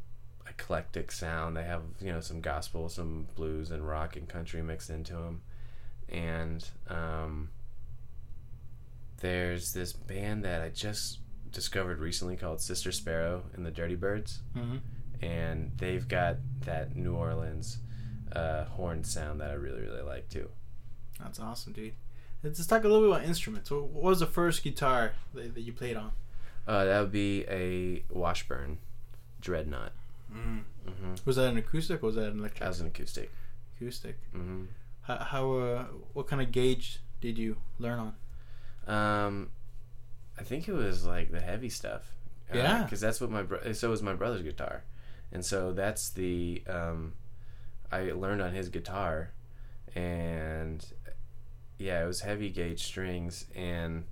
eclectic 0.51 1.11
sound. 1.13 1.57
They 1.57 1.65
have 1.65 1.83
you 2.01 2.13
know 2.13 2.21
some 2.21 2.41
gospel, 2.41 2.89
some 2.89 3.27
blues, 3.37 3.71
and 3.71 3.87
rock 3.87 4.17
and 4.17 4.29
country 4.29 4.63
mixed 4.63 4.91
into 4.91 5.15
them, 5.15 5.43
and 6.09 6.67
um, 6.89 7.51
there's 9.19 9.73
this 9.73 9.93
band 9.93 10.45
that 10.45 10.63
I 10.63 10.69
just 10.71 11.19
discovered 11.53 11.99
recently 11.99 12.37
called 12.37 12.61
Sister 12.61 12.93
Sparrow 12.93 13.43
and 13.55 13.65
the 13.67 13.71
Dirty 13.71 13.97
Birds, 13.97 14.41
Mm-hmm. 14.57 14.77
and 15.25 15.73
they've 15.77 16.07
got 16.07 16.37
that 16.65 16.97
New 16.97 17.15
Orleans 17.15 17.79
uh, 18.33 18.65
horn 18.65 19.05
sound 19.05 19.41
that 19.41 19.51
I 19.51 19.55
really 19.55 19.81
really 19.83 20.03
like 20.03 20.29
too. 20.29 20.49
That's 21.21 21.39
awesome, 21.41 21.73
dude. 21.73 21.95
Let's 22.43 22.65
talk 22.67 22.85
a 22.85 22.89
little 22.89 23.03
bit 23.09 23.17
about 23.17 23.29
instruments. 23.29 23.71
What 23.71 23.91
was 23.93 24.21
the 24.21 24.27
first 24.27 24.63
guitar 24.65 25.13
that, 25.35 25.55
that 25.55 25.61
you 25.61 25.75
played 25.75 25.97
on? 25.97 26.13
Uh, 26.67 26.85
that 26.87 27.01
would 27.01 27.13
be 27.13 27.45
a 27.49 28.03
Washburn 28.11 28.79
Dreadnought. 29.43 29.93
Mm. 30.33 30.63
hmm 30.87 31.15
Was 31.25 31.37
that 31.37 31.49
an 31.51 31.57
acoustic 31.59 32.03
or 32.03 32.07
was 32.07 32.15
that 32.17 32.33
an 32.33 32.39
electric? 32.39 32.61
That 32.61 32.69
was 32.69 32.81
an 32.81 32.87
acoustic. 32.87 33.31
acoustic. 33.77 34.17
hmm 34.33 34.65
How, 35.03 35.17
how 35.19 35.53
uh, 35.53 35.85
what 36.13 36.27
kind 36.29 36.41
of 36.43 36.53
gauge 36.53 37.01
did 37.21 37.39
you 37.39 37.57
learn 37.79 37.99
on? 37.99 38.15
Um, 39.27 39.51
I 40.39 40.43
think 40.43 40.69
it 40.69 40.73
was 40.73 41.05
like 41.07 41.31
the 41.33 41.41
heavy 41.41 41.69
stuff. 41.69 42.15
Yeah. 42.53 42.83
because 42.83 43.01
that's 43.01 43.21
what 43.21 43.31
my 43.31 43.43
bro- 43.43 43.73
so 43.73 43.91
was 43.91 44.03
my 44.03 44.15
brother's 44.15 44.43
guitar, 44.43 44.83
and 45.31 45.45
so 45.45 45.73
that's 45.73 46.11
the 46.11 46.63
um, 46.67 47.13
I 47.93 48.11
learned 48.11 48.43
on 48.43 48.53
his 48.55 48.69
guitar, 48.69 49.31
and 49.95 50.85
yeah, 51.79 52.03
it 52.03 52.07
was 52.07 52.23
heavy 52.23 52.51
gauge 52.51 52.83
strings, 52.85 53.47
and 53.55 54.05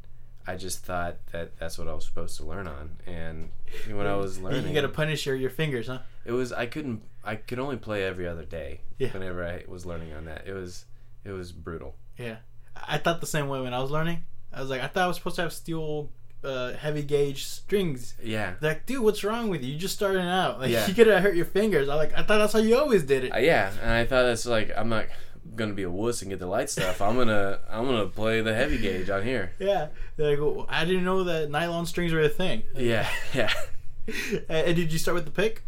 I 0.49 0.57
just 0.57 0.85
thought 0.85 1.17
that 1.33 1.59
that's 1.59 1.79
what 1.79 1.89
I 1.89 1.93
was 1.95 2.05
supposed 2.07 2.37
to 2.39 2.45
learn 2.45 2.67
on, 2.67 2.97
and 3.07 3.51
when 3.89 4.07
I 4.07 4.17
was 4.17 4.39
learning, 4.41 4.67
You 4.69 4.75
got 4.75 4.81
to 4.83 4.89
punish 4.89 5.27
your, 5.27 5.37
your 5.37 5.51
fingers, 5.51 5.87
huh? 5.89 5.99
it 6.25 6.33
was 6.33 6.53
I 6.53 6.67
couldn't 6.67 7.03
I 7.25 7.37
could 7.37 7.59
only 7.59 7.77
play 7.77 8.05
every 8.05 8.27
other 8.27 8.45
day. 8.45 8.81
Yeah. 8.99 9.09
Whenever 9.13 9.45
I 9.47 9.65
was 9.69 9.85
learning 9.85 10.13
on 10.15 10.25
that, 10.25 10.47
it 10.47 10.53
was 10.55 10.87
it 11.25 11.33
was 11.33 11.53
brutal. 11.53 11.95
Yeah, 12.17 12.37
I 12.87 12.99
thought 12.99 13.21
the 13.21 13.27
same 13.27 13.49
way 13.49 13.61
when 13.61 13.75
I 13.75 13.81
was 13.81 13.91
learning. 13.91 14.25
I 14.53 14.61
was 14.61 14.71
like, 14.71 14.81
I 14.83 14.87
thought 14.87 15.05
I 15.05 15.07
was 15.09 15.17
supposed 15.19 15.37
to 15.37 15.43
have 15.43 15.53
steel, 15.53 16.11
uh, 16.43 16.73
heavy 16.73 17.03
gauge 17.03 17.45
strings. 17.45 18.15
Yeah. 18.23 18.55
They're 18.61 18.71
like, 18.73 18.87
dude, 18.87 19.03
what's 19.03 19.23
wrong 19.23 19.51
with 19.51 19.63
you? 19.63 19.75
You 19.75 19.79
just 19.79 19.95
starting 19.95 20.23
out. 20.27 20.59
Like, 20.61 20.71
Yeah. 20.77 20.87
you 20.87 20.95
could 20.95 21.07
have 21.09 21.23
hurt 21.23 21.37
your 21.37 21.45
fingers. 21.45 21.89
I 21.91 21.95
like, 21.97 22.13
I 22.17 22.23
thought 22.23 22.39
that's 22.39 22.55
how 22.55 22.59
you 22.61 22.79
always 22.79 23.03
did 23.03 23.25
it. 23.25 23.35
Uh, 23.35 23.39
yeah, 23.39 23.71
and 23.83 23.91
I 23.91 24.07
thought 24.07 24.25
it's 24.25 24.47
like 24.47 24.73
I'm 24.75 24.89
not 24.89 25.05
gonna 25.57 25.75
be 25.75 25.83
a 25.83 25.91
wuss 25.91 26.23
and 26.23 26.31
get 26.31 26.39
the 26.39 26.47
light 26.47 26.71
stuff. 26.71 27.01
I'm 27.01 27.17
gonna 27.17 27.61
I'm 27.69 27.85
gonna 27.87 28.07
play 28.07 28.41
the 28.41 28.55
heavy 28.55 28.79
gauge 28.79 29.11
on 29.11 29.23
here. 29.25 29.53
yeah, 29.59 29.89
They're 30.17 30.31
like, 30.31 30.41
well, 30.41 30.67
I 30.69 30.85
didn't 30.85 31.05
know 31.05 31.25
that 31.25 31.51
nylon 31.51 31.87
strings 31.87 32.13
were 32.13 32.21
a 32.21 32.29
thing. 32.29 32.63
Yeah, 32.77 33.09
yeah, 33.35 33.53
and, 34.49 34.77
did 34.77 34.93
you 34.93 34.99
start 34.99 35.15
with 35.15 35.25
the 35.25 35.31
pick? 35.31 35.63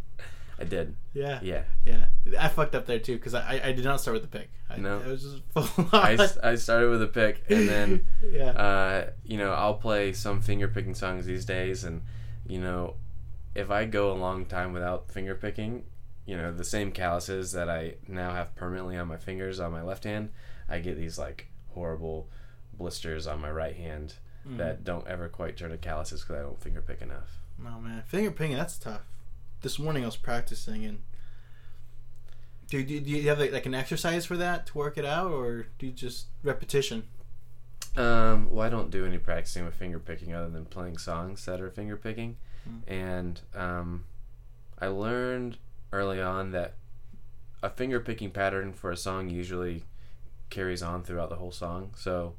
I 0.59 0.65
did. 0.65 0.95
Yeah, 1.15 1.41
Yeah, 1.43 1.65
yeah. 1.87 2.05
I 2.39 2.49
fucked 2.49 2.75
up 2.75 2.87
there 2.87 2.99
too 2.99 3.17
because 3.17 3.35
I, 3.35 3.61
I 3.65 3.73
did 3.73 3.85
not 3.85 4.01
start 4.01 4.21
with 4.21 4.31
the 4.31 4.39
pick. 4.39 4.51
I, 4.69 4.77
No. 4.77 4.99
it 4.99 5.07
was 5.07 5.23
just 5.23 5.43
full 5.75 5.89
I, 5.93 6.29
I 6.43 6.55
started 6.57 6.91
with 6.91 7.03
a 7.03 7.07
pick, 7.07 7.43
and 7.49 7.69
then 7.69 8.07
yeah. 8.23 8.51
uh, 8.51 9.11
you 9.25 9.39
know 9.39 9.53
I'll 9.53 9.75
play 9.75 10.13
some 10.13 10.41
finger 10.43 10.69
picking 10.69 10.95
songs 10.95 11.27
these 11.27 11.45
days, 11.45 11.83
and 11.85 12.03
you 12.47 12.61
know 12.61 12.95
if 13.55 13.71
I 13.71 13.85
go 13.87 14.13
a 14.13 14.15
long 14.15 14.45
time 14.47 14.73
without 14.73 15.11
finger 15.11 15.35
picking, 15.35 15.85
you 16.31 16.37
know 16.37 16.53
the 16.53 16.65
same 16.65 16.93
calluses 16.93 17.53
that 17.53 17.69
I 17.69 17.95
now 18.07 18.33
have 18.35 18.55
permanently 18.55 18.97
on 18.97 19.09
my 19.09 19.17
fingers 19.17 19.59
on 19.59 19.73
my 19.73 19.83
left 19.83 20.05
hand, 20.05 20.31
I 20.69 20.79
get 20.79 20.97
these 20.97 21.19
like 21.19 21.49
horrible 21.75 22.29
blisters 22.73 23.27
on 23.27 23.41
my 23.41 23.51
right 23.51 23.77
hand 23.77 24.15
Mm. 24.49 24.57
that 24.57 24.85
don't 24.85 25.07
ever 25.07 25.29
quite 25.29 25.59
turn 25.59 25.71
to 25.71 25.77
calluses 25.77 26.23
because 26.23 26.37
I 26.37 26.43
don't 26.43 26.59
finger 26.63 26.81
pick 26.81 27.03
enough. 27.03 27.41
Oh 27.63 27.79
man, 27.79 28.03
finger 28.07 28.31
picking 28.31 28.57
that's 28.57 28.79
tough. 28.79 29.03
This 29.61 29.79
morning 29.79 30.03
I 30.03 30.07
was 30.07 30.17
practicing 30.17 30.87
and. 30.87 31.01
Do, 32.69 32.83
do, 32.83 33.01
do 33.01 33.11
you 33.11 33.29
have 33.29 33.39
like, 33.39 33.53
like 33.53 33.67
an 33.67 33.75
exercise 33.75 34.25
for 34.25 34.37
that 34.39 34.65
to 34.69 34.79
work 34.79 34.97
it 34.97 35.05
out, 35.05 35.31
or 35.31 35.67
do 35.79 35.87
you 35.87 35.93
just 35.93 36.29
repetition? 36.43 37.03
Um, 37.97 38.49
well, 38.51 38.65
I 38.65 38.71
don't 38.71 38.91
do 38.91 39.05
any 39.05 39.19
practicing 39.19 39.65
with 39.65 39.75
finger 39.75 39.99
picking 39.99 40.33
other 40.35 40.49
than 40.49 40.65
playing 40.65 40.97
songs 40.99 41.45
that 41.47 41.61
are 41.61 41.69
finger 41.71 41.97
picking. 41.97 42.37
Mm. 42.67 42.81
And 42.87 43.41
um, 43.55 44.05
I 44.79 44.87
learned 44.87 45.59
early 45.93 46.21
on 46.21 46.53
that 46.53 46.75
a 47.63 47.71
finger 47.71 48.01
picking 48.01 48.31
pattern 48.31 48.73
for 48.73 48.91
a 48.91 48.97
song 48.97 49.29
usually 49.29 49.85
carries 50.49 50.83
on 50.83 51.03
throughout 51.03 51.29
the 51.29 51.37
whole 51.37 51.53
song. 51.53 51.93
So 51.97 52.35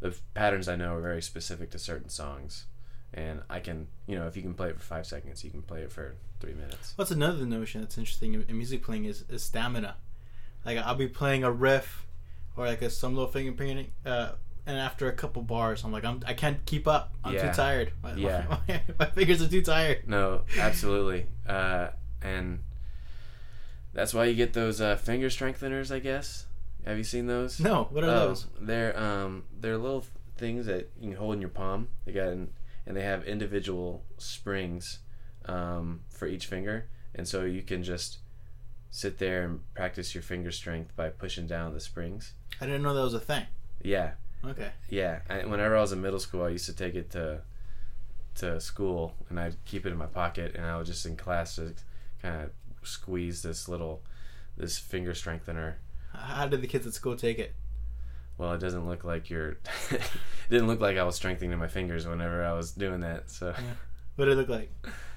the 0.00 0.14
patterns 0.34 0.68
I 0.68 0.76
know 0.76 0.94
are 0.94 1.00
very 1.00 1.22
specific 1.22 1.70
to 1.70 1.78
certain 1.78 2.08
songs. 2.08 2.66
And 3.12 3.40
I 3.50 3.58
can, 3.60 3.88
you 4.06 4.16
know, 4.16 4.26
if 4.28 4.36
you 4.36 4.42
can 4.42 4.54
play 4.54 4.68
it 4.68 4.76
for 4.76 4.82
five 4.84 5.06
seconds, 5.06 5.42
you 5.42 5.50
can 5.50 5.62
play 5.62 5.82
it 5.82 5.90
for 5.90 6.14
three 6.40 6.52
minutes. 6.54 6.92
What's 6.96 7.10
another 7.10 7.44
notion 7.44 7.80
that's 7.80 7.98
interesting 7.98 8.34
in, 8.34 8.56
music 8.56 8.84
playing 8.84 9.06
is, 9.06 9.24
is 9.28 9.42
stamina. 9.42 9.96
Like 10.64 10.78
I'll 10.78 10.94
be 10.94 11.08
playing 11.08 11.42
a 11.42 11.50
riff 11.50 12.06
or 12.56 12.66
like 12.66 12.82
a 12.82 12.90
some 12.90 13.14
little 13.14 13.30
finger 13.30 13.52
picking, 13.52 13.90
uh, 14.06 14.32
and 14.66 14.78
after 14.78 15.08
a 15.08 15.12
couple 15.12 15.42
bars, 15.42 15.82
I'm 15.84 15.90
like 15.90 16.04
I'm 16.04 16.22
I 16.26 16.34
can't 16.34 16.64
keep 16.66 16.86
up. 16.86 17.14
I'm 17.24 17.34
Yeah. 17.34 17.50
too 17.50 17.56
tired. 17.56 17.92
My, 18.02 18.12
Yeah. 18.14 18.58
my, 18.68 18.80
my 18.98 19.06
fingers 19.06 19.42
are 19.42 19.48
too 19.48 19.62
tired. 19.62 20.06
No, 20.06 20.42
absolutely. 20.58 21.26
Uh, 21.48 21.88
and 22.22 22.60
that's 23.92 24.14
why 24.14 24.24
you 24.26 24.34
get 24.34 24.52
those 24.52 24.80
uh, 24.80 24.96
finger 24.96 25.28
strengtheners, 25.28 25.94
I 25.94 25.98
guess. 25.98 26.46
Have 26.86 26.96
you 26.98 27.04
seen 27.04 27.26
those? 27.26 27.60
No, 27.60 27.84
what 27.90 28.04
are 28.04 28.08
Oh, 28.08 28.28
those? 28.28 28.46
They're 28.60 28.98
um 28.98 29.44
they're 29.60 29.76
little 29.78 30.04
things 30.38 30.66
that 30.66 30.90
you 30.98 31.08
can 31.10 31.18
hold 31.18 31.34
in 31.34 31.40
your 31.40 31.50
palm. 31.50 31.88
They 32.06 32.12
got 32.12 32.28
an, 32.28 32.50
and 32.86 32.96
they 32.96 33.02
have 33.02 33.24
individual 33.24 34.02
springs 34.16 35.00
um, 35.44 36.00
for 36.08 36.26
each 36.26 36.46
finger, 36.46 36.86
and 37.14 37.28
so 37.28 37.44
you 37.44 37.62
can 37.62 37.82
just 37.82 38.18
sit 38.90 39.18
there 39.18 39.44
and 39.44 39.60
practice 39.74 40.14
your 40.14 40.22
finger 40.22 40.50
strength 40.50 40.96
by 40.96 41.08
pushing 41.10 41.46
down 41.46 41.72
the 41.74 41.80
springs. 41.80 42.32
I 42.60 42.66
didn't 42.66 42.82
know 42.82 42.94
that 42.94 43.02
was 43.02 43.14
a 43.14 43.20
thing. 43.20 43.46
Yeah, 43.82 44.12
Okay. 44.44 44.70
yeah. 44.88 45.20
I, 45.28 45.44
whenever 45.44 45.76
I 45.76 45.80
was 45.80 45.92
in 45.92 46.00
middle 46.00 46.18
school, 46.18 46.42
I 46.44 46.48
used 46.48 46.66
to 46.66 46.74
take 46.74 46.94
it 46.94 47.10
to 47.10 47.42
to 48.36 48.60
school, 48.60 49.14
and 49.28 49.38
I'd 49.38 49.62
keep 49.66 49.84
it 49.84 49.90
in 49.92 49.98
my 49.98 50.06
pocket, 50.06 50.54
and 50.54 50.64
I 50.64 50.76
would 50.78 50.86
just 50.86 51.04
in 51.04 51.16
class 51.16 51.56
just 51.56 51.84
kind 52.22 52.44
of 52.44 52.50
squeeze 52.82 53.42
this 53.42 53.68
little 53.68 54.02
this 54.56 54.78
finger 54.78 55.14
strengthener 55.14 55.78
How 56.12 56.46
did 56.46 56.60
the 56.62 56.66
kids 56.66 56.86
at 56.86 56.94
school 56.94 57.16
take 57.16 57.38
it? 57.38 57.54
well, 58.38 58.52
it 58.54 58.58
doesn't 58.58 58.86
look 58.88 59.04
like 59.04 59.28
you're. 59.28 59.58
it 59.90 60.00
didn't 60.50 60.66
look 60.66 60.80
like 60.80 60.96
I 60.96 61.02
was 61.04 61.14
strengthening 61.14 61.58
my 61.58 61.68
fingers 61.68 62.06
whenever 62.06 62.42
I 62.42 62.52
was 62.54 62.72
doing 62.72 63.00
that. 63.00 63.30
So 63.30 63.54
What 64.16 64.24
did 64.24 64.32
it 64.32 64.36
look 64.36 64.48
like? 64.48 64.72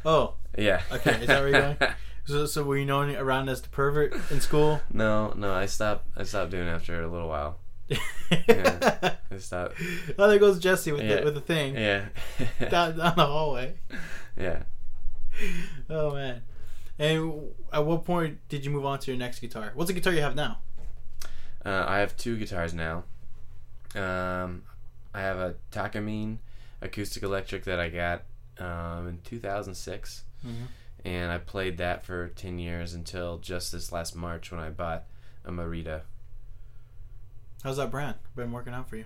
Oh, 0.06 0.34
yeah. 0.58 0.82
Okay, 0.92 1.22
is 1.22 1.28
that 1.28 1.40
where 1.42 1.50
you're 1.50 1.62
going? 1.62 1.78
so, 2.26 2.46
so 2.46 2.64
were 2.64 2.78
you 2.78 2.86
known 2.86 3.16
around 3.16 3.48
as 3.48 3.62
the 3.62 3.70
pervert 3.70 4.14
in 4.30 4.42
school? 4.42 4.82
no, 4.92 5.32
no, 5.38 5.54
I 5.54 5.68
stopped. 5.68 6.08
I 6.18 6.24
stopped 6.24 6.52
doing 6.52 6.68
it 6.68 6.72
after 6.72 7.02
a 7.02 7.08
little 7.08 7.30
while. 7.30 7.60
I 8.32 9.16
stopped. 9.38 9.76
Oh, 10.20 10.28
there 10.30 10.40
goes 10.40 10.60
Jesse 10.60 10.92
with 10.92 11.02
Yeah. 11.04 11.18
the 11.18 11.24
with 11.26 11.34
the 11.36 11.42
thing 11.42 11.76
Yeah. 11.76 12.06
down, 12.70 12.98
down 12.98 13.14
the 13.16 13.26
hallway. 13.26 13.76
yeah. 14.38 14.64
Oh 15.90 16.14
man! 16.14 16.42
And 17.00 17.50
at 17.72 17.86
what 17.86 18.06
point 18.06 18.40
did 18.50 18.64
you 18.64 18.72
move 18.72 18.86
on 18.86 19.00
to 19.00 19.12
your 19.12 19.18
next 19.18 19.40
guitar? 19.40 19.72
What's 19.74 19.88
the 19.88 19.94
guitar 19.94 20.14
you 20.14 20.22
have 20.22 20.36
now? 20.36 20.60
Uh, 21.66 21.86
I 21.88 22.00
have 22.00 22.16
two 22.18 22.38
guitars 22.38 22.74
now. 22.74 23.04
Um, 23.96 24.64
I 25.14 25.22
have 25.22 25.38
a 25.38 25.56
Takamine 25.72 26.38
acoustic 26.82 27.24
electric 27.24 27.64
that 27.66 27.80
I 27.80 27.90
got 27.90 28.24
um, 28.60 29.08
in 29.08 29.20
2006. 29.24 30.24
Mhm. 30.46 30.52
And 31.06 31.32
I 31.32 31.38
played 31.38 31.78
that 31.80 32.06
for 32.06 32.30
10 32.30 32.60
years 32.60 32.94
until 32.94 33.38
just 33.40 33.72
this 33.72 33.92
last 33.92 34.16
March 34.16 34.52
when 34.52 34.60
I 34.62 34.70
bought 34.70 35.04
a 35.44 35.52
Merida. 35.52 36.04
How's 37.64 37.78
that 37.78 37.92
brand 37.92 38.16
been 38.36 38.52
working 38.52 38.74
out 38.74 38.90
for 38.90 38.98
you? 38.98 39.06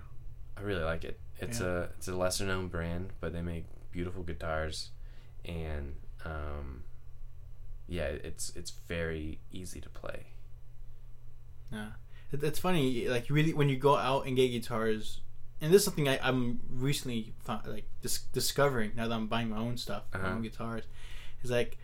I 0.58 0.62
really 0.62 0.84
like 0.84 1.04
it. 1.04 1.20
It's 1.40 1.60
Yeah. 1.60 1.68
a 1.68 1.80
it's 1.98 2.08
a 2.08 2.16
lesser 2.16 2.46
known 2.46 2.68
brand, 2.68 3.14
but 3.20 3.32
they 3.34 3.42
make 3.42 3.66
beautiful 3.92 4.24
guitars, 4.24 4.90
and 5.46 5.96
um, 6.26 6.84
yeah, 7.88 8.06
it's 8.06 8.52
it's 8.56 8.72
very 8.88 9.40
easy 9.52 9.80
to 9.82 9.90
play. 9.90 10.28
Yeah, 11.72 11.88
it, 12.32 12.44
it's 12.44 12.60
funny. 12.60 13.08
Like 13.08 13.26
really, 13.30 13.54
when 13.54 13.70
you 13.70 13.78
go 13.78 13.96
out 13.96 14.26
and 14.26 14.36
get 14.36 14.50
guitars, 14.50 15.22
and 15.62 15.74
this 15.74 15.82
is 15.82 15.86
something 15.86 16.08
I, 16.08 16.20
I'm 16.22 16.60
recently 16.72 17.34
found, 17.44 17.68
like 17.68 17.86
dis- 18.02 18.26
discovering 18.34 18.92
now 18.96 19.08
that 19.08 19.14
I'm 19.16 19.28
buying 19.28 19.50
my 19.50 19.58
own 19.58 19.78
stuff, 19.78 20.04
my 20.14 20.20
Uh-huh. 20.20 20.30
own 20.30 20.42
guitars, 20.42 20.84
is 21.44 21.52
like 21.52 21.78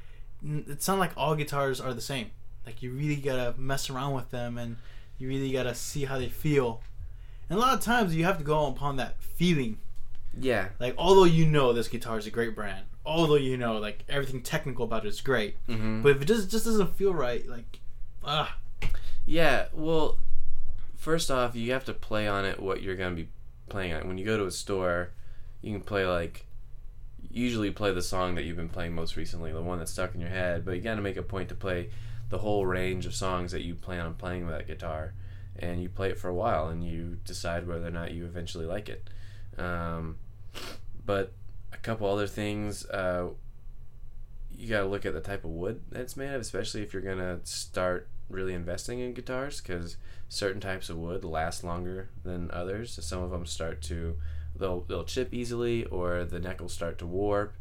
it's 0.46 0.88
not 0.88 1.00
like 1.00 1.12
all 1.18 1.36
guitars 1.36 1.80
are 1.82 1.94
the 1.94 2.02
same. 2.02 2.32
Like 2.66 2.82
you 2.82 2.92
really 2.92 3.16
gotta 3.18 3.54
mess 3.58 3.90
around 3.90 4.14
with 4.14 4.30
them, 4.32 4.58
and 4.58 4.78
you 5.18 5.28
really 5.28 5.52
gotta 5.52 5.76
see 5.76 6.06
how 6.06 6.18
they 6.18 6.30
feel. 6.30 6.82
And 7.50 7.58
a 7.60 7.62
lot 7.62 7.74
of 7.74 7.82
times 7.82 8.16
you 8.16 8.24
have 8.24 8.38
to 8.38 8.44
go 8.44 8.68
upon 8.68 8.96
that 8.98 9.22
feeling. 9.22 9.80
Yeah, 10.40 10.70
Like 10.80 10.96
although 10.98 11.26
you 11.26 11.46
know 11.46 11.74
this 11.74 11.88
guitar 11.88 12.18
is 12.18 12.26
a 12.26 12.32
great 12.32 12.56
brand, 12.56 12.86
although 13.06 13.36
you 13.36 13.58
know 13.58 13.78
like 13.78 14.04
everything 14.10 14.42
technical 14.42 14.86
about 14.86 15.06
it 15.06 15.10
is 15.10 15.22
great, 15.22 15.56
mm-hmm. 15.68 16.02
but 16.02 16.16
if 16.16 16.22
it 16.22 16.26
just 16.26 16.50
just 16.50 16.66
doesn't 16.66 16.96
feel 16.96 17.14
right, 17.14 17.48
like 17.48 17.80
ah, 18.24 18.58
Yeah, 19.26 19.68
well, 19.74 20.18
first 20.96 21.32
off, 21.32 21.56
you 21.56 21.72
have 21.72 21.86
to 21.86 21.94
play 21.94 22.28
on 22.28 22.46
it 22.46 22.60
what 22.60 22.82
you're 22.82 22.96
going 22.96 23.16
to 23.16 23.24
be 23.24 23.30
playing 23.70 23.94
on. 23.94 24.08
When 24.08 24.18
you 24.18 24.26
go 24.26 24.38
to 24.38 24.46
a 24.46 24.52
store, 24.52 25.12
you 25.62 25.72
can 25.72 25.82
play 25.82 26.06
like 26.06 26.46
usually 27.32 27.72
play 27.72 27.92
the 27.94 28.02
song 28.02 28.36
that 28.36 28.44
you've 28.44 28.58
been 28.58 28.70
playing 28.70 28.94
most 28.94 29.16
recently, 29.16 29.52
the 29.52 29.62
one 29.62 29.80
that's 29.80 29.92
stuck 29.92 30.14
in 30.14 30.22
your 30.22 30.30
head, 30.30 30.66
but 30.66 30.76
you 30.76 30.82
got 30.82 30.96
to 30.96 31.02
make 31.02 31.18
a 31.18 31.24
point 31.24 31.50
to 31.50 31.56
play 31.56 31.90
the 32.30 32.38
whole 32.40 32.66
range 32.66 33.06
of 33.06 33.16
songs 33.16 33.52
that 33.52 33.62
you 33.62 33.76
plan 33.76 34.06
on 34.06 34.14
playing 34.14 34.46
with 34.46 34.56
that 34.56 34.68
guitar. 34.68 35.14
And 35.56 35.82
you 35.82 35.88
play 35.88 36.10
it 36.10 36.18
for 36.18 36.30
a 36.30 36.34
while 36.34 36.68
and 36.70 36.84
you 36.84 37.20
decide 37.26 37.68
whether 37.68 37.86
or 37.86 37.92
not 37.92 38.12
you 38.12 38.26
eventually 38.26 38.66
like 38.66 38.90
it. 38.90 39.08
Um, 39.58 40.18
but 41.06 41.32
a 41.74 41.78
couple 41.78 42.08
other 42.08 42.28
things, 42.28 42.86
uh, 42.88 43.30
you 44.52 44.70
got 44.70 44.82
to 44.82 44.88
look 44.88 45.06
at 45.06 45.14
the 45.14 45.22
type 45.22 45.44
of 45.44 45.52
wood 45.52 45.82
that's 45.92 46.16
made 46.16 46.34
of, 46.34 46.42
especially 46.42 46.82
if 46.82 46.94
you're 46.94 47.02
going 47.02 47.18
to 47.18 47.40
start 47.44 48.08
really 48.30 48.54
investing 48.54 49.00
in 49.00 49.14
guitars 49.14 49.62
because 49.62 49.98
certain 50.30 50.62
types 50.62 50.90
of 50.90 50.98
wood 50.98 51.24
last 51.24 51.64
longer 51.64 52.10
than 52.24 52.50
others. 52.52 52.98
Some 53.02 53.22
of 53.22 53.32
them 53.32 53.46
start 53.46 53.82
to 53.84 54.18
they'll 54.56 54.82
they'll 54.82 55.04
chip 55.04 55.34
easily 55.34 55.86
or 55.86 56.26
the 56.26 56.40
neck 56.40 56.62
will 56.62 56.70
start 56.70 56.98
to 57.00 57.08
warp. 57.08 57.56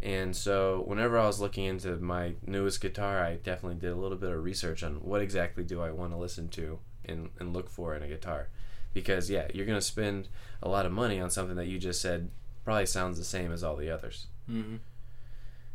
And 0.00 0.34
so 0.34 0.84
whenever 0.86 1.18
I 1.18 1.26
was 1.26 1.40
looking 1.40 1.64
into 1.64 1.96
my 1.96 2.34
newest 2.46 2.80
guitar, 2.80 3.22
I 3.22 3.34
definitely 3.34 3.80
did 3.80 3.90
a 3.90 3.96
little 3.96 4.16
bit 4.16 4.30
of 4.30 4.44
research 4.44 4.82
on 4.84 4.96
what 4.96 5.22
exactly 5.22 5.64
do 5.64 5.80
I 5.80 5.90
want 5.90 6.12
to 6.12 6.18
listen 6.18 6.48
to 6.50 6.78
and, 7.04 7.30
and 7.40 7.52
look 7.52 7.68
for 7.68 7.96
in 7.96 8.02
a 8.02 8.08
guitar. 8.08 8.48
Because 8.94 9.28
yeah, 9.28 9.48
you're 9.52 9.66
gonna 9.66 9.80
spend 9.80 10.28
a 10.62 10.68
lot 10.68 10.86
of 10.86 10.92
money 10.92 11.20
on 11.20 11.30
something 11.30 11.56
that 11.56 11.66
you 11.66 11.78
just 11.78 12.00
said 12.00 12.30
probably 12.68 12.84
sounds 12.84 13.16
the 13.16 13.24
same 13.24 13.50
as 13.50 13.64
all 13.64 13.76
the 13.76 13.90
others. 13.90 14.26
Mm-hmm. 14.50 14.76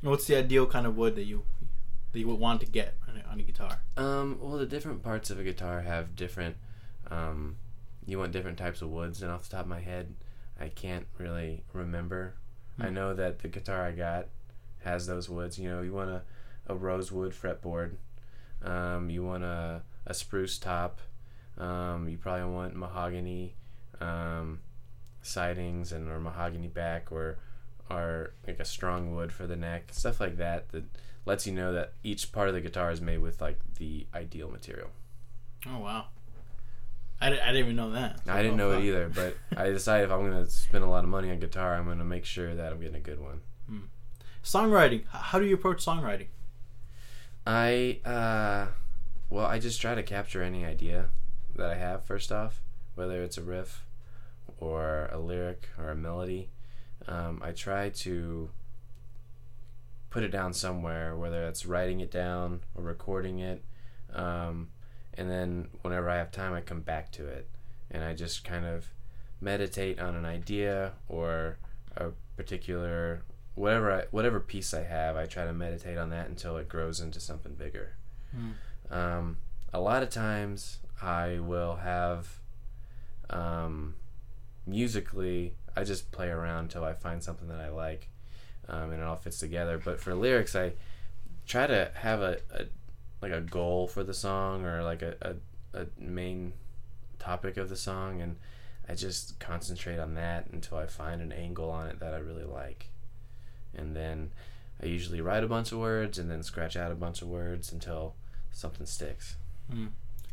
What's 0.07 0.25
the 0.27 0.35
ideal 0.37 0.67
kind 0.67 0.85
of 0.85 0.95
wood 0.95 1.15
that 1.15 1.23
you 1.23 1.41
that 2.11 2.19
you 2.19 2.27
would 2.27 2.39
want 2.39 2.59
to 2.61 2.67
get 2.67 2.93
on 3.09 3.17
a, 3.17 3.27
on 3.31 3.39
a 3.39 3.43
guitar? 3.43 3.79
Um, 3.97 4.37
well, 4.39 4.57
the 4.57 4.67
different 4.67 5.01
parts 5.01 5.31
of 5.31 5.39
a 5.39 5.43
guitar 5.43 5.81
have 5.81 6.15
different. 6.15 6.55
Um, 7.09 7.55
you 8.05 8.19
want 8.19 8.31
different 8.31 8.59
types 8.59 8.83
of 8.83 8.89
woods, 8.91 9.23
and 9.23 9.31
off 9.31 9.49
the 9.49 9.55
top 9.55 9.61
of 9.65 9.69
my 9.69 9.79
head, 9.79 10.13
I 10.59 10.67
can't 10.69 11.07
really 11.17 11.63
remember. 11.73 12.35
I 12.79 12.87
Hmm. 12.89 12.93
know 12.93 13.13
that 13.15 13.39
the 13.39 13.47
guitar 13.47 13.83
I 13.83 13.91
got 13.91 14.27
has 14.83 15.07
those 15.07 15.27
woods. 15.29 15.57
You 15.57 15.69
know, 15.69 15.81
you 15.81 15.93
want 15.93 16.11
a, 16.11 16.21
a 16.67 16.75
rosewood 16.75 17.33
fretboard. 17.33 17.95
Um, 18.63 19.09
you 19.09 19.23
want 19.23 19.43
a, 19.43 19.81
a 20.05 20.13
spruce 20.13 20.59
top. 20.59 21.01
Um, 21.57 22.07
you 22.07 22.17
probably 22.19 22.53
want 22.53 22.75
mahogany 22.75 23.55
um, 23.99 24.59
sidings 25.23 25.91
and 25.91 26.07
or 26.09 26.19
mahogany 26.19 26.67
back 26.67 27.11
or 27.11 27.37
or 27.89 28.33
like 28.47 28.59
a 28.59 28.65
strong 28.65 29.15
wood 29.15 29.31
for 29.31 29.47
the 29.47 29.55
neck, 29.55 29.87
stuff 29.91 30.19
like 30.19 30.37
that. 30.37 30.69
That 30.69 30.83
lets 31.25 31.47
you 31.47 31.53
know 31.53 31.73
that 31.73 31.93
each 32.03 32.31
part 32.31 32.47
of 32.49 32.53
the 32.53 32.61
guitar 32.61 32.91
is 32.91 33.01
made 33.01 33.17
with 33.19 33.41
like 33.41 33.57
the 33.79 34.05
ideal 34.13 34.49
material. 34.49 34.89
Oh 35.65 35.79
wow, 35.79 36.05
I, 37.21 37.27
I 37.27 37.29
didn't 37.31 37.55
even 37.57 37.75
know 37.75 37.91
that. 37.91 38.19
I 38.27 38.41
didn't 38.43 38.59
Oh, 38.59 38.71
know 38.71 38.77
it 38.77 38.83
either, 38.83 39.09
but 39.09 39.37
I 39.57 39.69
decided 39.69 40.05
if 40.05 40.11
I'm 40.11 40.29
gonna 40.29 40.45
spend 40.45 40.83
a 40.83 40.89
lot 40.89 41.03
of 41.03 41.09
money 41.09 41.31
on 41.31 41.39
guitar, 41.39 41.75
I'm 41.75 41.85
gonna 41.85 42.03
make 42.03 42.25
sure 42.25 42.53
that 42.53 42.71
I'm 42.73 42.79
getting 42.79 42.95
a 42.95 42.99
good 42.99 43.19
one. 43.19 43.41
Songwriting. 44.43 45.05
How 45.07 45.39
do 45.39 45.45
you 45.45 45.55
approach 45.55 45.85
songwriting? 45.85 46.27
I 47.47 47.99
uh, 48.05 48.67
well, 49.29 49.45
I 49.45 49.59
just 49.59 49.79
try 49.81 49.95
to 49.95 50.03
capture 50.03 50.41
any 50.43 50.65
idea 50.65 51.05
that 51.55 51.69
I 51.69 51.75
have 51.75 52.03
first 52.03 52.31
off, 52.31 52.61
whether 52.95 53.21
it's 53.23 53.37
a 53.37 53.41
riff 53.41 53.85
or 54.63 55.09
a 55.11 55.19
lyric 55.19 55.69
or 55.77 55.89
a 55.89 55.95
melody. 55.95 56.49
Um, 57.07 57.41
I 57.43 57.51
try 57.51 57.89
to 57.89 58.49
put 60.09 60.23
it 60.23 60.29
down 60.29 60.53
somewhere, 60.53 61.15
whether 61.15 61.45
it's 61.47 61.65
writing 61.65 61.99
it 61.99 62.11
down 62.11 62.61
or 62.75 62.83
recording 62.83 63.39
it, 63.39 63.63
um, 64.13 64.69
and 65.15 65.29
then 65.29 65.67
whenever 65.81 66.09
I 66.09 66.17
have 66.17 66.31
time, 66.31 66.53
I 66.53 66.61
come 66.61 66.81
back 66.81 67.11
to 67.13 67.27
it, 67.27 67.49
and 67.91 68.03
I 68.03 68.13
just 68.13 68.43
kind 68.43 68.65
of 68.65 68.87
meditate 69.41 69.99
on 69.99 70.15
an 70.15 70.25
idea 70.25 70.93
or 71.09 71.57
a 71.97 72.09
particular 72.37 73.23
whatever 73.55 73.91
I, 73.91 74.03
whatever 74.11 74.39
piece 74.39 74.73
I 74.73 74.83
have. 74.83 75.15
I 75.15 75.25
try 75.25 75.45
to 75.45 75.53
meditate 75.53 75.97
on 75.97 76.09
that 76.09 76.27
until 76.27 76.57
it 76.57 76.69
grows 76.69 76.99
into 76.99 77.19
something 77.19 77.53
bigger. 77.53 77.95
Hmm. 78.31 78.51
Um, 78.93 79.37
a 79.73 79.79
lot 79.79 80.03
of 80.03 80.09
times, 80.09 80.79
I 81.01 81.39
will 81.39 81.77
have 81.77 82.39
um, 83.29 83.95
musically. 84.65 85.53
I 85.75 85.83
just 85.83 86.11
play 86.11 86.29
around 86.29 86.65
until 86.65 86.83
I 86.83 86.93
find 86.93 87.23
something 87.23 87.47
that 87.47 87.59
I 87.59 87.69
like, 87.69 88.09
um, 88.67 88.91
and 88.91 89.01
it 89.01 89.03
all 89.03 89.15
fits 89.15 89.39
together. 89.39 89.81
But 89.83 89.99
for 89.99 90.13
lyrics, 90.13 90.55
I 90.55 90.73
try 91.47 91.67
to 91.67 91.91
have 91.95 92.21
a, 92.21 92.37
a 92.51 92.65
like 93.21 93.31
a 93.31 93.41
goal 93.41 93.87
for 93.87 94.03
the 94.03 94.13
song 94.13 94.65
or 94.65 94.83
like 94.83 95.01
a, 95.01 95.15
a, 95.21 95.81
a 95.81 95.85
main 95.97 96.53
topic 97.19 97.57
of 97.57 97.69
the 97.69 97.75
song, 97.75 98.21
and 98.21 98.35
I 98.87 98.95
just 98.95 99.39
concentrate 99.39 99.99
on 99.99 100.13
that 100.15 100.47
until 100.51 100.77
I 100.77 100.85
find 100.85 101.21
an 101.21 101.31
angle 101.31 101.69
on 101.69 101.87
it 101.87 101.99
that 101.99 102.13
I 102.13 102.17
really 102.17 102.43
like, 102.43 102.89
and 103.75 103.95
then 103.95 104.31
I 104.81 104.87
usually 104.87 105.21
write 105.21 105.43
a 105.43 105.47
bunch 105.47 105.71
of 105.71 105.79
words 105.79 106.19
and 106.19 106.29
then 106.29 106.43
scratch 106.43 106.75
out 106.75 106.91
a 106.91 106.95
bunch 106.95 107.21
of 107.21 107.29
words 107.29 107.71
until 107.71 108.15
something 108.51 108.85
sticks. 108.85 109.37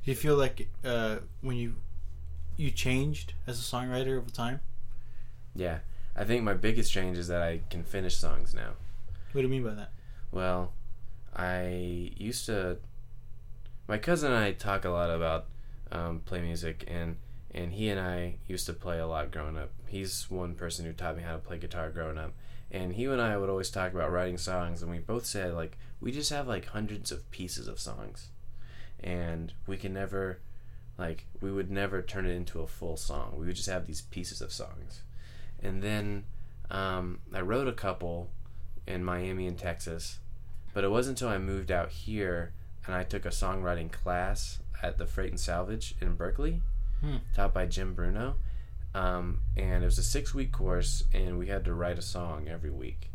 Do 0.05 0.11
you 0.11 0.17
feel 0.17 0.35
like 0.35 0.69
uh, 0.85 1.17
when 1.41 1.57
you 1.57 1.77
you 2.61 2.71
changed 2.71 3.33
as 3.47 3.59
a 3.59 3.63
songwriter 3.63 4.19
over 4.19 4.31
time? 4.31 4.61
Yeah, 5.55 5.79
I 6.17 6.25
think 6.25 6.45
my 6.45 6.55
biggest 6.55 6.93
change 6.93 7.17
is 7.17 7.29
that 7.29 7.43
I 7.43 7.61
can 7.71 7.83
finish 7.83 8.17
songs 8.17 8.55
now. 8.55 8.73
What 9.33 9.43
do 9.43 9.47
you 9.47 9.49
mean 9.49 9.65
by 9.65 9.75
that? 9.75 9.91
Well, 10.31 10.73
I 11.35 12.13
used 12.17 12.47
to. 12.47 12.79
My 13.89 13.99
cousin 13.99 14.33
and 14.33 14.45
I 14.45 14.53
talk 14.53 14.85
a 14.85 14.91
lot 14.91 15.11
about 15.11 15.47
um, 15.91 16.21
play 16.25 16.41
music, 16.41 16.85
and 16.87 17.17
and 17.53 17.73
he 17.73 17.89
and 17.89 17.99
I 17.99 18.37
used 18.47 18.67
to 18.67 18.73
play 18.73 18.99
a 18.99 19.07
lot 19.07 19.33
growing 19.33 19.57
up. 19.59 19.71
He's 19.87 20.31
one 20.31 20.55
person 20.55 20.85
who 20.85 20.93
taught 20.93 21.17
me 21.17 21.23
how 21.23 21.33
to 21.33 21.39
play 21.39 21.59
guitar 21.59 21.91
growing 21.91 22.19
up, 22.19 22.33
and 22.71 22.93
he 22.95 23.07
and 23.07 23.21
I 23.21 23.37
would 23.37 23.51
always 23.51 23.71
talk 23.71 23.93
about 23.93 24.13
writing 24.13 24.39
songs, 24.39 24.83
and 24.83 24.91
we 24.91 24.99
both 24.99 25.27
said 25.27 25.55
like 25.55 25.77
we 26.01 26.13
just 26.13 26.31
have 26.31 26.47
like 26.47 26.67
hundreds 26.67 27.11
of 27.11 27.29
pieces 27.31 27.67
of 27.69 27.81
songs, 27.81 28.29
and 29.03 29.53
we 29.67 29.77
can 29.77 29.93
never, 29.93 30.39
like 31.01 31.25
we 31.41 31.51
would 31.51 31.71
never 31.71 32.03
turn 32.03 32.27
it 32.27 32.31
into 32.37 32.61
a 32.61 32.67
full 32.67 32.97
song. 32.97 33.35
We 33.37 33.47
would 33.47 33.57
just 33.57 33.69
have 33.69 33.87
these 33.87 34.03
pieces 34.03 34.41
of 34.41 34.53
songs, 34.53 35.03
and 35.63 35.83
then 35.83 36.25
um, 36.71 37.19
I 37.35 37.41
wrote 37.41 37.67
a 37.67 37.73
couple 37.73 38.29
in 38.87 39.05
Miami 39.05 39.47
and 39.47 39.59
Texas, 39.59 40.19
but 40.75 40.85
it 40.85 40.91
wasn't 40.91 41.19
until 41.21 41.35
I 41.35 41.39
moved 41.39 41.71
out 41.73 41.91
here 41.91 42.53
and 42.87 42.95
I 42.95 43.03
took 43.05 43.25
a 43.25 43.31
songwriting 43.31 43.91
class 43.91 44.59
at 44.83 44.99
the 44.99 45.07
Freight 45.07 45.31
and 45.31 45.39
Salvage 45.41 45.95
in 46.01 46.15
Berkeley, 46.15 46.61
Hmm. 47.01 47.17
taught 47.35 47.53
by 47.55 47.67
Jim 47.67 47.95
Bruno. 47.95 48.37
Um, 48.95 49.41
and 49.57 49.83
it 49.83 49.87
was 49.87 49.99
a 49.99 50.03
six 50.03 50.35
week 50.35 50.51
course, 50.53 51.05
and 51.15 51.39
we 51.39 51.47
had 51.47 51.65
to 51.67 51.75
write 51.75 51.99
a 51.99 52.03
song 52.03 52.49
every 52.49 52.71
week. 52.71 53.11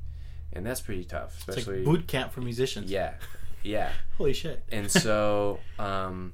And 0.54 0.66
that's 0.66 0.80
pretty 0.82 1.04
tough, 1.04 1.36
It's 1.40 1.50
especially. 1.50 1.78
like 1.78 1.86
boot 1.86 2.08
camp 2.08 2.32
for 2.32 2.42
musicians. 2.42 2.90
yeah, 2.90 3.16
yeah. 3.64 3.92
Holy 4.18 4.32
shit. 4.34 4.64
And 4.72 4.90
so 4.90 5.60
um, 5.80 6.34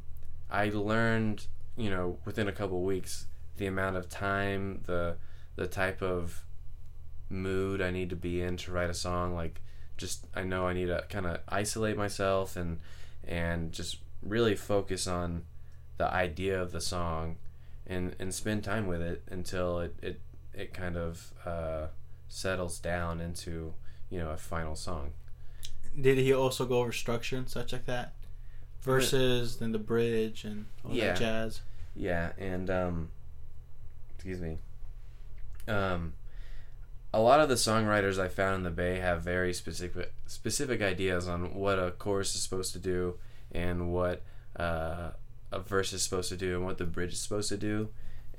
I 0.51 0.69
learned, 0.69 1.47
you 1.77 1.89
know, 1.89 2.17
within 2.25 2.47
a 2.47 2.51
couple 2.51 2.81
weeks, 2.83 3.27
the 3.57 3.67
amount 3.67 3.97
of 3.97 4.09
time, 4.09 4.81
the 4.85 5.17
the 5.55 5.67
type 5.67 6.01
of 6.01 6.43
mood 7.29 7.81
I 7.81 7.91
need 7.91 8.09
to 8.09 8.15
be 8.15 8.41
in 8.41 8.57
to 8.57 8.71
write 8.71 8.89
a 8.89 8.93
song. 8.93 9.33
Like, 9.33 9.61
just 9.97 10.25
I 10.35 10.43
know 10.43 10.67
I 10.67 10.73
need 10.73 10.87
to 10.87 11.03
kind 11.09 11.25
of 11.25 11.39
isolate 11.47 11.97
myself 11.97 12.55
and 12.55 12.79
and 13.27 13.71
just 13.71 13.97
really 14.21 14.55
focus 14.55 15.07
on 15.07 15.43
the 15.97 16.11
idea 16.11 16.61
of 16.61 16.71
the 16.71 16.81
song 16.81 17.37
and 17.87 18.15
and 18.19 18.33
spend 18.33 18.63
time 18.63 18.87
with 18.87 19.01
it 19.01 19.23
until 19.29 19.79
it 19.79 19.95
it 20.01 20.19
it 20.53 20.73
kind 20.73 20.97
of 20.97 21.33
uh, 21.45 21.87
settles 22.27 22.79
down 22.79 23.21
into 23.21 23.73
you 24.09 24.19
know 24.19 24.31
a 24.31 24.37
final 24.37 24.75
song. 24.75 25.13
Did 25.99 26.17
he 26.17 26.33
also 26.33 26.65
go 26.65 26.79
over 26.79 26.91
structure 26.91 27.37
and 27.37 27.49
such 27.49 27.73
like 27.73 27.85
that? 27.85 28.13
Verses, 28.81 29.57
then 29.57 29.71
the 29.71 29.79
bridge 29.79 30.43
and 30.43 30.65
all 30.83 30.93
Yeah. 30.93 31.07
that 31.13 31.19
jazz. 31.19 31.61
Yeah, 31.95 32.31
and 32.37 32.69
um, 32.69 33.09
excuse 34.15 34.39
me. 34.39 34.57
Um, 35.67 36.13
a 37.13 37.19
lot 37.19 37.39
of 37.41 37.49
the 37.49 37.55
songwriters 37.55 38.17
I 38.19 38.27
found 38.29 38.55
in 38.55 38.63
the 38.63 38.71
Bay 38.71 38.99
have 38.99 39.21
very 39.21 39.53
specific 39.53 40.13
specific 40.25 40.81
ideas 40.81 41.27
on 41.27 41.53
what 41.53 41.77
a 41.77 41.91
chorus 41.91 42.33
is 42.35 42.41
supposed 42.41 42.71
to 42.73 42.79
do 42.79 43.15
and 43.51 43.91
what 43.93 44.21
uh, 44.55 45.11
a 45.51 45.59
verse 45.59 45.91
is 45.93 46.01
supposed 46.01 46.29
to 46.29 46.37
do 46.37 46.55
and 46.55 46.65
what 46.65 46.77
the 46.77 46.85
bridge 46.85 47.11
is 47.13 47.19
supposed 47.19 47.49
to 47.49 47.57
do, 47.57 47.89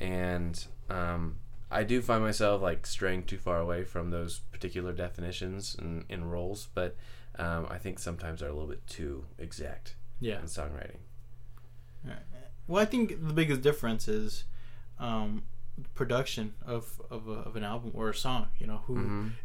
and 0.00 0.64
um, 0.88 1.36
I 1.70 1.82
do 1.84 2.00
find 2.00 2.22
myself 2.24 2.62
like 2.62 2.86
straying 2.86 3.24
too 3.24 3.36
far 3.38 3.58
away 3.58 3.84
from 3.84 4.10
those 4.10 4.40
particular 4.50 4.92
definitions 4.94 5.76
and, 5.78 6.04
and 6.08 6.32
roles, 6.32 6.68
but 6.74 6.96
um, 7.38 7.66
I 7.70 7.76
think 7.78 7.98
sometimes 7.98 8.40
they're 8.40 8.48
a 8.48 8.52
little 8.52 8.68
bit 8.68 8.86
too 8.86 9.26
exact 9.38 9.94
Yeah. 10.22 10.38
in 10.40 10.44
songwriting. 10.46 10.98
Well, 12.68 12.80
I 12.80 12.84
think 12.86 13.26
the 13.26 13.34
biggest 13.34 13.60
difference 13.60 14.06
is 14.08 14.44
um, 14.98 15.42
production 15.94 16.54
of 16.64 17.00
of, 17.10 17.26
a, 17.28 17.32
of 17.32 17.56
an 17.56 17.64
album 17.64 17.90
or 17.92 18.08
a 18.08 18.14
song. 18.14 18.46
You 18.58 18.66
know, 18.68 18.80
who 18.86 18.96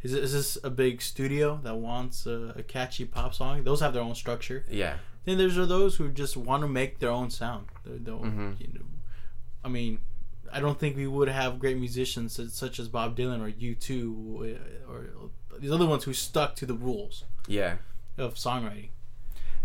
is 0.03 0.11
Mhm. 0.13 0.17
it, 0.17 0.23
is 0.23 0.33
this 0.33 0.57
a 0.63 0.69
big 0.69 1.01
studio 1.01 1.59
that 1.63 1.75
wants 1.77 2.25
a, 2.27 2.53
a 2.55 2.63
catchy 2.63 3.05
pop 3.05 3.33
song? 3.33 3.63
Those 3.63 3.79
have 3.81 3.93
their 3.93 4.03
own 4.03 4.15
structure. 4.15 4.65
Yeah. 4.69 4.97
Then 5.25 5.37
there's 5.39 5.57
are 5.57 5.65
those 5.65 5.95
who 5.97 6.09
just 6.09 6.37
want 6.37 6.61
to 6.61 6.67
make 6.69 6.99
their 6.99 7.09
own 7.09 7.29
sound. 7.31 7.65
They 7.85 7.97
don't, 7.97 8.23
Mhm. 8.23 8.61
you 8.61 8.69
know, 8.79 8.85
I 9.65 9.67
mean, 9.69 9.99
I 10.53 10.59
don't 10.61 10.79
think 10.79 10.95
we 10.95 11.07
would 11.07 11.27
have 11.27 11.59
great 11.59 11.77
musicians 11.77 12.33
such- 12.33 12.49
such 12.49 12.79
as 12.79 12.87
Bob 12.87 13.17
Dylan 13.17 13.41
or 13.41 13.49
U2 13.51 14.57
or, 14.87 14.95
or 14.95 15.59
these 15.59 15.71
other 15.71 15.85
ones 15.87 16.03
who 16.05 16.13
stuck 16.13 16.55
to 16.57 16.65
the 16.65 16.75
rules 16.75 17.25
Yeah. 17.47 17.77
of 18.17 18.35
songwriting. 18.35 18.89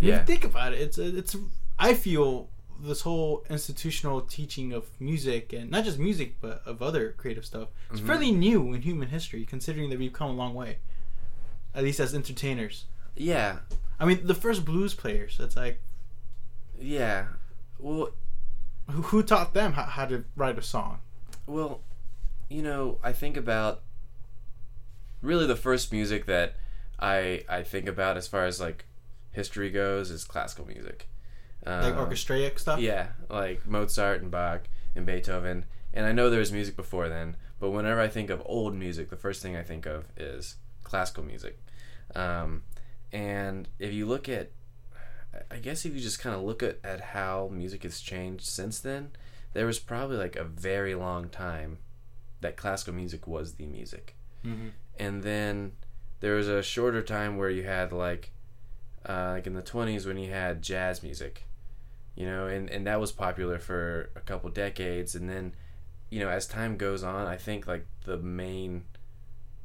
Yeah. 0.03 0.15
If 0.15 0.21
you 0.21 0.27
think 0.27 0.45
about 0.45 0.73
it, 0.75 0.81
it's 0.81 0.99
it's 0.99 1.37
I 1.79 1.95
feel 1.95 2.49
this 2.81 3.03
whole 3.03 3.45
institutional 3.49 4.21
teaching 4.23 4.73
of 4.73 4.91
music 5.01 5.53
and 5.53 5.71
not 5.71 5.85
just 5.85 5.99
music 5.99 6.35
but 6.41 6.61
of 6.67 6.83
other 6.83 7.13
creative 7.17 7.45
stuff 7.47 7.69
it's 7.91 8.01
Mhm. 8.01 8.07
fairly 8.07 8.33
new 8.33 8.73
in 8.75 8.83
human 8.83 9.09
history 9.09 9.45
considering 9.45 9.89
that 9.91 10.01
we've 10.01 10.13
come 10.13 10.31
a 10.31 10.33
long 10.33 10.53
way 10.53 10.79
at 11.77 11.85
least 11.85 12.01
as 12.01 12.13
entertainers 12.13 12.87
Yeah. 13.15 13.59
i 14.01 14.05
mean 14.05 14.27
the 14.27 14.35
first 14.35 14.65
blues 14.65 14.95
players 14.95 15.39
it's 15.39 15.55
like 15.57 15.81
Yeah. 16.81 17.27
Well, 17.79 18.11
who, 18.91 19.03
who 19.03 19.23
taught 19.23 19.55
them 19.55 19.75
how, 19.75 19.85
how 19.85 20.07
to 20.07 20.25
write 20.35 20.59
a 20.59 20.63
song 20.63 20.99
Well, 21.47 21.83
you 22.49 22.63
know, 22.63 22.99
I 23.05 23.13
think 23.13 23.37
about 23.37 23.83
really 25.21 25.47
the 25.47 25.57
first 25.57 25.93
music 25.93 26.27
that 26.27 26.57
I 26.99 27.45
I 27.49 27.63
think 27.63 27.87
about 27.89 28.17
as 28.17 28.27
far 28.27 28.45
as 28.45 28.61
like 28.61 28.87
history 29.33 29.71
goes 29.71 30.11
is 30.11 30.25
classical 30.25 30.67
music. 30.67 31.09
like 31.67 31.95
Um, 31.95 32.07
orchestraic 32.07 32.59
stuff 32.59 32.81
Yeah, 32.81 33.09
like 33.29 33.67
Mozart 33.67 34.23
and 34.23 34.31
Bach 34.31 34.63
and 34.95 35.07
Beethoven. 35.07 35.65
And 35.95 36.07
I 36.07 36.13
know 36.13 36.31
there 36.31 36.39
was 36.41 36.53
music 36.53 36.75
before 36.77 37.09
then, 37.09 37.37
but 37.61 37.71
whenever 37.71 38.01
I 38.01 38.09
think 38.09 38.31
of 38.31 38.43
old 38.47 38.75
music, 38.75 39.11
the 39.11 39.17
first 39.17 39.43
thing 39.43 39.57
I 39.57 39.63
think 39.63 39.87
of 39.87 40.05
is 40.17 40.57
classical 40.85 41.23
music. 41.23 41.59
Um, 42.15 42.63
and 43.13 43.69
if 43.79 43.93
you 43.93 44.07
look 44.07 44.29
at, 44.29 44.51
I 45.51 45.57
guess 45.57 45.85
if 45.85 45.95
you 45.95 46.01
just 46.01 46.19
kind 46.19 46.35
of 46.35 46.43
look 46.43 46.63
at, 46.63 46.79
at 46.83 47.01
how 47.01 47.51
music 47.53 47.83
has 47.83 48.01
changed 48.01 48.45
since 48.45 48.81
then, 48.81 49.11
there 49.53 49.67
was 49.67 49.79
probably 49.79 50.17
like 50.17 50.37
a 50.37 50.45
very 50.45 50.95
long 50.95 51.29
time 51.29 51.79
that 52.41 52.57
classical 52.57 52.95
music 52.95 53.27
was 53.27 53.55
the 53.55 53.67
music 53.67 54.17
hmm 54.43 54.69
and 54.99 55.23
then 55.23 55.73
there 56.21 56.35
was 56.35 56.49
a 56.49 56.63
shorter 56.63 57.01
time 57.03 57.39
where 57.39 57.49
you 57.49 57.63
had 57.63 57.93
like 57.93 58.31
uh, 59.09 59.33
like 59.33 59.47
in 59.47 59.55
the 59.55 59.63
20s 59.63 60.07
when 60.07 60.17
you 60.17 60.31
had 60.31 60.63
jazz 60.63 61.03
music 61.03 61.45
you 62.15 62.27
know 62.27 62.47
and, 62.47 62.69
and 62.71 62.87
that 62.87 63.01
was 63.01 63.13
popular 63.13 63.59
for 63.59 64.11
a 64.17 64.21
couple 64.21 64.51
decades. 64.51 65.15
And 65.15 65.29
then 65.29 65.55
you 66.11 66.21
know 66.21 66.29
as 66.29 66.47
time 66.47 66.77
goes 66.77 67.03
on 67.03 67.27
i 67.27 67.37
think 67.39 67.67
like 67.67 67.87
the 68.05 68.19
main 68.19 68.85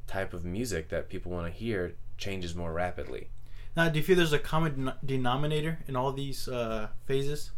type 0.06 0.32
of 0.32 0.44
music 0.44 0.88
that 0.88 1.10
people 1.10 1.30
want 1.30 1.46
to 1.46 1.52
hear 1.52 1.94
changes 2.16 2.54
more 2.54 2.72
rapidly. 2.72 3.28
Now 3.76 3.88
do 3.90 3.98
you 3.98 4.04
feel 4.04 4.16
there's 4.16 4.32
a 4.32 4.38
common 4.38 4.92
denominator 5.04 5.78
in 5.86 5.94
all 5.94 6.12
these 6.12 6.48
uh, 6.48 6.88
phases? 7.06 7.50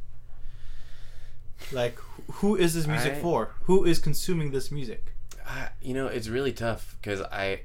Like 1.72 1.96
who 2.32 2.56
is 2.56 2.74
this 2.74 2.86
music 2.86 3.14
I- 3.14 3.20
for? 3.20 3.54
Who 3.62 3.84
is 3.84 3.98
consuming 3.98 4.50
this 4.50 4.70
music? 4.70 5.14
I, 5.46 5.68
you 5.80 5.94
know, 5.94 6.06
it's 6.06 6.28
really 6.28 6.52
tough 6.52 6.96
because 7.00 7.22
I, 7.22 7.62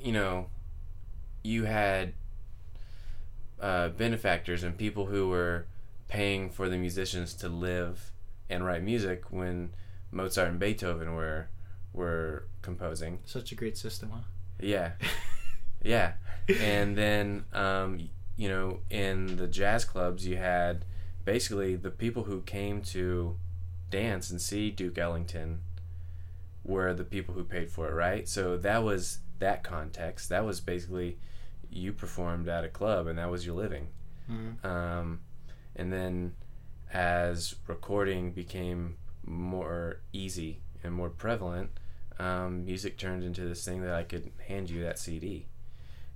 you 0.00 0.12
know, 0.12 0.46
you 1.42 1.64
had 1.64 2.14
uh, 3.60 3.88
benefactors 3.90 4.62
and 4.62 4.76
people 4.76 5.06
who 5.06 5.28
were 5.28 5.66
paying 6.08 6.50
for 6.50 6.68
the 6.68 6.76
musicians 6.76 7.34
to 7.34 7.48
live 7.48 8.12
and 8.48 8.64
write 8.64 8.82
music 8.82 9.24
when 9.30 9.70
Mozart 10.10 10.48
and 10.48 10.58
Beethoven 10.58 11.14
were 11.14 11.48
were 11.92 12.44
composing. 12.62 13.18
such 13.24 13.52
a 13.52 13.54
great 13.54 13.76
system 13.76 14.10
huh 14.10 14.20
Yeah, 14.60 14.92
yeah, 15.82 16.14
and 16.60 16.96
then 16.96 17.44
um, 17.52 18.08
you 18.36 18.48
know, 18.48 18.80
in 18.88 19.36
the 19.36 19.46
jazz 19.46 19.84
clubs, 19.84 20.26
you 20.26 20.36
had 20.36 20.84
basically 21.24 21.76
the 21.76 21.90
people 21.90 22.24
who 22.24 22.40
came 22.42 22.82
to 22.82 23.36
dance 23.90 24.30
and 24.30 24.40
see 24.40 24.70
Duke 24.70 24.98
Ellington 24.98 25.60
were 26.64 26.94
the 26.94 27.04
people 27.04 27.34
who 27.34 27.44
paid 27.44 27.70
for 27.70 27.88
it, 27.88 27.94
right? 27.94 28.28
So 28.28 28.56
that 28.56 28.82
was 28.82 29.18
that 29.38 29.62
context. 29.62 30.28
That 30.28 30.44
was 30.44 30.60
basically 30.60 31.18
you 31.70 31.92
performed 31.92 32.48
at 32.48 32.64
a 32.64 32.68
club, 32.68 33.06
and 33.06 33.18
that 33.18 33.30
was 33.30 33.46
your 33.46 33.54
living. 33.54 33.88
Mhm. 34.28 34.64
Um, 34.64 35.20
and 35.76 35.92
then 35.92 36.34
as 36.92 37.54
recording 37.66 38.32
became 38.32 38.96
more 39.24 40.00
easy 40.12 40.62
and 40.82 40.92
more 40.94 41.10
prevalent, 41.10 41.70
um, 42.18 42.64
music 42.64 42.98
turned 42.98 43.22
into 43.24 43.42
this 43.42 43.64
thing 43.64 43.82
that 43.82 43.94
I 43.94 44.02
could 44.02 44.30
hand 44.46 44.68
you 44.70 44.82
that 44.82 44.98
CD. 44.98 45.46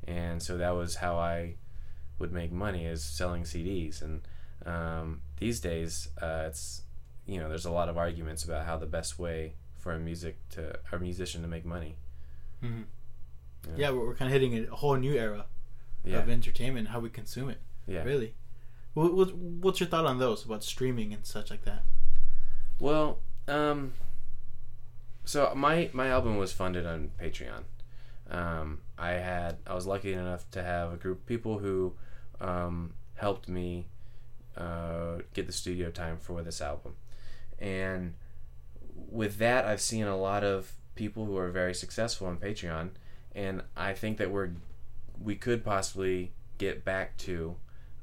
And 0.06 0.42
so 0.42 0.56
that 0.58 0.70
was 0.70 0.96
how 0.96 1.16
I 1.16 1.56
would 2.18 2.32
make 2.32 2.52
money 2.52 2.84
is 2.86 3.02
selling 3.04 3.44
CDs. 3.44 4.02
And 4.02 4.26
um, 4.66 5.22
these 5.38 5.60
days, 5.60 6.08
uh, 6.20 6.44
it's 6.48 6.82
you 7.26 7.40
know 7.40 7.48
there's 7.48 7.64
a 7.64 7.70
lot 7.70 7.88
of 7.88 7.96
arguments 7.96 8.44
about 8.44 8.66
how 8.66 8.76
the 8.76 8.86
best 8.86 9.18
way 9.18 9.54
for 9.78 9.92
a 9.92 9.98
music 9.98 10.36
to 10.50 10.78
a 10.92 10.98
musician 10.98 11.42
to 11.42 11.48
make 11.48 11.64
money. 11.64 11.96
Mhm. 12.62 12.84
Yeah. 13.76 13.90
We're, 13.90 14.06
we're 14.06 14.14
kind 14.14 14.32
of 14.32 14.40
hitting 14.40 14.66
a 14.70 14.74
whole 14.74 14.96
new 14.96 15.14
era 15.14 15.46
of 16.06 16.28
entertainment, 16.28 16.88
how 16.88 17.00
we 17.00 17.08
consume 17.10 17.48
it. 17.48 17.60
yeah. 17.86 18.02
Really. 18.02 18.34
What, 18.94 19.34
what's 19.34 19.80
your 19.80 19.88
thought 19.88 20.06
on 20.06 20.18
those 20.18 20.44
about 20.44 20.62
streaming 20.62 21.12
and 21.12 21.26
such 21.26 21.50
like 21.50 21.64
that? 21.64 21.82
Well, 22.78 23.18
um, 23.48 23.94
so 25.24 25.52
my 25.56 25.90
my 25.92 26.08
album 26.08 26.36
was 26.36 26.52
funded 26.52 26.86
on 26.86 27.10
Patreon. 27.20 27.64
Um, 28.30 28.82
I 28.98 29.12
had 29.12 29.58
I 29.66 29.74
was 29.74 29.86
lucky 29.86 30.12
enough 30.12 30.48
to 30.52 30.62
have 30.62 30.92
a 30.92 30.96
group 30.96 31.20
of 31.20 31.26
people 31.26 31.58
who 31.58 31.94
um, 32.40 32.94
helped 33.14 33.48
me 33.48 33.86
uh, 34.56 35.18
get 35.32 35.46
the 35.46 35.52
studio 35.52 35.90
time 35.90 36.18
for 36.18 36.42
this 36.42 36.60
album, 36.60 36.94
and 37.58 38.14
with 38.94 39.38
that, 39.38 39.64
I've 39.64 39.80
seen 39.80 40.04
a 40.04 40.16
lot 40.16 40.44
of 40.44 40.72
people 40.94 41.24
who 41.26 41.36
are 41.36 41.50
very 41.50 41.74
successful 41.74 42.26
on 42.26 42.36
Patreon, 42.36 42.90
and 43.34 43.62
I 43.76 43.92
think 43.92 44.18
that 44.18 44.30
we're 44.30 44.50
we 45.22 45.36
could 45.36 45.64
possibly 45.64 46.32
get 46.58 46.84
back 46.84 47.16
to 47.18 47.56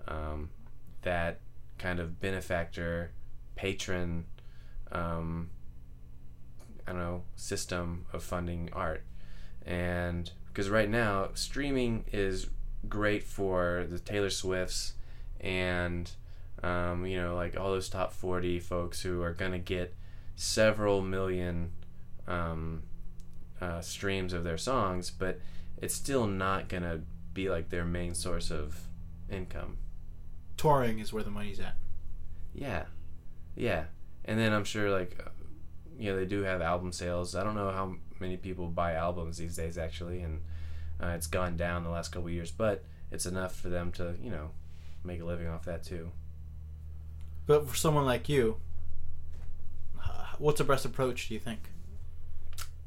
um, 0.08 0.50
that 1.02 1.40
kind 1.78 2.00
of 2.00 2.20
benefactor 2.20 3.12
patron 3.56 4.26
um, 4.92 5.50
I 6.88 6.92
don't 6.92 7.02
know 7.02 7.24
system 7.36 8.06
of 8.12 8.24
funding 8.24 8.70
art, 8.74 9.04
and 9.66 10.32
because 10.48 10.70
right 10.70 10.90
now 10.90 11.30
streaming 11.34 12.06
is 12.12 12.48
great 12.90 13.24
for 13.24 13.86
the 13.90 14.00
Taylor 14.00 14.30
Swifts 14.30 14.96
and 15.40 16.10
um, 16.64 17.06
you 17.06 17.22
know 17.22 17.36
like 17.36 17.58
all 17.58 17.70
those 17.72 17.90
top 17.90 18.12
forty 18.14 18.60
folks 18.60 19.02
who 19.02 19.22
are 19.22 19.34
gonna 19.34 19.60
get 19.60 19.96
several 20.36 21.02
million 21.02 21.72
um, 22.28 22.84
uh, 23.62 23.82
streams 23.82 24.34
of 24.34 24.44
their 24.44 24.58
songs, 24.58 25.12
but 25.12 25.40
it's 25.78 25.94
still 25.94 26.28
not 26.28 26.68
gonna 26.68 27.02
be 27.34 27.50
like 27.50 27.70
their 27.70 27.86
main 27.86 28.14
source 28.14 28.52
of 28.52 28.80
income. 29.30 29.78
Touring 30.58 31.00
is 31.00 31.14
where 31.14 31.24
the 31.24 31.32
money's 31.32 31.60
at. 31.60 31.76
Yeah, 32.54 32.86
yeah, 33.56 33.86
and 34.26 34.40
then 34.40 34.54
I'm 34.54 34.64
sure 34.64 34.90
like, 34.90 35.18
uh, 35.26 35.30
you 35.98 36.12
know, 36.12 36.18
they 36.18 36.26
do 36.26 36.42
have 36.44 36.62
album 36.62 36.92
sales. 36.92 37.36
I 37.36 37.44
don't 37.44 37.56
know 37.56 37.72
how 37.72 37.96
many 38.20 38.38
people 38.38 38.68
buy 38.68 38.94
albums 38.94 39.38
these 39.38 39.56
days 39.56 39.78
actually, 39.78 40.22
and 40.22 40.42
uh, 41.02 41.08
it's 41.10 41.28
gone 41.28 41.56
down 41.56 41.84
the 41.84 41.90
last 41.90 42.12
couple 42.12 42.28
of 42.28 42.34
years, 42.34 42.52
but 42.52 42.84
it's 43.12 43.26
enough 43.26 43.56
for 43.56 43.70
them 43.70 43.92
to 43.94 44.16
you 44.22 44.30
know 44.30 44.52
make 45.04 45.22
a 45.22 45.26
living 45.26 45.48
off 45.48 45.66
that 45.66 45.84
too. 45.84 46.12
But 47.48 47.68
for 47.68 47.76
someone 47.76 48.06
like 48.06 48.30
you, 48.30 48.58
what's 50.38 50.58
the 50.58 50.64
best 50.64 50.86
approach, 50.86 51.28
do 51.28 51.34
you 51.34 51.40
think? 51.40 51.70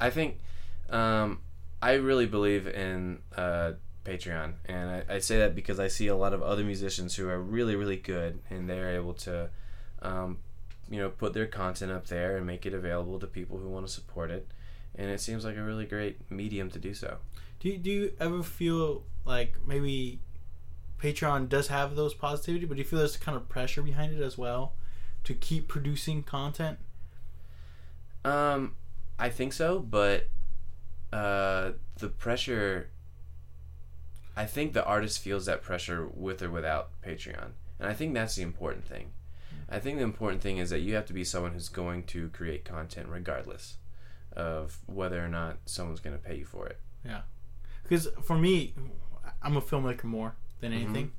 I 0.01 0.11
think 0.11 0.39
um, 0.95 1.41
I 1.83 1.95
really 1.95 2.27
believe 2.27 2.67
in 2.69 3.19
uh, 3.37 3.73
Patreon, 4.05 4.55
and 4.67 4.91
I, 4.91 5.17
I 5.17 5.19
say 5.19 5.39
that 5.39 5.55
because 5.55 5.81
I 5.81 5.89
see 5.89 6.07
a 6.07 6.17
lot 6.17 6.33
of 6.33 6.41
other 6.43 6.63
musicians 6.63 7.17
who 7.17 7.29
are 7.29 7.41
really, 7.41 7.75
really 7.75 7.97
good, 7.97 8.39
and 8.49 8.71
they're 8.71 8.95
able 8.95 9.15
to, 9.15 9.51
um, 10.03 10.39
you 10.89 10.99
know, 10.99 11.09
put 11.09 11.33
their 11.35 11.47
content 11.47 11.91
up 11.91 12.07
there 12.07 12.37
and 12.37 12.47
make 12.47 12.65
it 12.65 12.73
available 12.75 13.19
to 13.19 13.27
people 13.27 13.59
who 13.59 13.69
want 13.69 13.87
to 13.87 13.93
support 13.93 14.31
it. 14.31 14.47
and 14.95 15.11
it 15.11 15.21
seems 15.21 15.45
like 15.45 15.57
a 15.57 15.63
really 15.63 15.87
great 15.87 16.31
medium 16.31 16.71
to 16.71 16.79
do 16.79 16.95
so. 16.95 17.19
Do 17.61 17.69
you, 17.69 17.79
do 17.79 17.91
you 17.91 18.13
ever 18.21 18.43
feel 18.43 19.03
like 19.25 19.57
maybe 19.67 20.21
Patreon 21.01 21.49
does 21.49 21.69
have 21.69 21.97
those 21.97 22.15
positivity, 22.15 22.67
but 22.67 22.75
do 22.75 22.83
you 22.83 22.85
feel 22.85 22.99
there's 23.01 23.17
kind 23.17 23.37
of 23.37 23.49
pressure 23.49 23.83
behind 23.83 24.13
it 24.15 24.23
as 24.23 24.39
well 24.39 24.75
to 25.25 25.35
keep 25.35 25.67
producing 25.69 26.23
content? 26.23 26.79
Um, 28.25 28.77
I 29.19 29.29
think 29.29 29.53
so, 29.53 29.81
but 29.81 30.29
uh, 31.15 31.73
the 31.99 32.09
pressure. 32.09 32.91
I 34.37 34.47
think 34.47 34.73
the 34.73 34.85
artist 34.85 35.21
feels 35.21 35.47
that 35.47 35.63
pressure 35.63 36.09
with 36.13 36.43
or 36.43 36.51
without 36.51 37.01
Patreon, 37.03 37.51
and 37.79 37.89
I 37.89 37.95
think 37.95 38.15
that's 38.15 38.35
the 38.35 38.43
important 38.43 38.85
thing. 38.85 39.13
I 39.71 39.79
think 39.79 39.99
the 39.99 40.05
important 40.05 40.43
thing 40.43 40.59
is 40.59 40.71
that 40.71 40.81
you 40.81 40.95
have 40.97 41.07
to 41.07 41.13
be 41.13 41.25
someone 41.25 41.53
who's 41.53 41.69
going 41.69 42.03
to 42.05 42.29
create 42.31 42.65
content 42.65 43.09
regardless 43.09 43.77
of 44.33 44.79
whether 44.87 45.25
or 45.25 45.29
not 45.29 45.59
someone's 45.67 46.01
going 46.01 46.17
to 46.17 46.23
pay 46.23 46.37
you 46.37 46.45
for 46.45 46.67
it. 46.67 46.79
Yeah. 47.05 47.21
Because 47.83 48.09
for 48.23 48.37
me, 48.37 48.75
I'm 49.43 49.57
a 49.57 49.63
filmmaker 49.63 50.05
more 50.05 50.35
than 50.61 50.73
Mm-hmm. 50.73 50.85
anything. 50.85 51.13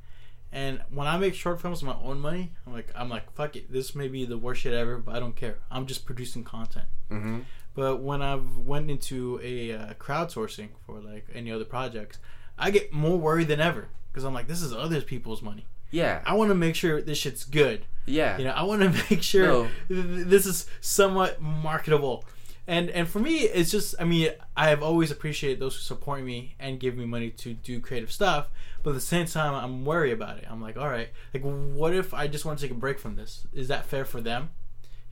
And 0.52 0.82
when 0.90 1.08
I 1.08 1.18
make 1.18 1.34
short 1.34 1.62
films 1.62 1.82
with 1.84 1.96
my 1.96 2.02
own 2.02 2.20
money, 2.20 2.52
I'm 2.68 2.74
like, 2.74 2.90
I'm 2.96 3.10
like, 3.10 3.32
fuck 3.34 3.56
it. 3.56 3.72
This 3.72 3.96
may 3.96 4.08
be 4.08 4.26
the 4.26 4.38
worst 4.38 4.62
shit 4.62 4.74
ever, 4.74 4.98
but 4.98 5.16
I 5.16 5.20
don't 5.20 5.36
care. 5.36 5.58
I'm 5.72 5.86
just 5.86 6.06
producing 6.06 6.44
content. 6.44 6.86
Mm-hmm. 7.10 7.40
But 7.76 7.98
when 8.02 8.22
I've 8.22 8.58
went 8.58 8.90
into 8.90 9.40
a 9.44 9.74
uh, 9.74 9.94
crowdsourcing 9.96 10.70
for 10.86 11.00
like 11.00 11.28
any 11.34 11.52
other 11.52 11.66
projects, 11.66 12.20
I 12.58 12.72
get 12.72 12.94
more 12.94 13.18
worried 13.18 13.50
than 13.50 13.60
ever 13.60 13.90
because 14.12 14.24
I'm 14.24 14.34
like, 14.34 14.48
this 14.48 14.62
is 14.62 14.74
other 14.74 15.02
people's 15.02 15.42
money. 15.42 15.66
Yeah, 15.92 16.22
I 16.26 16.34
want 16.36 16.50
to 16.50 16.56
make 16.56 16.76
sure 16.76 17.02
this 17.02 17.18
shit's 17.18 17.44
good. 17.46 17.86
yeah, 18.06 18.38
You 18.38 18.46
know, 18.46 18.52
I 18.52 18.64
want 18.64 18.82
to 18.82 18.90
make 19.10 19.22
sure 19.22 19.46
No. 19.48 19.68
th- 19.88 20.04
th- 20.06 20.28
this 20.28 20.46
is 20.46 20.66
somewhat 20.82 21.42
marketable. 21.42 22.26
And 22.68 22.90
and 22.90 23.08
for 23.08 23.20
me, 23.20 23.42
it's 23.42 23.70
just 23.72 23.94
I 24.00 24.06
mean, 24.06 24.30
I 24.58 24.70
have 24.70 24.82
always 24.82 25.12
appreciated 25.12 25.60
those 25.60 25.76
who 25.76 25.82
support 25.82 26.24
me 26.24 26.56
and 26.60 26.80
give 26.80 26.98
me 26.98 27.06
money 27.06 27.30
to 27.30 27.54
do 27.54 27.80
creative 27.80 28.12
stuff. 28.12 28.48
But 28.82 28.92
at 28.92 28.94
the 28.94 29.02
same 29.02 29.26
time, 29.28 29.54
I'm 29.54 29.86
worried 29.86 30.14
about 30.14 30.38
it. 30.40 30.46
I'm 30.50 30.62
like, 30.62 30.76
all 30.78 30.90
right, 30.90 31.10
like, 31.34 31.44
what 31.44 31.94
if 31.94 32.14
I 32.14 32.28
just 32.28 32.44
want 32.46 32.58
to 32.60 32.66
take 32.66 32.72
a 32.76 32.80
break 32.80 33.00
from 33.00 33.16
this? 33.16 33.46
Is 33.54 33.68
that 33.68 33.86
fair 33.86 34.06
for 34.06 34.20
them? 34.22 34.50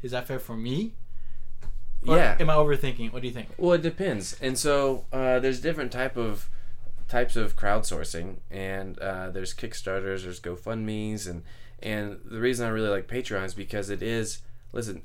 Is 0.01 0.11
that 0.11 0.27
fair 0.27 0.39
for 0.39 0.55
me? 0.57 0.93
Or 2.07 2.17
yeah. 2.17 2.35
Am 2.39 2.49
I 2.49 2.55
overthinking? 2.55 3.13
What 3.13 3.21
do 3.21 3.27
you 3.27 3.33
think? 3.33 3.49
Well, 3.57 3.73
it 3.73 3.81
depends. 3.81 4.35
And 4.41 4.57
so 4.57 5.05
uh, 5.11 5.39
there's 5.39 5.61
different 5.61 5.91
type 5.91 6.17
of 6.17 6.49
types 7.07 7.35
of 7.35 7.55
crowdsourcing, 7.55 8.37
and 8.49 8.97
uh, 8.99 9.29
there's 9.29 9.53
Kickstarters, 9.53 10.23
there's 10.23 10.39
GoFundmes, 10.39 11.29
and 11.29 11.43
and 11.81 12.19
the 12.25 12.39
reason 12.39 12.65
I 12.65 12.69
really 12.69 12.89
like 12.89 13.07
Patreon 13.07 13.45
is 13.45 13.53
because 13.53 13.89
it 13.89 14.01
is 14.01 14.41
listen, 14.73 15.03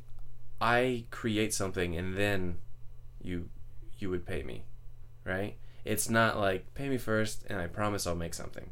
I 0.61 1.05
create 1.11 1.55
something 1.55 1.97
and 1.97 2.17
then 2.17 2.57
you 3.23 3.49
you 3.99 4.11
would 4.11 4.27
pay 4.27 4.43
me, 4.43 4.65
right? 5.25 5.57
It's 5.85 6.09
not 6.09 6.39
like 6.39 6.75
pay 6.75 6.89
me 6.89 6.99
first 6.99 7.45
and 7.49 7.61
I 7.61 7.67
promise 7.67 8.07
I'll 8.07 8.17
make 8.17 8.35
something. 8.35 8.71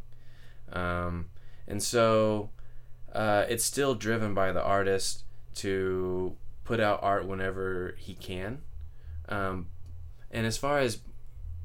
Um, 0.72 1.26
and 1.68 1.82
so 1.82 2.50
uh, 3.12 3.44
it's 3.48 3.64
still 3.64 3.94
driven 3.94 4.34
by 4.34 4.52
the 4.52 4.62
artist 4.62 5.24
to 5.56 6.36
put 6.66 6.80
out 6.80 7.00
art 7.02 7.26
whenever 7.26 7.94
he 7.98 8.14
can. 8.14 8.60
Um, 9.28 9.68
and 10.30 10.46
as 10.46 10.58
far 10.58 10.78
as 10.78 11.00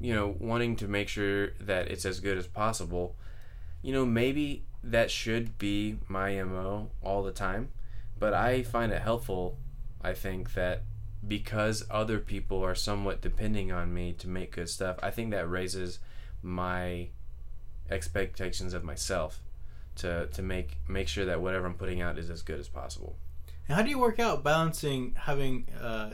you 0.02 0.12
know, 0.12 0.34
wanting 0.40 0.74
to 0.76 0.88
make 0.88 1.08
sure 1.08 1.50
that 1.60 1.88
it's 1.88 2.04
as 2.04 2.18
good 2.18 2.36
as 2.36 2.48
possible, 2.48 3.14
you 3.82 3.92
know, 3.92 4.04
maybe 4.04 4.64
that 4.82 5.12
should 5.12 5.56
be 5.58 5.96
my 6.08 6.42
mo 6.42 6.90
all 7.02 7.22
the 7.22 7.30
time. 7.30 7.68
But 8.18 8.34
I 8.34 8.64
find 8.64 8.92
it 8.92 9.00
helpful. 9.00 9.58
I 10.02 10.12
think 10.12 10.54
that 10.54 10.82
because 11.26 11.84
other 11.88 12.18
people 12.18 12.64
are 12.64 12.74
somewhat 12.74 13.20
depending 13.20 13.70
on 13.70 13.94
me 13.94 14.12
to 14.14 14.28
make 14.28 14.56
good 14.56 14.68
stuff, 14.68 14.96
I 15.02 15.12
think 15.12 15.30
that 15.30 15.48
raises 15.48 16.00
my 16.42 17.08
expectations 17.88 18.74
of 18.74 18.82
myself 18.82 19.40
to 19.94 20.26
to 20.26 20.42
make 20.42 20.78
make 20.88 21.06
sure 21.06 21.26
that 21.26 21.40
whatever 21.40 21.66
I'm 21.66 21.74
putting 21.74 22.00
out 22.00 22.18
is 22.18 22.28
as 22.28 22.42
good 22.42 22.58
as 22.58 22.68
possible. 22.68 23.16
And 23.68 23.76
how 23.76 23.82
do 23.82 23.90
you 23.90 23.98
work 23.98 24.18
out 24.18 24.42
balancing 24.42 25.14
having 25.16 25.66
uh, 25.80 26.10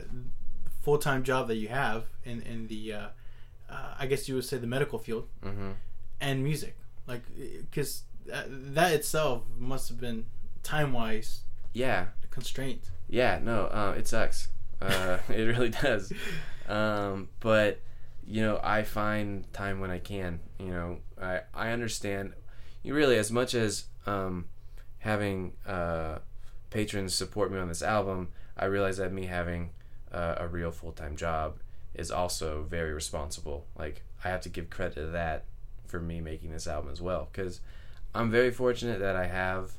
full 0.81 0.97
time 0.97 1.23
job 1.23 1.47
that 1.47 1.55
you 1.55 1.67
have 1.69 2.05
in 2.23 2.41
in 2.43 2.67
the 2.67 2.93
uh, 2.93 3.07
uh, 3.69 3.93
I 3.99 4.05
guess 4.07 4.27
you 4.27 4.35
would 4.35 4.45
say 4.45 4.57
the 4.57 4.67
medical 4.67 4.99
field 4.99 5.27
hmm 5.43 5.71
and 6.21 6.43
music, 6.43 6.75
like 7.07 7.23
because 7.71 8.03
that, 8.25 8.45
that 8.75 8.91
itself 8.91 9.43
must 9.57 9.87
have 9.89 9.99
been 9.99 10.25
time 10.63 10.91
wise 10.91 11.41
Yeah, 11.73 12.07
constraint. 12.29 12.91
Yeah, 13.09 13.39
no, 13.41 13.67
uh, 13.67 13.95
it 13.97 14.07
sucks. 14.07 14.49
Uh, 14.81 15.17
it 15.29 15.43
really 15.43 15.69
does. 15.69 16.11
Um, 16.67 17.29
but 17.39 17.79
you 18.25 18.41
know, 18.41 18.59
I 18.61 18.83
find 18.83 19.51
time 19.53 19.79
when 19.79 19.89
I 19.91 19.99
can. 19.99 20.39
You 20.59 20.71
know, 20.71 20.97
I 21.21 21.41
I 21.53 21.69
understand. 21.71 22.33
You 22.83 22.93
really, 22.93 23.17
as 23.17 23.31
much 23.31 23.53
as 23.55 23.85
um, 24.05 24.45
having 24.99 25.53
uh, 25.65 26.19
patrons 26.69 27.15
support 27.15 27.51
me 27.51 27.59
on 27.59 27.67
this 27.67 27.81
album, 27.81 28.29
I 28.57 28.65
realize 28.65 28.97
that 28.97 29.11
me 29.11 29.25
having 29.25 29.71
uh, 30.11 30.35
a 30.37 30.47
real 30.47 30.71
full 30.71 30.91
time 30.91 31.15
job 31.15 31.59
is 31.93 32.11
also 32.11 32.65
very 32.69 32.93
responsible. 32.93 33.65
Like 33.77 34.03
I 34.23 34.29
have 34.29 34.41
to 34.41 34.49
give 34.49 34.69
credit 34.69 34.95
to 34.95 35.07
that 35.07 35.45
for 35.87 35.99
me 35.99 36.21
making 36.21 36.51
this 36.51 36.67
album 36.67 36.91
as 36.91 37.01
well, 37.01 37.29
because 37.31 37.61
I'm 38.13 38.29
very 38.29 38.51
fortunate 38.51 38.99
that 38.99 39.15
I 39.15 39.27
have 39.27 39.71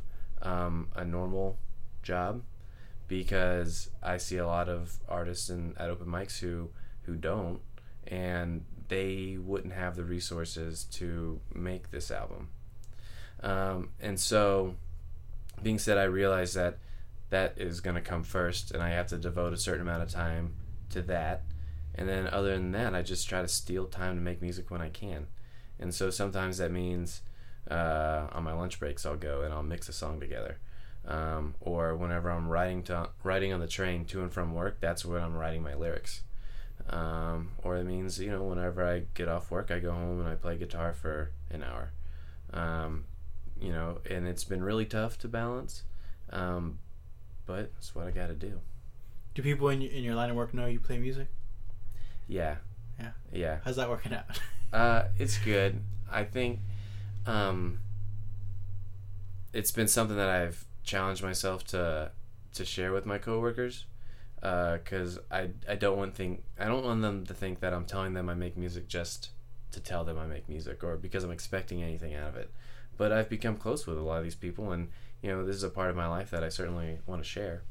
um, 0.42 0.88
a 0.94 1.04
normal 1.04 1.58
job 2.02 2.42
because 3.08 3.90
I 4.02 4.18
see 4.18 4.36
a 4.36 4.46
lot 4.46 4.68
of 4.68 4.98
artists 5.08 5.50
in, 5.50 5.74
at 5.78 5.90
open 5.90 6.06
mics 6.06 6.38
who 6.38 6.70
who 7.02 7.16
don't, 7.16 7.60
and 8.06 8.64
they 8.88 9.36
wouldn't 9.40 9.72
have 9.72 9.96
the 9.96 10.04
resources 10.04 10.84
to 10.84 11.40
make 11.54 11.90
this 11.90 12.10
album. 12.10 12.50
Um, 13.42 13.90
and 14.00 14.20
so, 14.20 14.74
being 15.62 15.78
said, 15.78 15.98
I 15.98 16.04
realize 16.04 16.54
that 16.54 16.78
that 17.30 17.54
is 17.56 17.80
going 17.80 17.96
to 17.96 18.02
come 18.02 18.22
first, 18.22 18.70
and 18.72 18.82
I 18.82 18.90
have 18.90 19.06
to 19.08 19.18
devote 19.18 19.52
a 19.52 19.56
certain 19.56 19.82
amount 19.82 20.02
of 20.02 20.10
time 20.10 20.54
to 20.90 21.02
that. 21.02 21.42
And 21.94 22.08
then, 22.08 22.26
other 22.26 22.54
than 22.54 22.72
that, 22.72 22.94
I 22.94 23.02
just 23.02 23.28
try 23.28 23.42
to 23.42 23.48
steal 23.48 23.86
time 23.86 24.16
to 24.16 24.22
make 24.22 24.42
music 24.42 24.70
when 24.70 24.80
I 24.80 24.88
can. 24.88 25.26
And 25.78 25.94
so 25.94 26.10
sometimes 26.10 26.58
that 26.58 26.70
means 26.70 27.22
uh, 27.70 28.26
on 28.32 28.44
my 28.44 28.52
lunch 28.52 28.78
breaks 28.78 29.06
I'll 29.06 29.16
go 29.16 29.42
and 29.42 29.52
I'll 29.52 29.62
mix 29.62 29.88
a 29.88 29.92
song 29.92 30.20
together 30.20 30.58
um, 31.06 31.54
or 31.60 31.96
whenever 31.96 32.30
I'm 32.30 32.48
riding 32.48 32.82
to 32.84 33.10
riding 33.22 33.52
on 33.52 33.60
the 33.60 33.66
train 33.66 34.04
to 34.06 34.22
and 34.22 34.32
from 34.32 34.54
work, 34.54 34.78
that's 34.80 35.04
when 35.04 35.22
I'm 35.22 35.34
writing 35.34 35.62
my 35.62 35.74
lyrics. 35.74 36.22
Um, 36.88 37.50
or 37.62 37.76
it 37.76 37.84
means 37.84 38.18
you 38.18 38.30
know 38.30 38.42
whenever 38.42 38.86
I 38.86 39.04
get 39.14 39.28
off 39.28 39.50
work, 39.50 39.70
I 39.70 39.78
go 39.78 39.92
home 39.92 40.20
and 40.20 40.28
I 40.28 40.34
play 40.34 40.56
guitar 40.56 40.92
for 40.92 41.32
an 41.50 41.62
hour. 41.62 41.92
Um, 42.52 43.04
you 43.60 43.72
know, 43.72 43.98
and 44.08 44.26
it's 44.26 44.44
been 44.44 44.62
really 44.62 44.86
tough 44.86 45.18
to 45.18 45.28
balance, 45.28 45.82
um, 46.30 46.78
but 47.46 47.70
it's 47.78 47.94
what 47.94 48.06
I 48.06 48.10
got 48.10 48.28
to 48.28 48.34
do. 48.34 48.60
Do 49.34 49.42
people 49.42 49.68
in 49.68 49.80
your, 49.80 49.92
in 49.92 50.02
your 50.02 50.14
line 50.14 50.30
of 50.30 50.36
work 50.36 50.54
know 50.54 50.66
you 50.66 50.80
play 50.80 50.98
music? 50.98 51.28
Yeah. 52.26 52.56
Yeah. 52.98 53.10
Yeah. 53.32 53.58
How's 53.64 53.76
that 53.76 53.88
working 53.88 54.14
out? 54.14 54.24
Uh, 54.72 55.08
it's 55.18 55.36
good. 55.38 55.80
I 56.12 56.22
think 56.22 56.60
um, 57.26 57.80
it's 59.52 59.72
been 59.72 59.88
something 59.88 60.16
that 60.16 60.28
I've 60.28 60.64
challenged 60.84 61.24
myself 61.24 61.64
to 61.68 62.12
to 62.54 62.64
share 62.64 62.92
with 62.92 63.04
my 63.04 63.18
coworkers 63.18 63.86
because 64.36 65.18
I 65.30 65.50
I 65.68 65.74
don't 65.74 65.96
want 65.98 66.14
think 66.14 66.44
I 66.56 66.66
don't 66.66 66.84
want 66.84 67.02
them 67.02 67.26
to 67.26 67.34
think 67.34 67.58
that 67.58 67.74
I'm 67.74 67.84
telling 67.84 68.14
them 68.14 68.28
I 68.28 68.34
make 68.34 68.56
music 68.56 68.86
just 68.86 69.30
to 69.72 69.80
tell 69.80 70.04
them 70.04 70.18
I 70.18 70.26
make 70.26 70.48
music 70.48 70.82
or 70.82 70.96
because 70.96 71.24
I'm 71.24 71.30
expecting 71.30 71.82
anything 71.82 72.14
out 72.14 72.28
of 72.28 72.36
it. 72.36 72.50
But 73.00 73.12
I've 73.12 73.30
become 73.30 73.56
close 73.56 73.86
with 73.86 73.96
a 73.96 74.02
lot 74.02 74.18
of 74.18 74.24
these 74.24 74.34
people, 74.34 74.72
and 74.72 74.88
you 75.22 75.30
know 75.30 75.42
this 75.42 75.56
is 75.56 75.62
a 75.62 75.70
part 75.70 75.88
of 75.88 75.96
my 75.96 76.06
life 76.06 76.30
that 76.32 76.44
I 76.44 76.50
certainly 76.50 76.98
want 77.06 77.22
to 77.22 77.26
share. 77.26 77.62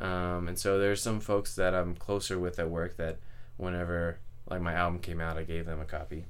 Um, 0.00 0.48
and 0.48 0.58
so 0.58 0.80
there's 0.80 1.00
some 1.00 1.20
folks 1.20 1.54
that 1.54 1.76
I'm 1.76 1.94
closer 1.94 2.40
with 2.40 2.58
at 2.58 2.68
work 2.68 2.96
that 2.96 3.18
whenever 3.56 4.18
like 4.50 4.60
my 4.60 4.72
album 4.72 4.98
came 4.98 5.20
out, 5.20 5.38
I 5.38 5.44
gave 5.44 5.64
them 5.64 5.80
a 5.80 5.84
copy. 5.84 6.24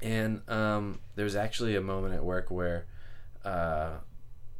And 0.00 0.40
um, 0.48 1.00
there's 1.16 1.36
actually 1.36 1.76
a 1.76 1.82
moment 1.82 2.14
at 2.14 2.24
work 2.24 2.50
where 2.50 2.86
uh, 3.44 3.98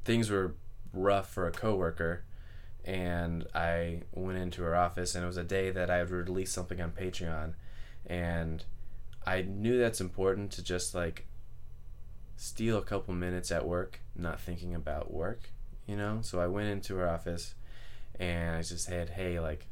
things 0.05 0.29
were 0.29 0.55
rough 0.93 1.33
for 1.33 1.47
a 1.47 1.51
coworker, 1.51 2.25
and 2.85 3.47
I 3.55 4.03
went 4.13 4.37
into 4.37 4.63
her 4.65 4.77
office, 4.77 5.15
and 5.15 5.25
it 5.25 5.27
was 5.27 5.39
a 5.39 5.43
day 5.43 5.71
that 5.71 5.89
I 5.89 5.97
had 5.97 6.11
released 6.11 6.53
something 6.53 6.83
on 6.83 6.91
Patreon, 6.91 7.55
and 8.05 8.63
I 9.27 9.41
knew 9.41 9.79
that's 9.79 10.03
important 10.03 10.51
to 10.51 10.63
just 10.63 10.95
like 10.95 11.28
steal 12.39 12.79
a 12.79 12.83
couple 12.83 13.13
minutes 13.15 13.51
at 13.53 13.67
work, 13.67 14.01
not 14.17 14.41
thinking 14.41 14.75
about 14.75 15.13
work, 15.13 15.51
you 15.87 15.97
know. 15.97 16.21
So 16.23 16.41
I 16.41 16.47
went 16.47 16.69
into 16.69 16.97
her 16.97 17.09
office, 17.09 17.55
and 18.19 18.57
I 18.57 18.63
just 18.63 18.85
said, 18.85 19.11
"Hey, 19.11 19.39
like." 19.41 19.67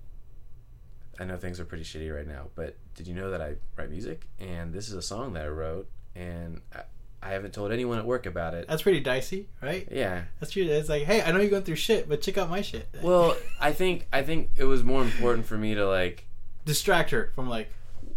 I 1.19 1.25
know 1.25 1.39
things 1.39 1.59
are 1.59 1.65
pretty 1.65 1.85
shitty 1.85 2.15
right 2.15 2.29
now, 2.29 2.49
but 2.55 2.77
did 2.95 3.07
you 3.07 3.15
know 3.15 3.31
that 3.31 3.41
I 3.41 3.55
write 3.75 3.89
music? 3.91 4.27
And 4.39 4.75
this 4.75 4.89
is 4.89 4.93
a 4.93 5.01
song 5.01 5.33
that 5.33 5.47
I 5.47 5.49
wrote, 5.49 5.89
and 6.15 6.61
I, 6.75 6.83
I 7.23 7.31
haven't 7.31 7.55
told 7.55 7.73
anyone 7.73 7.99
at 7.99 8.05
work 8.07 8.27
about 8.27 8.55
it. 8.55 8.69
That's 8.69 8.83
pretty 8.83 9.01
dicey, 9.01 9.49
right? 9.63 9.89
Yeah. 9.91 10.25
That's 10.41 10.53
true. 10.53 10.65
It's 10.65 10.89
like, 10.89 11.05
hey, 11.05 11.23
I 11.23 11.33
know 11.33 11.41
you're 11.41 11.51
going 11.51 11.63
through 11.63 11.77
shit, 11.77 12.09
but 12.09 12.21
check 12.21 12.39
out 12.39 12.51
my 12.51 12.63
shit. 12.63 12.89
Well, 13.03 13.37
I 13.61 13.73
think 13.73 14.07
I 14.13 14.23
think 14.23 14.51
it 14.57 14.65
was 14.65 14.85
more 14.85 15.03
important 15.03 15.47
for 15.47 15.57
me 15.57 15.75
to 15.75 15.87
like 15.89 16.27
distract 16.65 17.11
her 17.11 17.33
from 17.35 17.49
like 17.49 17.71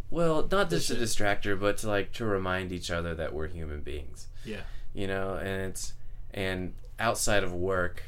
Well, 0.09 0.47
not 0.51 0.69
just 0.69 0.89
a 0.89 0.95
This 0.95 1.15
distractor, 1.15 1.59
but 1.59 1.77
to 1.79 1.87
like 1.87 2.11
to 2.13 2.25
remind 2.25 2.71
each 2.71 2.91
other 2.91 3.15
that 3.15 3.33
we're 3.33 3.47
human 3.47 3.81
beings. 3.81 4.27
Yeah 4.45 4.61
You 4.93 5.07
know, 5.07 5.35
and 5.35 5.61
it's 5.69 5.93
and 6.33 6.73
outside 6.99 7.43
of 7.43 7.53
work, 7.53 8.03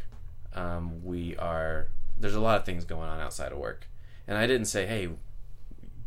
um, 0.53 1.03
we 1.03 1.35
are. 1.37 1.87
There's 2.19 2.35
a 2.35 2.39
lot 2.39 2.57
of 2.59 2.65
things 2.65 2.85
going 2.85 3.09
on 3.09 3.19
outside 3.19 3.51
of 3.51 3.57
work, 3.57 3.87
and 4.27 4.37
I 4.37 4.45
didn't 4.47 4.67
say, 4.67 4.85
"Hey, 4.85 5.09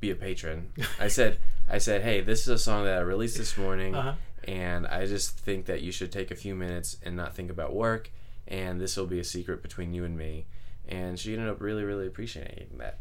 be 0.01 0.11
a 0.11 0.15
patron." 0.15 0.73
I 1.01 1.09
said, 1.09 1.39
"I 1.69 1.79
said, 1.79 2.03
hey, 2.03 2.21
this 2.21 2.43
is 2.43 2.49
a 2.49 2.59
song 2.59 2.85
that 2.85 2.97
I 2.99 3.01
released 3.01 3.37
this 3.39 3.57
morning, 3.57 3.95
Uh-huh. 3.95 4.15
and 4.47 4.87
I 4.87 5.07
just 5.07 5.39
think 5.39 5.67
that 5.67 5.81
you 5.83 5.91
should 5.93 6.13
take 6.13 6.31
a 6.31 6.37
few 6.37 6.55
minutes 6.55 6.97
and 7.03 7.17
not 7.17 7.35
think 7.35 7.51
about 7.51 7.75
work, 7.75 8.11
and 8.47 8.81
this 8.81 8.97
will 8.97 9.07
be 9.07 9.19
a 9.19 9.25
secret 9.25 9.63
between 9.63 9.93
you 9.95 10.05
and 10.05 10.17
me." 10.17 10.47
And 10.87 11.19
she 11.19 11.33
ended 11.33 11.49
up 11.49 11.61
really, 11.63 11.83
really 11.83 12.07
appreciating 12.07 12.77
that. 12.79 12.99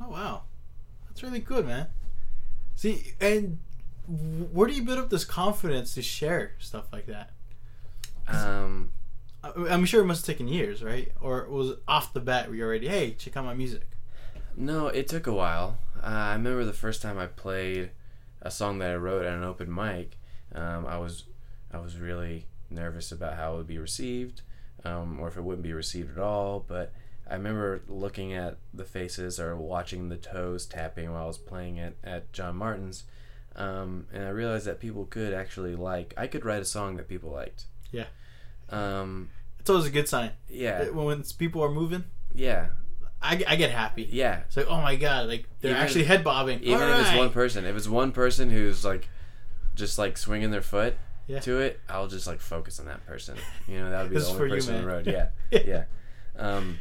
oh 0.00 0.08
wow 0.10 0.42
that's 1.06 1.22
really 1.22 1.38
good 1.38 1.64
man 1.66 1.86
see 2.74 3.14
and 3.20 3.58
where 4.06 4.68
do 4.68 4.74
you 4.74 4.82
build 4.82 4.98
up 4.98 5.10
this 5.10 5.24
confidence 5.24 5.94
to 5.94 6.02
share 6.02 6.52
stuff 6.58 6.86
like 6.92 7.06
that 7.06 7.30
Um, 8.28 8.92
i'm 9.70 9.84
sure 9.84 10.02
it 10.02 10.06
must 10.06 10.26
have 10.26 10.34
taken 10.34 10.48
years 10.48 10.82
right 10.82 11.12
or 11.20 11.46
was 11.48 11.70
it 11.70 11.78
off 11.86 12.12
the 12.12 12.20
bat 12.20 12.48
where 12.48 12.56
you're 12.56 12.68
already 12.68 12.88
hey 12.88 13.12
check 13.12 13.36
out 13.36 13.44
my 13.44 13.54
music 13.54 13.86
No, 14.56 14.86
it 14.88 15.08
took 15.08 15.26
a 15.26 15.32
while. 15.32 15.78
Uh, 16.00 16.06
I 16.06 16.32
remember 16.34 16.64
the 16.64 16.72
first 16.72 17.02
time 17.02 17.18
I 17.18 17.26
played 17.26 17.90
a 18.40 18.50
song 18.50 18.78
that 18.78 18.90
I 18.92 18.94
wrote 18.96 19.24
at 19.24 19.32
an 19.32 19.42
open 19.42 19.74
mic. 19.74 20.16
Um, 20.54 20.86
I 20.86 20.96
was 20.98 21.24
I 21.72 21.78
was 21.78 21.98
really 21.98 22.46
nervous 22.70 23.10
about 23.10 23.34
how 23.34 23.54
it 23.54 23.56
would 23.56 23.66
be 23.66 23.78
received, 23.78 24.42
um, 24.84 25.18
or 25.18 25.26
if 25.26 25.36
it 25.36 25.42
wouldn't 25.42 25.64
be 25.64 25.72
received 25.72 26.16
at 26.16 26.22
all. 26.22 26.64
But 26.68 26.92
I 27.28 27.34
remember 27.34 27.82
looking 27.88 28.32
at 28.32 28.58
the 28.72 28.84
faces 28.84 29.40
or 29.40 29.56
watching 29.56 30.08
the 30.08 30.16
toes 30.16 30.66
tapping 30.66 31.10
while 31.12 31.24
I 31.24 31.26
was 31.26 31.38
playing 31.38 31.78
it 31.78 31.96
at 32.04 32.32
John 32.32 32.54
Martin's, 32.56 33.04
um, 33.56 34.06
and 34.12 34.24
I 34.24 34.30
realized 34.30 34.66
that 34.66 34.80
people 34.80 35.04
could 35.06 35.32
actually 35.32 35.74
like. 35.76 36.14
I 36.16 36.26
could 36.26 36.44
write 36.44 36.62
a 36.62 36.64
song 36.64 36.96
that 36.96 37.08
people 37.08 37.30
liked. 37.30 37.66
Yeah. 37.92 38.06
Um, 38.70 39.30
it's 39.64 39.70
always 39.70 39.86
a 39.86 39.90
good 39.90 40.06
sign 40.08 40.32
yeah. 40.48 40.90
when, 40.90 41.04
when 41.06 41.22
people 41.38 41.62
are 41.64 41.70
moving 41.70 42.04
Yeah. 42.34 42.66
I, 43.22 43.42
I 43.48 43.56
get 43.56 43.70
happy 43.70 44.06
Yeah. 44.12 44.40
it's 44.46 44.58
like 44.58 44.66
oh 44.68 44.78
my 44.82 44.96
god 44.96 45.26
like 45.26 45.46
they're 45.62 45.70
Even- 45.70 45.82
actually 45.82 46.04
head 46.04 46.22
bobbing 46.22 46.60
even 46.62 46.82
if 46.82 47.06
it's 47.06 47.16
one 47.16 47.30
person 47.30 47.64
if 47.64 47.74
it's 47.74 47.88
one 47.88 48.12
person 48.12 48.50
who's 48.50 48.84
like 48.84 49.08
just 49.74 49.96
like 49.98 50.18
swinging 50.18 50.50
their 50.50 50.60
foot 50.60 50.96
Yeah. 51.26 51.40
to 51.40 51.60
it 51.60 51.80
i'll 51.88 52.08
just 52.08 52.26
like 52.26 52.40
focus 52.40 52.78
on 52.78 52.84
that 52.86 53.06
person 53.06 53.36
you 53.66 53.80
know 53.80 53.88
that 53.90 54.02
would 54.02 54.12
be 54.12 54.18
the 54.20 54.26
only 54.26 54.38
for 54.38 54.46
you, 54.48 54.54
person 54.54 54.74
on 54.74 54.80
the 54.82 54.86
road 54.86 55.06
yeah 55.06 55.28
yeah 55.50 55.84
um 56.36 56.78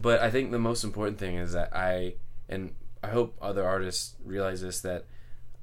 but 0.00 0.20
i 0.20 0.32
think 0.32 0.50
the 0.50 0.58
most 0.58 0.82
important 0.82 1.16
thing 1.18 1.36
is 1.36 1.52
that 1.52 1.74
i 1.76 2.14
and 2.48 2.74
i 3.04 3.08
hope 3.08 3.36
other 3.40 3.64
artists 3.64 4.16
realize 4.24 4.60
this 4.62 4.80
that 4.80 5.04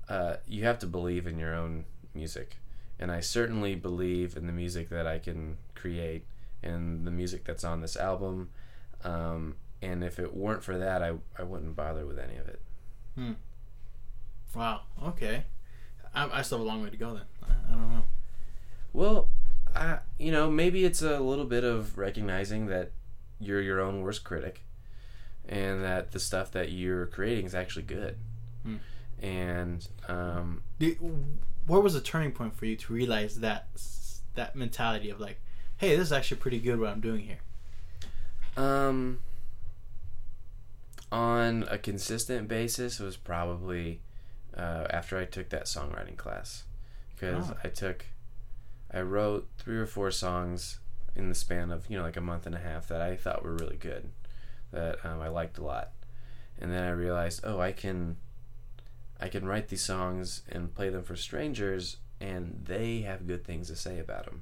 uh, 0.10 0.38
you 0.48 0.64
have 0.64 0.80
to 0.80 0.88
believe 0.88 1.28
in 1.28 1.38
your 1.38 1.54
own 1.54 1.86
music. 2.14 2.58
And 3.00 3.12
i 3.12 3.20
certainly 3.20 3.76
believe 3.76 4.36
in 4.36 4.48
the 4.48 4.54
music 4.54 4.90
that 4.90 5.06
i 5.06 5.20
can 5.20 5.58
create 5.76 6.26
and 6.64 7.06
the 7.06 7.12
music 7.12 7.44
that's 7.46 7.64
on 7.64 7.82
this 7.82 7.96
album. 7.96 8.50
Um, 9.04 9.56
and 9.82 10.04
if 10.04 10.18
it 10.18 10.36
weren't 10.36 10.64
for 10.64 10.78
that 10.78 11.04
I, 11.04 11.14
I 11.38 11.44
wouldn't 11.44 11.76
bother 11.76 12.06
with 12.06 12.18
any 12.18 12.38
of 12.38 12.48
it. 12.48 12.62
Hmm. 13.16 13.34
wow. 14.56 14.82
Okay. 15.04 15.44
I, 16.14 16.40
I 16.40 16.42
still 16.42 16.58
have 16.58 16.66
a 16.66 16.70
long 16.70 16.82
way 16.82 16.90
to 16.90 16.98
go 16.98 17.14
then. 17.14 17.26
I, 17.44 17.72
I 17.72 17.76
don't 17.76 17.94
know. 17.94 18.04
Well, 18.94 19.30
I, 19.76 20.00
you 20.18 20.32
know, 20.32 20.50
maybe 20.50 20.84
it's 20.86 21.02
a 21.02 21.20
little 21.20 21.46
bit 21.46 21.64
of 21.64 21.98
recognizing 21.98 22.66
that 22.68 22.92
you're 23.40 23.62
your 23.62 23.80
own 23.80 24.02
worst 24.02 24.24
critic, 24.24 24.64
and 25.48 25.84
that 25.84 26.12
the 26.12 26.20
stuff 26.20 26.52
that 26.52 26.72
you're 26.72 27.06
creating 27.06 27.46
is 27.46 27.54
actually 27.54 27.84
good. 27.84 28.18
Hmm. 28.64 28.78
And 29.22 29.88
um, 30.08 30.62
where 31.66 31.82
was 31.82 31.94
the 31.94 32.02
turning 32.02 32.32
point 32.32 32.56
for 32.56 32.66
you 32.66 32.76
to 32.76 32.94
realize 32.94 33.40
that 33.40 33.68
that 34.36 34.56
mentality 34.56 35.10
of 35.10 35.20
like 35.20 35.40
hey 35.78 35.96
this 35.96 36.06
is 36.06 36.12
actually 36.12 36.38
pretty 36.38 36.60
good 36.60 36.80
what 36.80 36.90
i'm 36.90 37.02
doing 37.02 37.22
here? 37.26 37.40
Um, 38.56 39.20
on 41.12 41.66
a 41.70 41.78
consistent 41.78 42.48
basis, 42.48 43.00
it 43.00 43.04
was 43.04 43.18
probably 43.18 44.02
uh, 44.56 44.88
after 44.90 45.18
I 45.18 45.26
took 45.26 45.50
that 45.50 45.66
songwriting 45.66 46.18
class, 46.18 46.64
because 47.14 47.52
Oh. 47.52 47.58
I 47.64 47.68
took, 47.70 48.06
I 48.92 49.02
wrote 49.02 49.48
three 49.58 49.78
or 49.78 49.86
four 49.86 50.10
songs 50.12 50.80
in 51.16 51.30
the 51.30 51.36
span 51.36 51.72
of 51.72 51.90
you 51.90 51.98
know 51.98 52.04
like 52.04 52.18
a 52.18 52.22
month 52.22 52.46
and 52.48 52.56
a 52.56 52.60
half 52.60 52.88
that 52.88 53.02
I 53.02 53.16
thought 53.16 53.44
were 53.44 53.54
really 53.54 53.78
good, 53.78 54.10
that 54.72 55.04
um, 55.06 55.22
I 55.22 55.28
liked 55.28 55.58
a 55.60 55.64
lot, 55.64 55.92
and 56.60 56.72
then 56.72 56.84
I 56.84 56.90
realized 56.92 57.42
oh 57.44 57.60
I 57.60 57.72
can, 57.72 58.18
I 59.20 59.30
can 59.30 59.46
write 59.46 59.70
these 59.70 59.84
songs 59.84 60.44
and 60.50 60.74
play 60.74 60.90
them 60.90 61.04
for 61.04 61.16
strangers 61.16 61.98
and 62.20 62.64
they 62.66 63.02
have 63.02 63.28
good 63.28 63.44
things 63.46 63.68
to 63.68 63.76
say 63.76 64.00
about 64.00 64.26
them. 64.26 64.42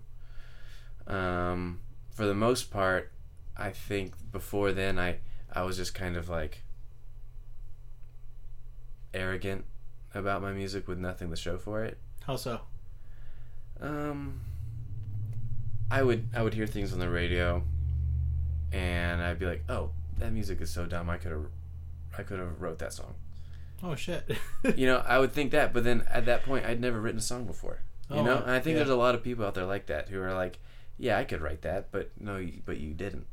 Um, 1.07 1.80
for 2.11 2.26
the 2.26 2.34
most 2.34 2.71
part, 2.71 3.11
I 3.57 3.71
think 3.71 4.13
before 4.32 4.71
then 4.71 4.97
I 4.99 5.17
I 5.51 5.63
was 5.63 5.78
just 5.78 5.93
kind 5.93 6.17
of 6.17 6.28
like 6.28 6.63
arrogant 9.13 9.65
about 10.13 10.41
my 10.41 10.51
music 10.51 10.88
with 10.88 10.97
nothing 10.97 11.30
to 11.30 11.36
show 11.36 11.57
for 11.57 11.84
it. 11.84 11.97
how 12.26 12.36
so 12.36 12.61
Um, 13.80 14.41
I 15.91 16.01
would 16.01 16.28
I 16.34 16.41
would 16.41 16.53
hear 16.53 16.67
things 16.67 16.93
on 16.93 16.99
the 16.99 17.09
radio, 17.09 17.63
and 18.71 19.21
I'd 19.21 19.39
be 19.39 19.45
like, 19.45 19.63
"Oh, 19.69 19.91
that 20.17 20.32
music 20.32 20.61
is 20.61 20.69
so 20.71 20.86
dumb. 20.86 21.09
I 21.09 21.17
could 21.17 21.32
have 21.32 21.45
I 22.17 22.23
could 22.23 22.39
have 22.39 22.61
wrote 22.61 22.80
that 22.80 22.93
song." 22.93 23.15
Oh 23.84 23.95
shit 23.95 24.38
You 24.76 24.88
know, 24.88 25.03
I 25.05 25.19
would 25.19 25.32
think 25.32 25.51
that, 25.51 25.73
but 25.73 25.84
then 25.84 26.03
at 26.09 26.26
that 26.26 26.43
point, 26.43 26.65
I'd 26.65 26.80
never 26.82 26.99
written 26.99 27.19
a 27.19 27.23
song 27.23 27.45
before. 27.45 27.80
You 28.09 28.17
Oh, 28.17 28.23
know, 28.23 28.38
and 28.38 28.51
I 28.51 28.59
think 28.59 28.73
yeah. 28.73 28.80
there's 28.80 28.89
a 28.89 28.95
lot 28.95 29.15
of 29.15 29.23
people 29.23 29.45
out 29.45 29.53
there 29.55 29.65
like 29.65 29.88
that 29.88 30.09
who 30.09 30.21
are 30.21 30.34
like, 30.34 30.59
"Yeah, 30.97 31.17
I 31.17 31.23
could 31.23 31.41
write 31.41 31.61
that, 31.63 31.91
but 31.91 32.11
no, 32.19 32.38
you, 32.38 32.61
but 32.65 32.78
you 32.78 32.93
didn't." 32.93 33.26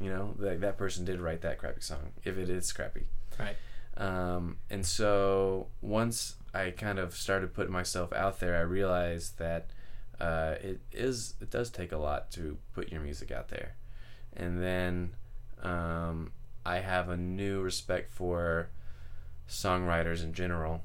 You 0.00 0.10
know, 0.10 0.34
like 0.38 0.60
that 0.60 0.76
person 0.76 1.04
did 1.04 1.20
write 1.20 1.40
that 1.42 1.58
crappy 1.58 1.80
song, 1.80 2.12
if 2.24 2.36
it 2.38 2.48
is 2.48 2.72
crappy. 2.72 3.06
right 3.38 3.56
Um, 3.96 4.58
and 4.70 4.84
so 4.86 5.68
once 5.80 6.36
I 6.52 6.70
kind 6.70 6.98
of 6.98 7.14
started 7.14 7.54
putting 7.54 7.72
myself 7.72 8.12
out 8.12 8.40
there, 8.40 8.56
I 8.56 8.60
realized 8.62 9.38
that 9.38 9.70
uh, 10.20 10.54
it 10.62 10.80
is 10.92 11.34
it 11.40 11.50
does 11.50 11.70
take 11.70 11.92
a 11.92 11.98
lot 11.98 12.30
to 12.32 12.58
put 12.72 12.90
your 12.92 13.00
music 13.00 13.30
out 13.32 13.48
there, 13.48 13.74
and 14.36 14.62
then 14.62 15.14
um, 15.62 16.32
I 16.66 16.78
have 16.78 17.08
a 17.08 17.16
new 17.16 17.60
respect 17.62 18.12
for 18.12 18.68
songwriters 19.48 20.22
in 20.22 20.32
general. 20.32 20.82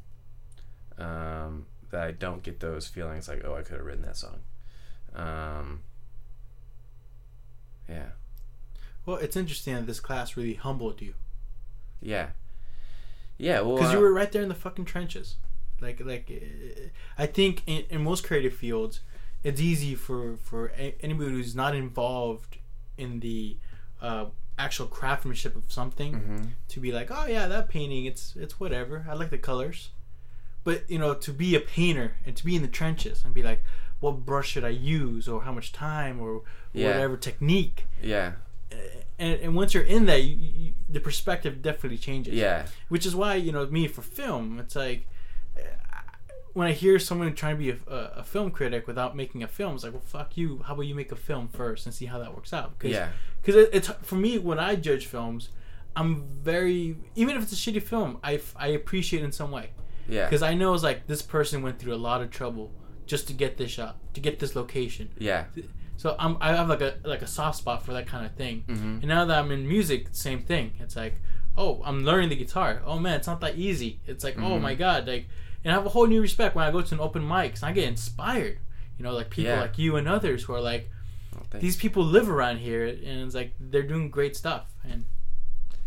Um, 0.97 1.65
that 1.91 2.03
I 2.03 2.11
don't 2.11 2.43
get 2.43 2.59
those 2.59 2.87
feelings 2.87 3.27
like, 3.27 3.43
oh, 3.45 3.55
I 3.55 3.61
could 3.61 3.77
have 3.77 3.85
written 3.85 4.03
that 4.03 4.17
song. 4.17 4.41
Um, 5.15 5.81
yeah, 7.87 8.09
well 9.05 9.17
it's 9.17 9.35
interesting 9.35 9.73
that 9.73 9.87
this 9.87 9.99
class 9.99 10.37
really 10.37 10.53
humbled 10.53 11.01
you 11.01 11.15
yeah, 12.01 12.27
yeah. 13.37 13.59
Well, 13.61 13.75
because 13.75 13.91
you 13.91 13.97
uh, 13.97 14.01
were 14.01 14.13
right 14.13 14.31
there 14.31 14.43
in 14.43 14.49
the 14.49 14.55
fucking 14.55 14.85
trenches 14.85 15.35
like 15.81 15.99
like 15.99 16.31
uh, 16.31 16.87
i 17.17 17.25
think 17.25 17.63
in, 17.65 17.83
in 17.89 18.03
most 18.03 18.23
creative 18.23 18.53
fields 18.53 19.01
it's 19.43 19.59
easy 19.59 19.95
for 19.95 20.37
for 20.37 20.71
anybody 21.01 21.31
who's 21.31 21.55
not 21.55 21.75
involved 21.75 22.57
in 22.97 23.19
the 23.21 23.57
uh, 24.01 24.25
actual 24.59 24.85
craftsmanship 24.87 25.55
of 25.55 25.63
something 25.71 26.13
mhm. 26.13 26.47
to 26.67 26.79
be 26.79 26.91
like 26.91 27.09
oh 27.09 27.25
yeah 27.25 27.47
that 27.47 27.69
painting 27.69 28.05
it's 28.05 28.35
it's 28.35 28.59
whatever 28.59 29.05
i 29.09 29.13
like 29.13 29.29
the 29.29 29.37
colors 29.37 29.89
but 30.65 30.83
you 30.89 30.99
know 30.99 31.13
to 31.13 31.31
be 31.31 31.55
a 31.55 31.59
painter 31.59 32.11
and 32.25 32.35
to 32.35 32.43
be 32.45 32.55
in 32.55 32.61
the 32.61 32.67
trenches 32.67 33.23
and 33.23 33.33
be 33.33 33.41
like 33.41 33.63
what 34.01 34.25
brush 34.25 34.49
should 34.49 34.65
i 34.65 34.69
use 34.69 35.27
or 35.27 35.43
how 35.43 35.51
much 35.53 35.71
time 35.71 36.19
or 36.19 36.43
Yeah. 36.73 36.87
whatever 36.87 37.15
technique 37.17 37.85
yeah, 38.03 38.33
and, 39.17 39.39
and 39.41 39.55
once 39.55 39.73
you're 39.73 39.83
in 39.83 40.05
that 40.05 40.23
you, 40.23 40.35
you, 40.35 40.73
the 40.87 40.99
perspective 40.99 41.61
definitely 41.61 41.97
changes 41.97 42.33
yeah. 42.33 42.65
which 42.89 43.05
is 43.05 43.15
why 43.15 43.35
you 43.35 43.51
know 43.51 43.65
me 43.67 43.87
for 43.87 44.01
film 44.01 44.59
it's 44.59 44.75
like 44.75 45.07
when 46.53 46.67
i 46.67 46.71
hear 46.71 46.97
someone 46.99 47.33
trying 47.33 47.55
to 47.55 47.59
be 47.59 47.69
a, 47.69 47.77
a, 47.93 47.97
a 48.17 48.23
film 48.23 48.49
critic 48.51 48.87
without 48.87 49.15
making 49.15 49.43
a 49.43 49.47
film 49.47 49.75
it's 49.75 49.83
like 49.83 49.93
well 49.93 50.01
fuck 50.05 50.35
you 50.37 50.61
how 50.65 50.73
about 50.73 50.83
you 50.83 50.95
make 50.95 51.11
a 51.11 51.15
film 51.15 51.47
first 51.47 51.85
and 51.85 51.93
see 51.95 52.05
how 52.05 52.17
that 52.19 52.33
works 52.35 52.53
out 52.53 52.77
Cause, 52.79 52.91
Yeah. 52.91 53.09
because 53.41 53.55
it, 53.55 53.69
it's 53.73 53.87
for 54.01 54.15
me 54.15 54.37
when 54.37 54.59
i 54.59 54.75
judge 54.75 55.05
films 55.05 55.49
i'm 55.95 56.23
very 56.41 56.97
even 57.15 57.35
if 57.35 57.43
it's 57.43 57.53
a 57.53 57.55
shitty 57.55 57.81
film 57.83 58.17
I, 58.23 58.39
I 58.55 58.67
appreciate 58.67 59.21
it 59.21 59.25
in 59.25 59.31
some 59.31 59.51
way 59.51 59.69
Yeah. 60.07 60.25
because 60.25 60.41
i 60.43 60.53
know 60.53 60.73
it's 60.73 60.83
like 60.83 61.07
this 61.07 61.21
person 61.21 61.61
went 61.61 61.79
through 61.79 61.93
a 61.93 62.01
lot 62.09 62.21
of 62.21 62.29
trouble 62.31 62.71
just 63.05 63.27
to 63.27 63.33
get 63.33 63.57
this 63.57 63.71
shot 63.71 63.97
to 64.13 64.19
get 64.19 64.39
this 64.39 64.55
location 64.55 65.09
Yeah. 65.17 65.45
so 65.97 66.15
I'm, 66.19 66.37
I 66.41 66.55
have 66.55 66.69
like 66.69 66.81
a 66.81 66.95
like 67.03 67.21
a 67.21 67.27
soft 67.27 67.57
spot 67.57 67.83
for 67.83 67.91
that 67.93 68.05
kind 68.07 68.25
of 68.25 68.33
thing. 68.35 68.63
Mhm. 68.67 68.99
And 69.01 69.07
now 69.07 69.25
that 69.25 69.37
I'm 69.39 69.51
in 69.51 69.67
music, 69.67 70.07
same 70.11 70.39
thing. 70.51 70.73
It's 70.79 70.95
like, 70.95 71.15
oh, 71.57 71.81
I'm 71.83 72.05
learning 72.05 72.29
the 72.29 72.35
guitar. 72.37 72.81
Oh 72.85 72.97
man, 72.99 73.15
it's 73.17 73.27
not 73.27 73.41
that 73.41 73.55
easy. 73.57 73.99
It's 74.07 74.23
like, 74.23 74.37
oh 74.37 74.41
Mhm. 74.57 74.61
my 74.61 74.75
god, 74.75 75.07
like, 75.07 75.27
and 75.63 75.71
I 75.71 75.75
have 75.75 75.85
a 75.85 75.89
whole 75.89 76.07
new 76.07 76.21
respect 76.21 76.55
when 76.55 76.65
I 76.65 76.71
go 76.71 76.81
to 76.81 76.93
an 76.95 77.01
open 77.01 77.27
mic. 77.27 77.53
'cause 77.53 77.63
I 77.63 77.71
get 77.71 77.87
inspired. 77.87 78.59
You 78.97 79.03
know, 79.03 79.13
like 79.13 79.29
people 79.29 79.51
Yeah. 79.51 79.61
like 79.61 79.77
you 79.77 79.95
and 79.95 80.07
others 80.07 80.43
who 80.43 80.53
are 80.53 80.61
like, 80.61 80.89
Well, 81.33 81.45
thanks. 81.49 81.61
these 81.61 81.75
people 81.77 82.03
live 82.03 82.29
around 82.29 82.57
here, 82.59 82.85
and 82.85 83.21
it's 83.25 83.35
like 83.35 83.53
they're 83.59 83.83
doing 83.83 84.09
great 84.09 84.35
stuff. 84.35 84.73
And 84.83 85.05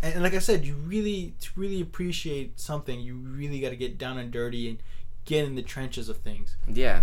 and, 0.02 0.14
and 0.14 0.22
like 0.22 0.34
I 0.34 0.38
said, 0.40 0.64
you 0.64 0.74
really 0.74 1.34
to 1.40 1.50
really 1.54 1.80
appreciate 1.80 2.58
something, 2.58 3.00
you 3.00 3.14
really 3.16 3.60
got 3.60 3.68
to 3.70 3.76
get 3.76 3.98
down 3.98 4.18
and 4.18 4.30
dirty 4.32 4.68
and 4.68 4.78
get 5.24 5.44
in 5.44 5.54
the 5.54 5.62
trenches 5.62 6.08
of 6.08 6.16
things. 6.18 6.56
Yeah, 6.66 7.02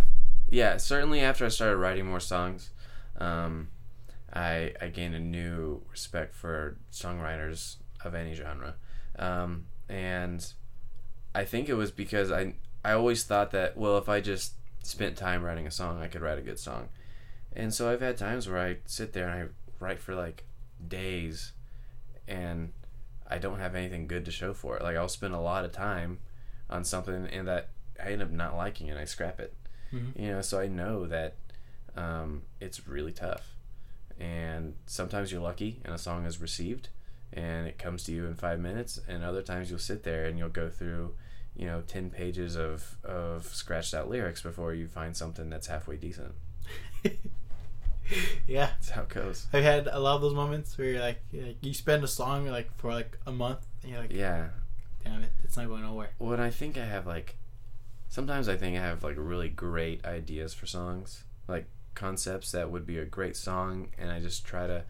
yeah. 0.49 0.75
Certainly, 0.77 1.21
after 1.21 1.45
I 1.45 1.49
started 1.49 1.77
writing 1.77 2.05
more 2.07 2.19
songs, 2.19 2.71
um, 3.17 3.69
I 4.33 4.73
I 4.81 4.87
gained 4.89 5.15
a 5.15 5.19
new 5.19 5.81
respect 5.91 6.35
for 6.35 6.77
songwriters 6.91 7.77
of 8.03 8.13
any 8.15 8.33
genre, 8.33 8.75
um, 9.17 9.65
and 9.87 10.45
I 11.33 11.45
think 11.45 11.69
it 11.69 11.75
was 11.75 11.91
because 11.91 12.31
I 12.31 12.53
I 12.83 12.93
always 12.93 13.23
thought 13.23 13.51
that 13.51 13.77
well, 13.77 13.97
if 13.97 14.09
I 14.09 14.21
just 14.21 14.53
spent 14.83 15.17
time 15.17 15.43
writing 15.43 15.67
a 15.67 15.71
song, 15.71 16.01
I 16.01 16.07
could 16.07 16.21
write 16.21 16.39
a 16.39 16.41
good 16.43 16.59
song, 16.59 16.89
and 17.55 17.73
so 17.73 17.91
I've 17.91 18.01
had 18.01 18.17
times 18.17 18.47
where 18.47 18.59
I 18.59 18.77
sit 18.85 19.13
there 19.13 19.27
and 19.27 19.43
I 19.43 19.83
write 19.83 19.99
for 19.99 20.15
like 20.15 20.43
days, 20.87 21.51
and 22.27 22.71
I 23.27 23.37
don't 23.37 23.59
have 23.59 23.75
anything 23.75 24.07
good 24.07 24.25
to 24.25 24.31
show 24.31 24.53
for 24.53 24.77
it. 24.77 24.83
Like 24.83 24.97
I'll 24.97 25.09
spend 25.09 25.33
a 25.33 25.39
lot 25.39 25.65
of 25.65 25.71
time 25.71 26.19
on 26.69 26.83
something 26.83 27.27
and 27.27 27.47
that 27.47 27.69
I 28.03 28.11
end 28.11 28.21
up 28.21 28.31
not 28.31 28.55
liking 28.55 28.87
it, 28.87 28.91
and 28.91 28.99
I 28.99 29.05
scrap 29.05 29.39
it. 29.39 29.53
Mhm. 29.93 30.19
You 30.19 30.27
know, 30.31 30.41
so 30.41 30.59
I 30.59 30.67
know 30.67 31.05
that 31.07 31.35
um, 31.95 32.43
it's 32.59 32.87
really 32.87 33.11
tough, 33.11 33.55
and 34.19 34.75
sometimes 34.85 35.31
you're 35.31 35.41
lucky 35.41 35.81
and 35.83 35.93
a 35.93 35.97
song 35.97 36.25
is 36.25 36.39
received, 36.39 36.89
and 37.33 37.67
it 37.67 37.77
comes 37.77 38.03
to 38.05 38.11
you 38.11 38.25
in 38.25 38.35
five 38.35 38.59
minutes, 38.59 38.99
and 39.07 39.23
other 39.23 39.41
times 39.41 39.69
you'll 39.69 39.79
sit 39.79 40.03
there 40.03 40.25
and 40.25 40.37
you'll 40.37 40.49
go 40.49 40.69
through, 40.69 41.13
you 41.55 41.65
know, 41.67 41.81
ten 41.85 42.09
pages 42.09 42.55
of 42.55 42.97
of 43.03 43.45
scratched 43.47 43.93
out 43.93 44.09
lyrics 44.09 44.41
before 44.41 44.73
you 44.73 44.87
find 44.87 45.15
something 45.15 45.49
that's 45.49 45.67
halfway 45.67 45.97
decent. 45.97 46.33
yeah, 48.47 48.67
That's 48.67 48.89
how 48.89 49.03
it 49.03 49.09
goes. 49.09 49.45
I've 49.53 49.63
had 49.63 49.87
a 49.87 49.99
lot 49.99 50.15
of 50.15 50.21
those 50.21 50.33
moments 50.33 50.77
where 50.77 50.87
you're 50.89 51.01
like, 51.01 51.21
you're 51.31 51.45
like 51.47 51.57
you 51.61 51.73
spend 51.73 52.03
a 52.03 52.07
song 52.07 52.47
like 52.47 52.75
for 52.77 52.91
like 52.91 53.17
a 53.27 53.31
month, 53.31 53.65
and 53.83 53.91
you're 53.91 54.01
like, 54.01 54.11
Yeah. 54.11 54.47
damn 55.03 55.21
it, 55.23 55.31
it's 55.43 55.55
not 55.57 55.67
going 55.67 55.83
nowhere. 55.83 56.09
When 56.17 56.39
I 56.39 56.49
think 56.49 56.77
I 56.77 56.85
have 56.85 57.05
like, 57.05 57.37
sometimes 58.09 58.49
I 58.49 58.57
think 58.57 58.77
I 58.77 58.81
have 58.81 59.03
like 59.03 59.15
really 59.17 59.49
great 59.49 60.03
ideas 60.05 60.53
for 60.53 60.65
songs, 60.65 61.23
like 61.47 61.65
concepts 61.93 62.51
that 62.53 62.71
would 62.71 62.85
be 62.87 62.97
a 62.97 63.05
great 63.05 63.35
song, 63.35 63.89
and 63.97 64.11
I 64.11 64.19
just 64.19 64.43
try 64.45 64.65
to 64.65 64.83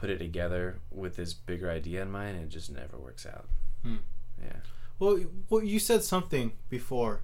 put 0.00 0.10
it 0.10 0.18
together 0.18 0.78
with 0.90 1.16
this 1.16 1.34
bigger 1.34 1.70
idea 1.70 2.02
in 2.02 2.10
mind, 2.10 2.36
and 2.36 2.44
it 2.46 2.48
just 2.50 2.70
never 2.70 2.96
works 2.96 3.26
out. 3.26 3.46
Hmm. 3.84 3.96
Yeah. 4.42 4.56
Well, 4.98 5.20
well, 5.48 5.62
you 5.62 5.78
said 5.78 6.02
something 6.02 6.52
before 6.70 7.20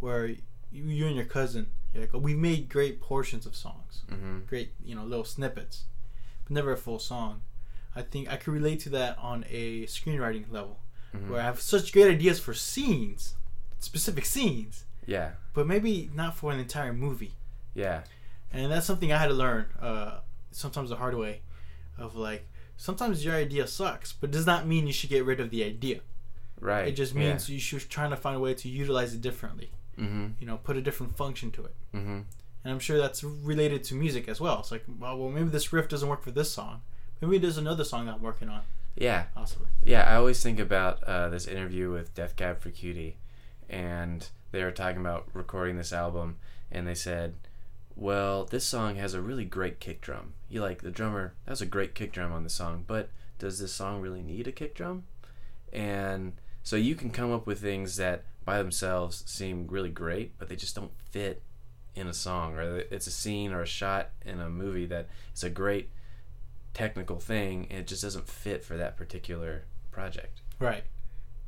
where 0.00 0.26
you, 0.26 0.38
you 0.70 1.06
and 1.06 1.16
your 1.16 1.24
cousin, 1.24 1.68
you're 1.92 2.02
like, 2.02 2.14
oh, 2.14 2.18
we 2.18 2.34
made 2.34 2.68
great 2.68 3.00
portions 3.00 3.46
of 3.46 3.56
songs, 3.56 4.02
Mm-hmm. 4.10 4.40
great, 4.46 4.72
you 4.84 4.94
know, 4.94 5.04
little 5.04 5.24
snippets, 5.24 5.84
but 6.44 6.52
never 6.52 6.72
a 6.72 6.76
full 6.76 6.98
song. 6.98 7.42
I 7.96 8.02
think 8.02 8.30
I 8.30 8.36
could 8.36 8.52
relate 8.52 8.80
to 8.80 8.90
that 8.90 9.16
on 9.18 9.44
a 9.50 9.84
screenwriting 9.86 10.50
level, 10.52 10.80
Mhm. 11.16 11.28
where 11.30 11.40
I 11.40 11.44
have 11.44 11.60
such 11.60 11.92
great 11.92 12.10
ideas 12.10 12.38
for 12.38 12.52
scenes, 12.54 13.34
specific 13.80 14.24
scenes, 14.26 14.84
Yeah. 15.06 15.32
but 15.54 15.66
maybe 15.66 16.10
not 16.14 16.36
for 16.36 16.52
an 16.52 16.58
entire 16.60 16.92
movie. 16.92 17.32
Yeah. 17.74 18.02
And 18.52 18.70
that's 18.70 18.86
something 18.86 19.12
I 19.12 19.18
had 19.18 19.28
to 19.28 19.34
learn, 19.34 19.66
uh, 19.80 20.20
sometimes 20.50 20.90
the 20.90 20.96
hard 20.96 21.14
way, 21.14 21.40
of 21.98 22.16
like, 22.16 22.48
sometimes 22.76 23.24
your 23.24 23.34
idea 23.34 23.66
sucks, 23.66 24.12
but 24.12 24.30
does 24.30 24.46
not 24.46 24.66
mean 24.66 24.86
you 24.86 24.92
should 24.92 25.10
get 25.10 25.24
rid 25.24 25.40
of 25.40 25.50
the 25.50 25.64
idea. 25.64 26.00
Right. 26.60 26.88
It 26.88 26.92
just 26.92 27.14
means 27.14 27.48
you 27.48 27.60
should 27.60 27.88
trying 27.88 28.10
to 28.10 28.16
find 28.16 28.36
a 28.36 28.40
way 28.40 28.54
to 28.54 28.68
utilize 28.68 29.14
it 29.14 29.20
differently. 29.20 29.70
Mm-hmm. 29.98 30.26
You 30.40 30.46
know, 30.46 30.58
put 30.58 30.76
a 30.76 30.82
different 30.82 31.16
function 31.16 31.50
to 31.52 31.64
it. 31.64 31.74
Mm-hmm. 31.94 32.20
And 32.64 32.72
I'm 32.72 32.78
sure 32.80 32.98
that's 32.98 33.22
related 33.22 33.84
to 33.84 33.94
music 33.94 34.28
as 34.28 34.40
well. 34.40 34.60
It's 34.60 34.70
like, 34.70 34.84
well, 34.98 35.16
well 35.16 35.30
maybe 35.30 35.48
this 35.48 35.72
riff 35.72 35.88
doesn't 35.88 36.08
work 36.08 36.22
for 36.22 36.30
this 36.30 36.50
song. 36.50 36.82
Maybe 37.20 37.38
there's 37.38 37.58
another 37.58 37.84
song 37.84 38.06
that 38.06 38.16
I'm 38.16 38.22
working 38.22 38.48
on, 38.48 38.62
Yeah. 38.96 39.24
possibly. 39.34 39.66
Yeah, 39.84 40.02
I 40.08 40.16
always 40.16 40.42
think 40.42 40.60
about 40.60 41.02
uh, 41.04 41.28
this 41.28 41.46
interview 41.46 41.90
with 41.90 42.14
Death 42.14 42.36
Cab 42.36 42.60
for 42.60 42.70
Cutie, 42.70 43.16
and 43.68 44.28
they 44.52 44.62
were 44.62 44.70
talking 44.70 45.00
about 45.00 45.26
recording 45.32 45.76
this 45.76 45.92
album, 45.92 46.36
and 46.70 46.86
they 46.86 46.94
said, 46.94 47.34
"Well, 47.98 48.44
this 48.44 48.64
song 48.64 48.96
has 48.96 49.12
a 49.12 49.20
really 49.20 49.44
great 49.44 49.80
kick 49.80 50.00
drum. 50.00 50.34
You 50.48 50.62
like 50.62 50.82
the 50.82 50.90
drummer? 50.90 51.34
That 51.44 51.52
was 51.52 51.60
a 51.60 51.66
great 51.66 51.94
kick 51.94 52.12
drum 52.12 52.32
on 52.32 52.44
the 52.44 52.50
song, 52.50 52.84
but 52.86 53.10
does 53.38 53.58
this 53.58 53.72
song 53.72 54.00
really 54.00 54.22
need 54.22 54.46
a 54.46 54.52
kick 54.52 54.74
drum?" 54.74 55.04
And 55.72 56.34
so 56.62 56.76
you 56.76 56.94
can 56.94 57.10
come 57.10 57.32
up 57.32 57.46
with 57.46 57.60
things 57.60 57.96
that 57.96 58.24
by 58.44 58.58
themselves 58.58 59.24
seem 59.26 59.66
really 59.66 59.90
great, 59.90 60.38
but 60.38 60.48
they 60.48 60.56
just 60.56 60.74
don't 60.74 60.92
fit 61.10 61.42
in 61.94 62.06
a 62.06 62.14
song, 62.14 62.54
or 62.54 62.78
it's 62.90 63.06
a 63.06 63.10
scene 63.10 63.52
or 63.52 63.62
a 63.62 63.66
shot 63.66 64.10
in 64.24 64.40
a 64.40 64.48
movie 64.48 64.86
that 64.86 65.08
is 65.34 65.42
a 65.42 65.50
great 65.50 65.90
technical 66.72 67.18
thing, 67.18 67.66
and 67.70 67.80
it 67.80 67.86
just 67.86 68.02
doesn't 68.02 68.28
fit 68.28 68.64
for 68.64 68.76
that 68.76 68.96
particular 68.96 69.64
project. 69.90 70.40
Right. 70.58 70.84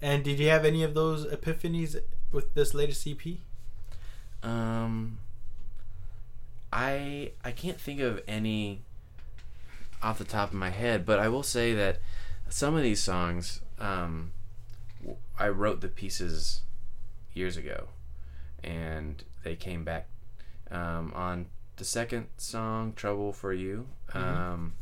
And 0.02 0.24
did 0.24 0.38
you 0.38 0.48
have 0.48 0.64
any 0.64 0.82
of 0.82 0.94
those 0.94 1.26
epiphanies 1.26 1.96
with 2.32 2.54
this 2.54 2.74
latest 2.74 3.06
EP? 3.06 3.38
Um, 4.42 5.18
I 6.72 7.32
I 7.44 7.52
can't 7.52 7.80
think 7.80 8.00
of 8.00 8.22
any 8.28 8.82
off 10.02 10.18
the 10.18 10.24
top 10.24 10.48
of 10.50 10.54
my 10.54 10.70
head, 10.70 11.04
but 11.04 11.18
I 11.18 11.28
will 11.28 11.42
say 11.42 11.74
that 11.74 11.98
some 12.48 12.74
of 12.74 12.82
these 12.82 13.02
songs, 13.02 13.60
um, 13.78 14.32
I 15.38 15.48
wrote 15.48 15.80
the 15.80 15.88
pieces 15.88 16.62
years 17.34 17.56
ago, 17.56 17.88
and 18.62 19.22
they 19.44 19.56
came 19.56 19.84
back 19.84 20.08
um, 20.70 21.12
on 21.14 21.46
the 21.76 21.84
second 21.84 22.28
song, 22.36 22.92
"Trouble 22.94 23.32
for 23.32 23.52
You." 23.52 23.88
Um, 24.12 24.74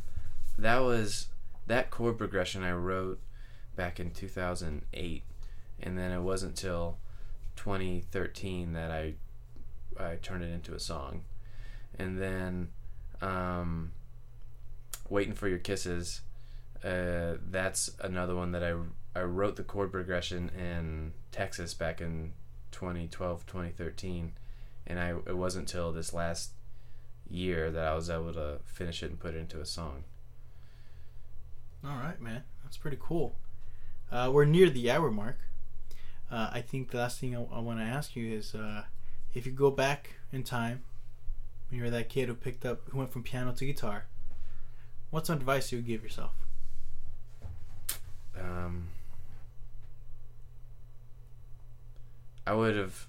that 0.57 0.79
was 0.79 1.27
that 1.67 1.89
chord 1.91 2.17
progression 2.17 2.63
I 2.63 2.73
wrote 2.73 3.19
back 3.75 3.99
in 3.99 4.11
2008, 4.11 5.23
and 5.81 5.97
then 5.97 6.11
it 6.11 6.21
wasn't 6.21 6.55
till 6.55 6.97
2013 7.55 8.73
that 8.73 8.91
I 8.91 9.13
I 9.99 10.15
turned 10.15 10.43
it 10.43 10.51
into 10.51 10.73
a 10.73 10.79
song, 10.79 11.23
and 11.99 12.19
then 12.19 12.69
um, 13.21 13.91
"Waiting 15.09 15.33
for 15.33 15.47
Your 15.47 15.59
Kisses." 15.59 16.21
Uh, 16.83 17.35
that's 17.49 17.91
another 18.01 18.33
one 18.35 18.53
that 18.53 18.63
I 18.63 18.73
I 19.19 19.23
wrote 19.23 19.57
the 19.57 19.63
chord 19.63 19.91
progression 19.91 20.49
in 20.57 21.11
Texas 21.31 21.73
back 21.73 21.99
in 22.01 22.31
2012 22.71 23.45
2013, 23.45 24.31
and 24.87 24.99
I 24.99 25.09
it 25.27 25.37
wasn't 25.37 25.69
until 25.69 25.91
this 25.91 26.13
last 26.13 26.51
year 27.29 27.69
that 27.69 27.85
I 27.85 27.93
was 27.93 28.09
able 28.09 28.33
to 28.33 28.59
finish 28.65 29.03
it 29.03 29.11
and 29.11 29.19
put 29.19 29.35
it 29.35 29.39
into 29.39 29.59
a 29.59 29.65
song. 29.65 30.05
All 31.83 31.97
right, 31.97 32.19
man. 32.19 32.43
That's 32.63 32.77
pretty 32.77 32.97
cool. 32.99 33.35
Uh, 34.11 34.29
we're 34.33 34.45
near 34.45 34.69
the 34.69 34.89
hour 34.89 35.11
mark. 35.11 35.37
Uh, 36.31 36.49
I 36.51 36.61
think 36.61 36.91
the 36.91 36.97
last 36.97 37.19
thing 37.19 37.35
I, 37.35 37.41
I 37.41 37.59
want 37.59 37.79
to 37.79 37.85
ask 37.85 38.15
you 38.15 38.31
is 38.35 38.53
uh, 38.53 38.83
if 39.33 39.45
you 39.45 39.51
go 39.51 39.71
back 39.71 40.15
in 40.31 40.43
time 40.43 40.83
when 41.69 41.77
you 41.77 41.83
were 41.83 41.89
that 41.89 42.09
kid 42.09 42.29
who 42.29 42.35
picked 42.35 42.65
up, 42.65 42.81
who 42.89 42.97
went 42.97 43.11
from 43.11 43.23
piano 43.23 43.51
to 43.53 43.65
guitar, 43.65 44.05
what's 45.09 45.27
some 45.27 45.37
advice 45.37 45.71
you 45.71 45.77
would 45.77 45.87
give 45.87 46.03
yourself? 46.03 46.33
um, 48.39 48.87
I 52.45 52.53
would 52.53 52.75
have 52.75 53.07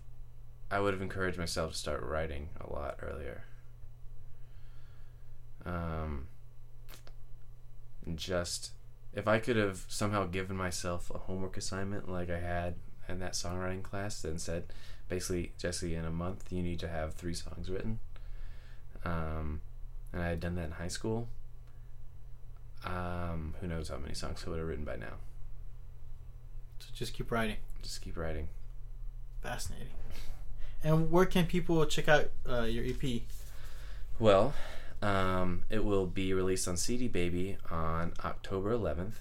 I 0.70 0.80
would 0.80 0.94
have 0.94 1.02
encouraged 1.02 1.38
myself 1.38 1.72
to 1.72 1.78
start 1.78 2.02
writing 2.02 2.50
a 2.60 2.72
lot 2.72 2.98
earlier. 3.02 3.44
Um, 5.64 6.28
just 8.14 8.70
if 9.12 9.26
I 9.26 9.38
could 9.38 9.56
have 9.56 9.84
somehow 9.88 10.26
given 10.26 10.56
myself 10.56 11.10
a 11.14 11.18
homework 11.18 11.56
assignment 11.56 12.08
like 12.08 12.30
I 12.30 12.38
had 12.38 12.76
in 13.08 13.18
that 13.18 13.32
songwriting 13.32 13.82
class 13.82 14.24
and 14.24 14.40
said 14.40 14.72
basically 15.08 15.52
Jesse 15.58 15.94
in 15.94 16.04
a 16.04 16.10
month 16.10 16.52
you 16.52 16.62
need 16.62 16.78
to 16.80 16.88
have 16.88 17.14
three 17.14 17.34
songs 17.34 17.68
written 17.68 17.98
um, 19.04 19.60
and 20.12 20.22
I 20.22 20.28
had 20.28 20.40
done 20.40 20.54
that 20.56 20.66
in 20.66 20.70
high 20.72 20.88
school 20.88 21.28
um, 22.84 23.54
who 23.60 23.66
knows 23.66 23.88
how 23.88 23.98
many 23.98 24.14
songs 24.14 24.42
I 24.46 24.50
would 24.50 24.58
have 24.58 24.68
written 24.68 24.84
by 24.84 24.96
now 24.96 25.14
So 26.78 26.88
just 26.94 27.12
keep 27.14 27.30
writing. 27.30 27.56
just 27.82 28.00
keep 28.02 28.16
writing 28.16 28.48
Fascinating. 29.42 29.88
And 30.82 31.10
where 31.10 31.24
can 31.26 31.46
people 31.46 31.84
check 31.86 32.08
out 32.08 32.30
uh, 32.48 32.62
your 32.62 32.84
EP? 32.84 33.22
Well, 34.18 34.52
um, 35.02 35.62
it 35.70 35.82
will 35.84 36.06
be 36.06 36.34
released 36.34 36.68
on 36.68 36.76
CD 36.76 37.08
Baby 37.08 37.56
on 37.70 38.12
October 38.22 38.74
11th, 38.76 39.14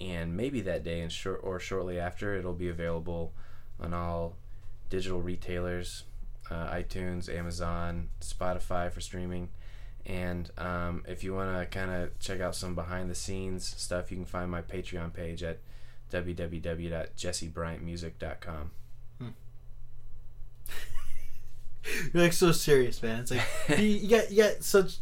and 0.00 0.36
maybe 0.36 0.60
that 0.62 0.82
day 0.82 1.00
and 1.00 1.10
short 1.12 1.40
or 1.44 1.60
shortly 1.60 1.98
after, 2.00 2.34
it'll 2.34 2.52
be 2.52 2.68
available 2.68 3.32
on 3.78 3.94
all 3.94 4.34
digital 4.88 5.20
retailers, 5.20 6.02
uh, 6.50 6.70
iTunes, 6.72 7.28
Amazon, 7.34 8.08
Spotify 8.20 8.90
for 8.92 9.00
streaming. 9.00 9.48
And 10.06 10.50
um, 10.58 11.04
if 11.06 11.22
you 11.22 11.34
want 11.34 11.56
to 11.58 11.66
kind 11.66 11.90
of 11.90 12.18
check 12.18 12.40
out 12.40 12.56
some 12.56 12.74
behind 12.74 13.10
the 13.10 13.14
scenes 13.14 13.66
stuff, 13.66 14.10
you 14.10 14.16
can 14.16 14.24
find 14.26 14.50
my 14.50 14.62
Patreon 14.62 15.12
page 15.12 15.42
at 15.42 15.58
www.jessebryantmusic.com. 16.10 18.70
You're 22.12 22.22
like 22.24 22.32
so 22.32 22.52
serious, 22.52 23.02
man. 23.02 23.20
It's 23.20 23.30
like 23.30 23.42
you, 23.78 23.84
you 23.86 24.08
got 24.08 24.30
you 24.30 24.42
got 24.42 24.62
such 24.62 24.96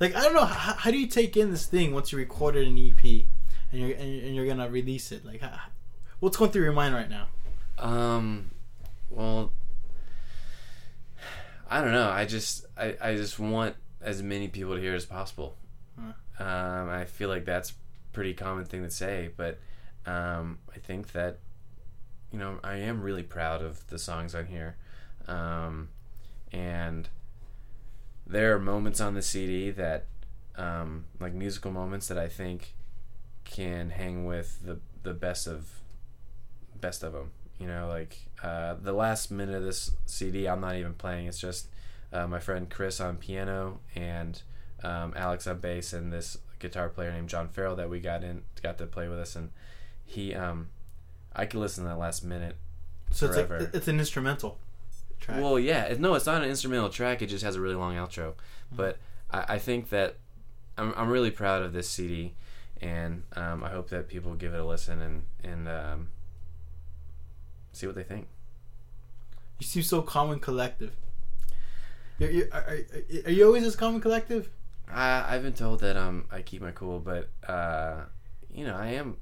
like 0.00 0.14
I 0.14 0.22
don't 0.22 0.34
know 0.34 0.44
how, 0.44 0.74
how 0.74 0.90
do 0.90 0.98
you 0.98 1.06
take 1.08 1.36
in 1.36 1.50
this 1.50 1.66
thing 1.66 1.92
once 1.92 2.12
you 2.12 2.18
recorded 2.18 2.66
an 2.68 2.78
EP 2.78 3.02
and 3.04 3.24
you're 3.80 3.90
and 3.90 4.12
you're- 4.12 4.26
and 4.26 4.34
you're 4.36 4.46
gonna 4.46 4.68
release 4.68 5.10
it? 5.12 5.24
Like, 5.24 5.40
how, 5.40 5.58
what's 6.20 6.36
going 6.36 6.50
through 6.52 6.62
your 6.64 6.72
mind 6.72 6.94
right 6.94 7.10
now? 7.10 7.26
Um, 7.78 8.50
well, 9.10 9.52
I 11.72 11.80
don't 11.80 11.92
know. 11.92 12.10
I 12.10 12.26
just 12.26 12.66
I, 12.76 12.96
I 13.00 13.14
just 13.14 13.38
want 13.38 13.76
as 14.02 14.22
many 14.22 14.46
people 14.46 14.74
to 14.74 14.80
hear 14.80 14.94
as 14.94 15.06
possible. 15.06 15.56
Huh. 15.98 16.44
Um, 16.44 16.90
I 16.90 17.06
feel 17.06 17.30
like 17.30 17.46
that's 17.46 17.70
a 17.70 17.74
pretty 18.12 18.34
common 18.34 18.66
thing 18.66 18.82
to 18.82 18.90
say, 18.90 19.30
but 19.34 19.58
um, 20.04 20.58
I 20.74 20.78
think 20.80 21.12
that 21.12 21.38
you 22.30 22.38
know 22.38 22.58
I 22.62 22.74
am 22.76 23.00
really 23.00 23.22
proud 23.22 23.62
of 23.62 23.86
the 23.86 23.98
songs 23.98 24.34
on 24.34 24.44
here, 24.44 24.76
um, 25.26 25.88
and 26.52 27.08
there 28.26 28.54
are 28.54 28.58
moments 28.58 29.00
on 29.00 29.14
the 29.14 29.22
CD 29.22 29.70
that 29.70 30.04
um, 30.56 31.06
like 31.20 31.32
musical 31.32 31.70
moments 31.70 32.06
that 32.08 32.18
I 32.18 32.28
think 32.28 32.74
can 33.44 33.88
hang 33.88 34.26
with 34.26 34.62
the 34.62 34.78
the 35.04 35.14
best 35.14 35.46
of 35.46 35.80
best 36.78 37.02
of 37.02 37.14
them. 37.14 37.30
You 37.62 37.68
know, 37.68 37.86
like 37.86 38.18
uh, 38.42 38.74
the 38.82 38.92
last 38.92 39.30
minute 39.30 39.54
of 39.54 39.62
this 39.62 39.92
CD, 40.04 40.48
I'm 40.48 40.60
not 40.60 40.74
even 40.74 40.94
playing. 40.94 41.28
It's 41.28 41.38
just 41.38 41.68
uh, 42.12 42.26
my 42.26 42.40
friend 42.40 42.68
Chris 42.68 43.00
on 43.00 43.18
piano 43.18 43.78
and 43.94 44.42
um, 44.82 45.14
Alex 45.14 45.46
on 45.46 45.58
bass, 45.58 45.92
and 45.92 46.12
this 46.12 46.38
guitar 46.58 46.88
player 46.88 47.12
named 47.12 47.28
John 47.28 47.46
Farrell 47.46 47.76
that 47.76 47.88
we 47.88 48.00
got 48.00 48.24
in 48.24 48.42
got 48.60 48.78
to 48.78 48.86
play 48.86 49.06
with 49.06 49.20
us, 49.20 49.36
and 49.36 49.50
he, 50.04 50.34
um, 50.34 50.70
I 51.36 51.46
could 51.46 51.60
listen 51.60 51.84
to 51.84 51.90
that 51.90 51.98
last 51.98 52.24
minute. 52.24 52.56
So 53.12 53.26
it's 53.26 53.36
Forever. 53.36 53.60
like 53.60 53.74
it's 53.74 53.86
an 53.86 54.00
instrumental 54.00 54.58
track. 55.20 55.40
Well, 55.40 55.56
yeah, 55.56 55.84
it, 55.84 56.00
no, 56.00 56.14
it's 56.14 56.26
not 56.26 56.42
an 56.42 56.50
instrumental 56.50 56.88
track. 56.88 57.22
It 57.22 57.26
just 57.26 57.44
has 57.44 57.54
a 57.54 57.60
really 57.60 57.76
long 57.76 57.94
outro. 57.94 58.34
But 58.72 58.98
I, 59.30 59.44
I 59.50 59.58
think 59.60 59.90
that 59.90 60.16
I'm, 60.76 60.92
I'm 60.96 61.10
really 61.10 61.30
proud 61.30 61.62
of 61.62 61.72
this 61.72 61.88
CD, 61.88 62.34
and 62.80 63.22
um, 63.36 63.62
I 63.62 63.68
hope 63.68 63.88
that 63.90 64.08
people 64.08 64.34
give 64.34 64.52
it 64.52 64.58
a 64.58 64.64
listen 64.64 65.00
and 65.00 65.22
and 65.44 65.68
um, 65.68 66.08
see 67.72 67.86
what 67.86 67.96
they 67.96 68.02
think. 68.02 68.28
you 69.58 69.66
seem 69.66 69.82
so 69.82 70.02
calm 70.02 70.30
and 70.30 70.40
collective. 70.42 70.92
You're, 72.18 72.30
you're, 72.30 72.48
are, 72.52 72.78
are, 73.26 73.30
you 73.30 73.46
always 73.46 73.62
this 73.62 73.76
calm 73.76 73.94
and 73.94 74.02
collective? 74.02 74.50
I, 74.88 75.34
I've 75.34 75.42
been 75.42 75.54
told 75.54 75.80
that 75.80 75.96
um 75.96 76.26
I 76.30 76.42
keep 76.42 76.62
my 76.62 76.70
cool, 76.72 77.00
but 77.00 77.28
uh, 77.48 78.02
you 78.54 78.66
know 78.66 78.76
I 78.76 78.88
am 78.88 79.16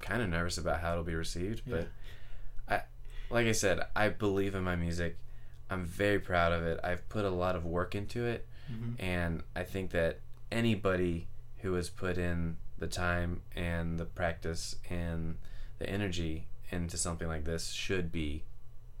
kind 0.00 0.22
of 0.22 0.28
nervous 0.28 0.58
about 0.58 0.80
how 0.80 0.92
it'll 0.92 1.04
be 1.04 1.14
received. 1.14 1.62
But 1.66 1.88
I, 2.68 2.82
like 3.30 3.46
I 3.46 3.52
said, 3.52 3.80
I 3.96 4.08
believe 4.08 4.54
in 4.54 4.62
my 4.62 4.76
music. 4.76 5.16
I'm 5.70 5.84
very 5.86 6.18
proud 6.18 6.52
of 6.52 6.64
it. 6.64 6.78
I've 6.84 7.08
put 7.08 7.24
a 7.24 7.30
lot 7.30 7.56
of 7.56 7.64
work 7.64 7.94
into 7.94 8.26
it, 8.26 8.46
Mhm. 8.70 8.94
and 8.98 9.42
I 9.56 9.62
think 9.62 9.90
that 9.92 10.18
anybody 10.50 11.28
who 11.62 11.72
has 11.74 11.88
put 11.88 12.18
in 12.18 12.58
the 12.78 12.88
time 12.88 13.40
and 13.56 13.98
the 13.98 14.04
practice 14.04 14.76
and 14.90 15.38
the 15.78 15.88
energy 15.88 16.46
into 16.72 16.96
something 16.96 17.28
like 17.28 17.44
this 17.44 17.70
should 17.70 18.10
be 18.10 18.44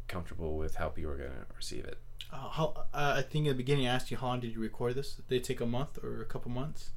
comfortable 0.08 0.56
with 0.56 0.76
how 0.76 0.88
people 0.88 1.10
are 1.10 1.16
going 1.16 1.30
to 1.30 1.56
receive 1.56 1.84
it. 1.84 1.98
Uh, 2.32 2.48
how, 2.50 2.86
uh, 2.92 3.14
I 3.16 3.22
think 3.22 3.46
in 3.46 3.52
the 3.52 3.54
beginning 3.54 3.86
I 3.86 3.94
asked 3.94 4.10
you 4.10 4.16
how 4.16 4.28
long 4.28 4.40
did 4.40 4.52
you 4.52 4.60
record 4.60 4.94
this? 4.94 5.14
Did 5.28 5.36
it 5.36 5.44
take 5.44 5.60
a 5.60 5.66
month 5.66 5.98
or 6.02 6.20
a 6.20 6.24
couple 6.24 6.50
months? 6.50 6.90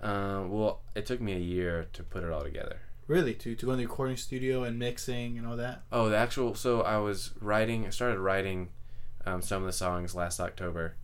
Uh, 0.00 0.44
well, 0.46 0.80
it 0.94 1.06
took 1.06 1.20
me 1.20 1.34
a 1.34 1.38
year 1.38 1.88
to 1.92 2.02
put 2.02 2.22
it 2.22 2.30
all 2.30 2.42
together. 2.42 2.78
Really, 3.06 3.34
to, 3.34 3.54
to 3.56 3.66
go 3.66 3.72
in 3.72 3.78
the 3.78 3.86
recording 3.86 4.16
studio 4.16 4.62
and 4.62 4.78
mixing 4.78 5.36
and 5.36 5.46
all 5.46 5.56
that? 5.56 5.82
Oh, 5.90 6.08
the 6.08 6.16
actual. 6.16 6.54
So 6.54 6.82
I 6.82 6.98
was 6.98 7.32
writing. 7.40 7.86
I 7.86 7.90
started 7.90 8.20
writing 8.20 8.68
um, 9.26 9.42
some 9.42 9.62
of 9.62 9.66
the 9.66 9.72
songs 9.72 10.14
last 10.14 10.38
October. 10.38 10.94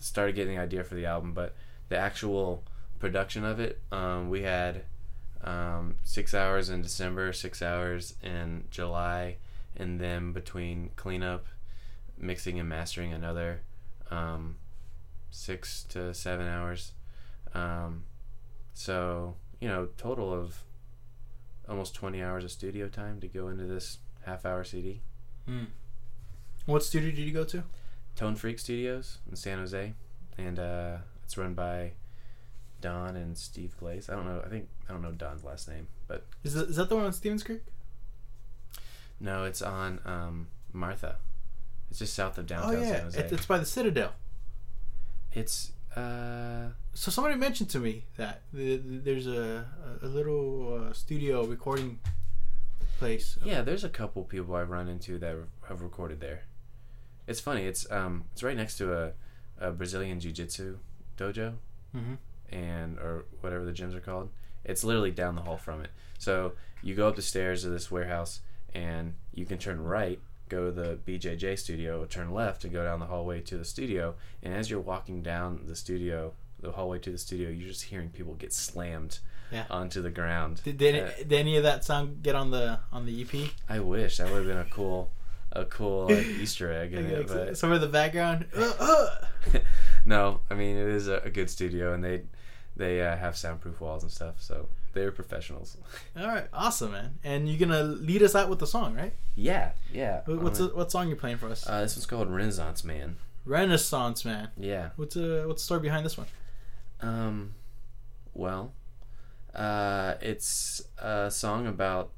Started 0.00 0.34
getting 0.34 0.56
the 0.56 0.62
idea 0.62 0.82
for 0.82 0.96
the 0.96 1.06
album, 1.06 1.32
but 1.32 1.54
the 1.88 1.96
actual 1.96 2.64
production 2.98 3.44
of 3.44 3.60
it, 3.60 3.80
um, 3.92 4.28
we 4.30 4.42
had 4.42 4.82
um, 5.44 5.96
six 6.02 6.34
hours 6.34 6.70
in 6.70 6.82
December, 6.82 7.32
six 7.32 7.62
hours 7.62 8.14
in 8.22 8.64
July, 8.70 9.36
and 9.76 10.00
then 10.00 10.32
between 10.32 10.90
cleanup, 10.96 11.46
mixing 12.18 12.58
and 12.58 12.68
mastering, 12.68 13.12
another 13.12 13.60
um, 14.10 14.56
six 15.30 15.84
to 15.84 16.14
seven 16.14 16.48
hours. 16.48 16.92
Um, 17.54 18.04
so 18.72 19.36
you 19.60 19.68
know, 19.68 19.88
total 19.96 20.32
of 20.32 20.62
almost 21.68 21.94
20 21.94 22.22
hours 22.22 22.44
of 22.44 22.50
studio 22.50 22.88
time 22.88 23.20
to 23.20 23.28
go 23.28 23.48
into 23.48 23.64
this 23.64 23.98
half 24.26 24.44
hour 24.44 24.64
CD. 24.64 25.00
Hmm. 25.46 25.64
What 26.66 26.82
studio 26.82 27.10
did 27.10 27.20
you 27.20 27.32
go 27.32 27.44
to? 27.44 27.62
Tone 28.16 28.36
Freak 28.36 28.58
Studios 28.58 29.18
in 29.28 29.36
San 29.36 29.58
Jose, 29.58 29.94
and 30.38 30.58
uh, 30.58 30.96
it's 31.24 31.36
run 31.36 31.54
by 31.54 31.92
Don 32.84 33.16
and 33.16 33.36
Steve 33.36 33.72
Glaze. 33.80 34.08
I 34.10 34.14
don't 34.14 34.26
know. 34.26 34.42
I 34.44 34.48
think 34.48 34.68
I 34.88 34.92
don't 34.92 35.02
know 35.02 35.12
Don's 35.12 35.42
last 35.44 35.68
name, 35.68 35.86
but 36.06 36.20
Is 36.44 36.52
that, 36.54 36.68
is 36.68 36.76
that 36.76 36.88
the 36.90 36.96
one 36.96 37.04
on 37.06 37.12
Stevens 37.12 37.42
Creek? 37.42 37.62
no, 39.20 39.44
it's 39.44 39.62
on 39.62 40.00
um, 40.04 40.48
Martha. 40.72 41.16
It's 41.90 41.98
just 42.00 42.14
south 42.14 42.36
of 42.38 42.46
downtown 42.46 42.74
oh 42.76 42.80
yeah, 42.80 42.92
San 42.96 43.02
Jose. 43.04 43.20
it, 43.20 43.32
it's 43.32 43.46
by 43.46 43.58
the 43.58 43.64
Citadel. 43.66 44.12
it's 45.32 45.72
uh, 45.96 46.68
So 46.92 47.10
somebody 47.10 47.36
mentioned 47.36 47.70
to 47.70 47.78
me 47.78 48.04
that 48.16 48.42
th- 48.54 48.82
th- 48.82 49.04
there's 49.04 49.26
a 49.26 49.64
a 50.02 50.06
little 50.06 50.88
uh, 50.88 50.92
studio 50.92 51.44
recording 51.44 51.98
place. 52.98 53.38
yeah. 53.44 53.62
There's 53.62 53.84
a 53.84 53.88
couple 53.88 54.24
people 54.24 54.54
I've 54.56 54.70
run 54.70 54.88
into 54.88 55.18
that 55.18 55.36
have 55.68 55.80
recorded 55.82 56.20
there. 56.20 56.42
It's 57.26 57.40
funny. 57.40 57.64
It's 57.64 57.90
um, 57.90 58.24
it's 58.32 58.42
right 58.42 58.56
next 58.56 58.76
to 58.78 58.92
a, 58.92 59.12
a 59.58 59.70
Brazilian 59.70 60.18
Jiu 60.20 60.32
Jitsu 60.32 60.78
dojo. 61.16 61.54
hmm 61.92 62.14
and 62.54 62.98
or 62.98 63.24
whatever 63.40 63.64
the 63.64 63.72
gyms 63.72 63.94
are 63.94 64.00
called. 64.00 64.30
It's 64.64 64.84
literally 64.84 65.10
down 65.10 65.34
the 65.34 65.42
hall 65.42 65.58
from 65.58 65.82
it. 65.82 65.90
So 66.18 66.52
you 66.82 66.94
go 66.94 67.08
up 67.08 67.16
the 67.16 67.22
stairs 67.22 67.64
of 67.64 67.72
this 67.72 67.90
warehouse 67.90 68.40
and 68.74 69.14
you 69.34 69.44
can 69.44 69.58
turn 69.58 69.82
right, 69.82 70.18
go 70.48 70.66
to 70.66 70.72
the 70.72 70.98
BJJ 71.06 71.58
studio, 71.58 72.04
turn 72.06 72.32
left 72.32 72.62
to 72.62 72.68
go 72.68 72.84
down 72.84 73.00
the 73.00 73.06
hallway 73.06 73.40
to 73.42 73.58
the 73.58 73.64
studio. 73.64 74.14
And 74.42 74.54
as 74.54 74.70
you're 74.70 74.80
walking 74.80 75.22
down 75.22 75.60
the 75.66 75.76
studio, 75.76 76.32
the 76.60 76.72
hallway 76.72 76.98
to 77.00 77.10
the 77.10 77.18
studio, 77.18 77.50
you're 77.50 77.68
just 77.68 77.82
hearing 77.84 78.08
people 78.10 78.34
get 78.34 78.52
slammed 78.54 79.18
Yeah. 79.52 79.64
onto 79.68 80.00
the 80.00 80.10
ground. 80.10 80.62
Did, 80.64 80.78
did, 80.78 80.94
Uh, 81.02 81.10
did 81.18 81.32
any 81.34 81.56
of 81.56 81.62
that 81.64 81.84
sound 81.84 82.22
get 82.22 82.34
on 82.34 82.50
the 82.50 82.78
on 82.92 83.04
the 83.04 83.20
EP? 83.22 83.50
I 83.68 83.80
wish 83.80 84.16
that 84.16 84.28
would 84.30 84.38
have 84.38 84.46
been 84.46 84.56
a 84.56 84.64
cool, 84.70 85.10
a 85.52 85.64
cool 85.66 86.06
like, 86.08 86.24
Easter 86.42 86.72
egg 86.72 86.94
in 86.94 87.04
it, 87.06 87.28
but 87.28 87.58
some 87.58 87.70
of 87.70 87.80
the 87.82 87.86
background. 87.88 88.46
Uh, 88.56 88.72
uh. 88.80 89.08
no, 90.06 90.40
I 90.50 90.54
mean 90.54 90.76
it 90.76 90.88
is 90.88 91.06
a, 91.08 91.18
a 91.24 91.30
good 91.30 91.50
studio, 91.50 91.92
and 91.92 92.02
they 92.02 92.22
they 92.76 93.00
uh, 93.04 93.16
have 93.16 93.36
soundproof 93.36 93.80
walls 93.80 94.02
and 94.02 94.10
stuff, 94.12 94.36
so 94.40 94.68
they're 94.92 95.12
professionals. 95.12 95.76
All 96.16 96.26
right, 96.26 96.46
awesome, 96.52 96.92
man. 96.92 97.18
And 97.24 97.48
you're 97.48 97.58
gonna 97.58 97.82
lead 97.82 98.22
us 98.22 98.34
out 98.34 98.48
with 98.48 98.58
the 98.58 98.66
song, 98.66 98.94
right? 98.94 99.12
Yeah, 99.34 99.72
yeah. 99.92 100.20
What- 100.26 100.42
What's 100.42 100.58
the, 100.58 100.68
what 100.68 100.90
song 100.90 101.08
you 101.08 101.16
playing 101.16 101.36
for 101.38 101.48
us? 101.48 101.68
uh, 101.68 101.80
this 101.82 101.96
one's 101.96 102.06
called 102.06 102.30
Renaissance 102.30 102.84
Man. 102.84 103.16
Renaissance 103.44 104.24
Man. 104.24 104.48
Yeah. 104.56 104.90
What's 104.96 105.16
uh 105.16 105.44
what's 105.46 105.62
the 105.62 105.66
story 105.66 105.80
behind 105.80 106.04
this 106.06 106.16
one? 106.16 106.26
Um, 107.00 107.54
well, 108.32 108.72
uh, 109.54 110.14
it's 110.22 110.82
a 110.98 111.30
song 111.30 111.66
about 111.66 112.10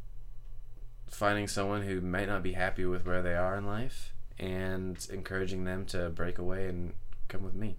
finding 1.11 1.49
someone 1.49 1.83
who 1.83 2.01
might 2.01 2.28
not 2.28 2.43
be 2.43 2.53
happy 2.53 2.85
with 2.85 3.05
where 3.07 3.23
they 3.23 3.35
are 3.35 3.57
in 3.57 3.66
life 3.66 4.12
and 4.39 5.05
encouraging 5.12 5.65
them 5.65 5.85
to 5.87 6.11
break 6.11 6.39
away 6.39 6.69
and 6.69 6.93
come 7.28 7.43
with 7.43 7.55
me. 7.55 7.77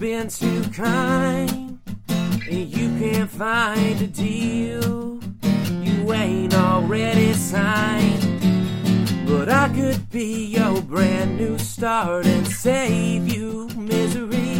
Been 0.00 0.28
too 0.28 0.62
kind. 0.70 1.78
And 2.08 2.68
you 2.74 2.88
can't 2.98 3.30
find 3.30 4.00
a 4.00 4.06
deal. 4.06 5.20
You 5.68 6.12
ain't 6.14 6.54
already 6.54 7.34
signed. 7.34 9.26
But 9.28 9.50
I 9.50 9.68
could 9.68 10.08
be 10.08 10.46
your 10.46 10.80
brand 10.80 11.36
new 11.36 11.58
start 11.58 12.24
and 12.24 12.46
save 12.48 13.28
you 13.28 13.68
misery. 13.76 14.56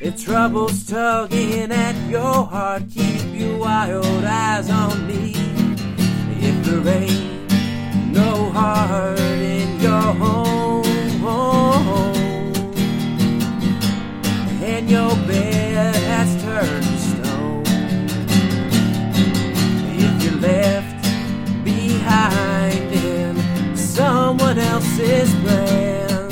If 0.00 0.24
trouble's 0.24 0.86
tugging 0.86 1.70
at 1.70 1.96
your 2.08 2.46
heart, 2.46 2.84
keep 2.90 3.38
your 3.38 3.58
wild 3.58 4.24
eyes 4.24 4.70
on 4.70 5.06
me. 5.06 5.34
If 6.40 6.64
there 6.64 6.94
ain't 6.94 8.14
no 8.14 8.50
heart 8.52 9.18
in 9.18 9.78
your 9.80 10.14
home, 10.14 10.67
has 15.78 16.42
turned 16.42 16.82
to 16.82 16.98
stone. 16.98 17.62
If 19.96 20.22
you're 20.22 20.40
left 20.40 21.04
behind 21.64 22.92
in 22.92 23.76
someone 23.76 24.58
else's 24.58 25.34
plan, 25.42 26.28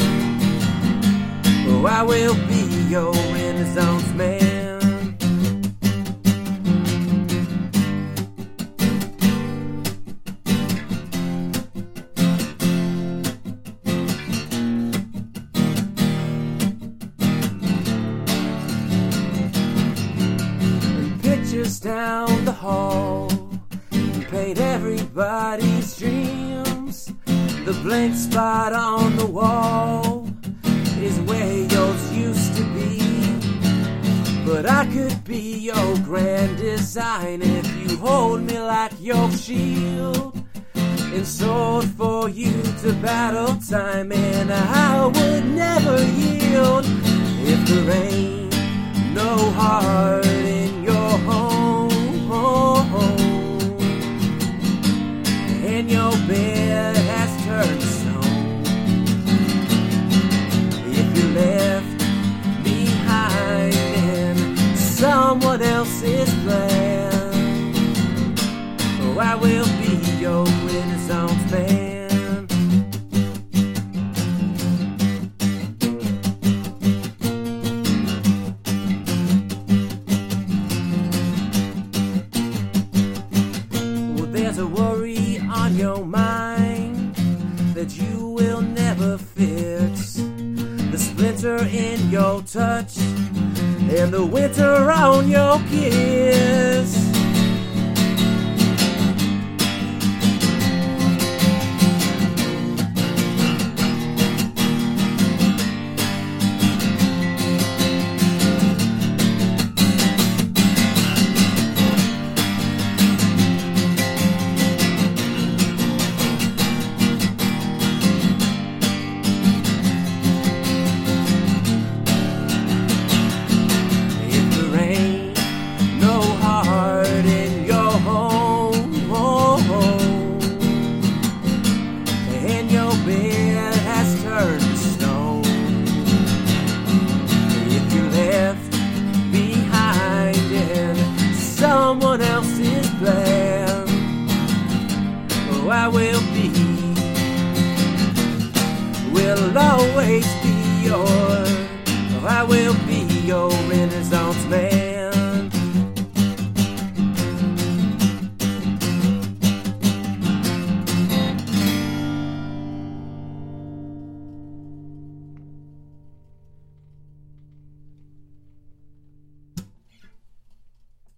oh, 1.68 1.86
I 1.86 2.02
will 2.02 2.34
be 2.46 2.64
your 2.88 3.12
Renaissance 3.12 4.12
man. 4.14 4.55
Down 21.96 22.44
the 22.44 22.52
hall 22.52 23.26
and 23.90 24.28
paint 24.28 24.58
everybody's 24.60 25.96
dreams. 25.96 27.06
The 27.64 27.72
blank 27.82 28.14
spot 28.14 28.74
on 28.74 29.16
the 29.16 29.24
wall 29.24 30.28
is 31.00 31.18
where 31.20 31.56
yours 31.74 32.02
used 32.12 32.54
to 32.58 32.64
be. 32.76 32.92
But 34.44 34.66
I 34.66 34.84
could 34.92 35.24
be 35.24 35.44
your 35.70 35.96
grand 36.10 36.58
design 36.58 37.40
if 37.40 37.66
you 37.80 37.96
hold 37.96 38.42
me 38.42 38.58
like 38.58 38.92
your 39.00 39.30
shield 39.30 40.36
and 40.74 41.26
sword 41.26 41.86
for 42.00 42.28
you 42.28 42.52
to 42.82 42.92
battle 43.00 43.56
time, 43.70 44.12
and 44.12 44.52
I 44.52 45.06
would 45.06 45.46
never 45.46 45.96
yield 46.20 46.84
if 47.52 47.60
there 47.68 47.90
ain't 48.04 48.52
no 49.14 49.32
heart 49.52 50.45
your 55.88 56.10
bed 56.26 56.96
has 56.96 57.44
turned 57.44 57.80
to 57.80 57.86
stone. 57.86 58.62
If 60.90 61.16
you 61.16 61.28
left 61.34 61.98
behind 62.64 63.74
in 63.74 64.76
someone 64.76 65.62
else's 65.62 66.32
plan, 66.42 67.74
oh, 69.02 69.18
I 69.18 69.36
will 69.36 69.66
be 69.80 69.96
your 70.20 70.44
In 91.46 92.10
your 92.10 92.42
touch 92.42 92.98
and 92.98 94.12
the 94.12 94.26
winter 94.26 94.90
on 94.90 95.28
your 95.28 95.60
kiss. 95.70 97.05